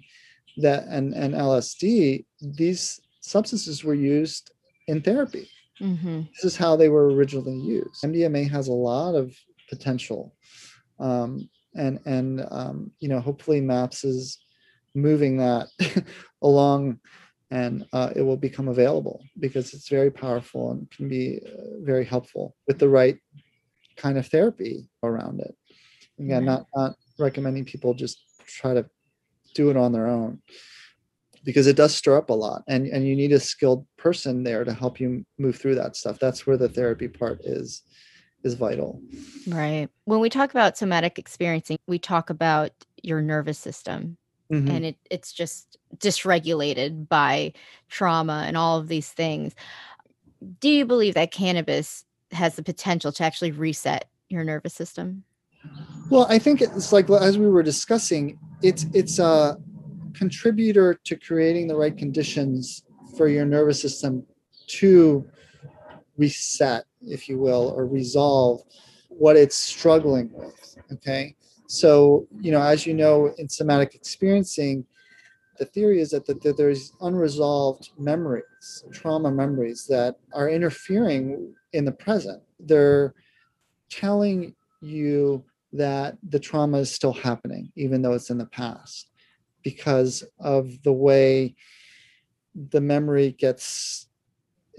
that 0.57 0.85
and 0.87 1.13
and 1.13 1.33
lsd 1.33 2.23
these 2.41 3.01
substances 3.19 3.83
were 3.83 3.95
used 3.95 4.51
in 4.87 5.01
therapy. 5.01 5.49
Mm-hmm. 5.81 6.21
this 6.33 6.45
is 6.45 6.55
how 6.55 6.77
they 6.77 6.87
were 6.87 7.13
originally 7.13 7.59
used. 7.59 8.01
Mdma 8.01 8.49
has 8.49 8.69
a 8.69 8.73
lot 8.73 9.13
of 9.15 9.35
potential 9.69 10.33
um, 10.99 11.49
and 11.75 11.99
and 12.05 12.45
um, 12.49 12.91
you 12.99 13.09
know 13.09 13.19
hopefully 13.19 13.61
maps 13.61 14.03
is 14.03 14.39
moving 14.93 15.37
that 15.37 15.67
along 16.41 16.99
and 17.51 17.85
uh, 17.93 18.11
it 18.15 18.21
will 18.21 18.37
become 18.37 18.69
available 18.69 19.23
because 19.39 19.73
it's 19.73 19.89
very 19.89 20.09
powerful 20.09 20.71
and 20.71 20.89
can 20.89 21.07
be 21.07 21.41
uh, 21.45 21.81
very 21.81 22.05
helpful 22.05 22.55
with 22.67 22.79
the 22.79 22.89
right 22.89 23.17
kind 23.95 24.17
of 24.17 24.27
therapy 24.27 24.89
around 25.03 25.39
it 25.39 25.55
again 26.19 26.43
mm-hmm. 26.43 26.45
not 26.45 26.65
not 26.75 26.95
recommending 27.17 27.65
people 27.65 27.93
just 27.93 28.23
try 28.45 28.73
to 28.73 28.85
do 29.53 29.69
it 29.69 29.77
on 29.77 29.91
their 29.91 30.07
own 30.07 30.39
because 31.43 31.67
it 31.67 31.75
does 31.75 31.93
stir 31.93 32.17
up 32.17 32.29
a 32.29 32.33
lot 32.33 32.63
and 32.67 32.87
and 32.87 33.07
you 33.07 33.15
need 33.15 33.31
a 33.31 33.39
skilled 33.39 33.85
person 33.97 34.43
there 34.43 34.63
to 34.63 34.73
help 34.73 34.99
you 34.99 35.25
move 35.37 35.55
through 35.55 35.75
that 35.75 35.95
stuff 35.95 36.19
that's 36.19 36.45
where 36.45 36.57
the 36.57 36.69
therapy 36.69 37.07
part 37.07 37.39
is 37.43 37.83
is 38.45 38.53
vital. 38.53 39.01
Right. 39.47 39.89
When 40.05 40.19
we 40.19 40.29
talk 40.29 40.51
about 40.51 40.77
somatic 40.77 41.17
experiencing, 41.17 41.77
we 41.87 41.97
talk 41.99 42.29
about 42.29 42.71
your 43.01 43.21
nervous 43.21 43.57
system. 43.57 44.17
Mm-hmm. 44.53 44.69
And 44.69 44.85
it, 44.85 44.97
it's 45.09 45.33
just 45.33 45.77
dysregulated 45.97 47.09
by 47.09 47.53
trauma 47.89 48.43
and 48.45 48.55
all 48.55 48.77
of 48.77 48.87
these 48.87 49.09
things. 49.09 49.55
Do 50.59 50.69
you 50.69 50.85
believe 50.85 51.15
that 51.15 51.31
cannabis 51.31 52.05
has 52.35 52.55
the 52.55 52.63
potential 52.63 53.11
to 53.13 53.23
actually 53.23 53.51
reset 53.51 54.09
your 54.29 54.43
nervous 54.43 54.73
system? 54.73 55.23
Well, 56.09 56.27
I 56.29 56.37
think 56.37 56.61
it's 56.61 56.91
like 56.91 57.09
as 57.09 57.37
we 57.37 57.47
were 57.47 57.63
discussing, 57.63 58.37
it's 58.61 58.85
it's 58.93 59.19
a 59.19 59.57
contributor 60.13 60.99
to 61.03 61.15
creating 61.15 61.67
the 61.67 61.75
right 61.75 61.95
conditions 61.95 62.83
for 63.17 63.27
your 63.27 63.45
nervous 63.45 63.81
system 63.81 64.25
to 64.67 65.27
reset, 66.17 66.85
if 67.01 67.27
you 67.27 67.37
will, 67.39 67.73
or 67.75 67.85
resolve 67.85 68.61
what 69.09 69.35
it's 69.35 69.55
struggling 69.55 70.29
with. 70.33 70.77
Okay. 70.93 71.35
So, 71.67 72.27
you 72.39 72.51
know, 72.51 72.61
as 72.61 72.85
you 72.85 72.93
know, 72.93 73.33
in 73.37 73.49
somatic 73.49 73.95
experiencing, 73.95 74.85
the 75.57 75.65
theory 75.65 76.01
is 76.01 76.11
that, 76.11 76.25
that, 76.25 76.57
there's 76.57 76.93
unresolved 77.01 77.91
memories, 77.97 78.83
trauma 78.91 79.31
memories 79.31 79.85
that 79.87 80.15
are 80.33 80.49
interfering 80.49 81.53
in 81.75 81.85
the 81.85 81.91
present. 81.91 82.41
They're 82.59 83.13
telling 83.89 84.55
you 84.81 85.43
that 85.73 86.17
the 86.27 86.39
trauma 86.39 86.79
is 86.79 86.91
still 86.91 87.13
happening, 87.13 87.71
even 87.75 88.01
though 88.01 88.13
it's 88.13 88.29
in 88.29 88.37
the 88.37 88.45
past, 88.45 89.09
because 89.63 90.23
of 90.39 90.81
the 90.83 90.93
way 90.93 91.55
the 92.69 92.81
memory 92.81 93.35
gets 93.37 94.07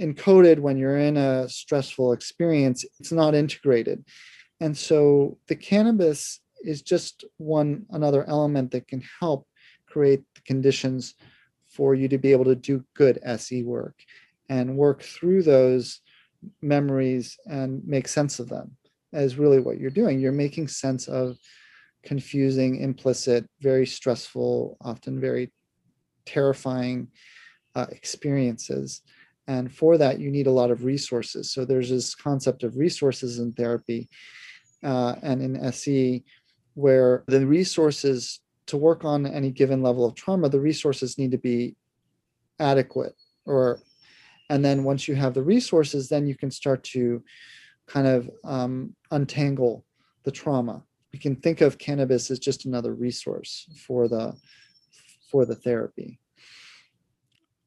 encoded 0.01 0.59
when 0.59 0.79
you're 0.79 0.99
in 0.99 1.17
a 1.17 1.49
stressful 1.49 2.13
experience, 2.13 2.85
it's 2.99 3.13
not 3.13 3.35
integrated. 3.35 4.05
And 4.61 4.77
so 4.77 5.39
the 5.49 5.57
cannabis 5.57 6.41
is 6.63 6.83
just 6.83 7.25
one 7.37 7.85
another 7.91 8.25
element 8.25 8.71
that 8.71 8.89
can 8.89 9.03
help 9.21 9.47
create 9.87 10.23
the 10.35 10.41
conditions 10.43 11.15
for 11.69 11.95
you 11.95 12.09
to 12.09 12.19
be 12.19 12.33
able 12.33 12.45
to 12.45 12.55
do 12.55 12.85
good 12.95 13.19
SE 13.23 13.63
work 13.63 13.97
and 14.49 14.77
work 14.77 15.03
through 15.03 15.43
those 15.43 16.01
memories 16.63 17.39
and 17.47 17.83
make 17.87 18.09
sense 18.09 18.39
of 18.39 18.49
them 18.49 18.77
is 19.13 19.37
really 19.37 19.61
what 19.61 19.79
you're 19.79 19.91
doing. 19.91 20.21
You're 20.21 20.33
making 20.33 20.69
sense 20.69 21.09
of 21.09 21.39
confusing, 22.03 22.81
implicit, 22.81 23.47
very 23.61 23.87
stressful, 23.87 24.77
often 24.81 25.21
very 25.21 25.53
terrifying 26.25 27.09
uh, 27.75 27.87
experiences 27.91 29.03
and 29.49 29.73
for 29.73 29.97
that, 29.99 30.19
you 30.19 30.31
need 30.31 30.47
a 30.47 30.53
lot 30.53 30.71
of 30.71 30.85
resources. 30.85 31.53
So 31.53 31.65
there's 31.65 31.91
this 31.91 32.15
concept 32.15 32.63
of 32.65 32.77
resources 32.77 33.39
in 33.39 33.53
therapy 33.53 34.09
uh, 34.83 35.17
and 35.23 35.41
in 35.41 35.57
SE, 35.67 36.25
where 36.75 37.25
the 37.27 37.47
resources 37.47 38.41
to 38.67 38.77
work 38.77 39.05
on 39.05 39.27
any 39.27 39.51
given 39.51 39.83
level 39.83 40.05
of 40.05 40.17
trauma, 40.17 40.49
the 40.49 40.61
resources 40.61 41.19
need 41.19 41.31
to 41.31 41.39
be 41.39 41.77
adequate. 42.59 43.15
Or, 43.45 43.81
and 44.49 44.65
then 44.65 44.85
once 44.85 45.09
you 45.09 45.15
have 45.15 45.35
the 45.35 45.43
resources, 45.43 46.09
then 46.09 46.27
you 46.27 46.37
can 46.37 46.51
start 46.51 46.85
to 46.85 47.23
kind 47.87 48.07
of 48.07 48.31
um, 48.45 48.95
untangle 49.11 49.85
the 50.25 50.31
trauma. 50.31 50.83
You 51.13 51.21
can 51.21 51.37
think 51.37 51.61
of 51.61 51.79
cannabis 51.79 52.31
as 52.31 52.39
just 52.39 52.67
another 52.67 52.95
resource 52.95 53.67
for 53.87 54.09
the 54.09 54.37
for 55.31 55.45
the 55.45 55.55
therapy. 55.55 56.21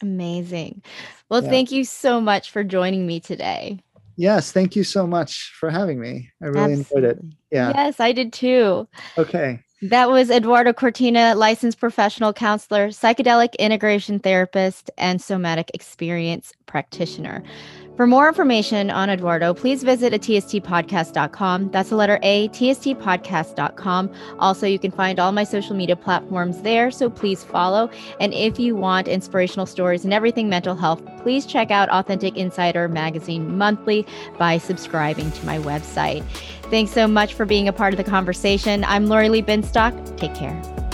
amazing. 0.03 0.83
Well, 1.29 1.43
yeah. 1.43 1.51
thank 1.51 1.72
you 1.72 1.85
so 1.85 2.20
much 2.20 2.51
for 2.51 2.64
joining 2.64 3.07
me 3.07 3.20
today. 3.20 3.81
Yes, 4.16 4.51
thank 4.51 4.74
you 4.74 4.83
so 4.83 5.07
much 5.07 5.55
for 5.61 5.70
having 5.70 6.01
me. 6.01 6.31
I 6.43 6.47
really 6.47 6.72
Absolutely. 6.72 7.09
enjoyed 7.11 7.18
it. 7.18 7.37
Yeah. 7.53 7.72
Yes, 7.74 8.01
I 8.01 8.12
did 8.12 8.33
too. 8.33 8.89
Okay. 9.16 9.62
That 9.81 10.11
was 10.11 10.29
Eduardo 10.29 10.72
Cortina, 10.72 11.37
licensed 11.37 11.79
professional 11.79 12.33
counselor, 12.33 12.89
psychedelic 12.89 13.57
integration 13.61 14.18
therapist, 14.18 14.91
and 14.99 15.22
somatic 15.22 15.70
experience 15.72 16.53
practitioner. 16.66 17.45
For 17.99 18.07
more 18.07 18.28
information 18.28 18.92
on 18.92 19.11
Eduardo, 19.11 19.53
please 19.53 19.82
visit 19.82 20.12
atstpodcast.com. 20.12 21.70
That's 21.72 21.88
the 21.88 21.96
letter 21.96 22.20
A, 22.22 22.49
tstpodcast.com. 22.51 24.12
Also, 24.38 24.68
you 24.68 24.78
can 24.78 24.92
find 24.92 25.18
all 25.18 25.32
my 25.32 25.42
social 25.42 25.74
media 25.74 25.96
platforms 25.96 26.62
there, 26.62 26.92
so 26.92 27.11
please 27.11 27.42
follow. 27.42 27.90
And 28.20 28.32
if 28.32 28.61
you 28.61 28.76
want 28.76 29.09
inspirational 29.09 29.66
stories 29.66 30.05
and 30.05 30.14
everything 30.14 30.49
mental 30.49 30.76
health, 30.76 31.03
please 31.22 31.44
check 31.44 31.72
out 31.72 31.88
Authentic 31.88 32.36
Insider 32.36 32.86
Magazine 32.86 33.59
monthly 33.59 34.07
by 34.38 34.59
subscribing 34.59 35.32
to 35.32 35.44
my 35.44 35.59
website. 35.59 36.22
Thanks 36.70 36.92
so 36.92 37.09
much 37.09 37.34
for 37.34 37.46
being 37.46 37.66
a 37.66 37.72
part 37.72 37.92
of 37.94 37.96
the 37.96 38.09
conversation. 38.09 38.84
I'm 38.84 39.07
Lori 39.07 39.28
Lee 39.28 39.42
Binstock. 39.42 40.16
Take 40.16 40.36
care. 40.36 40.88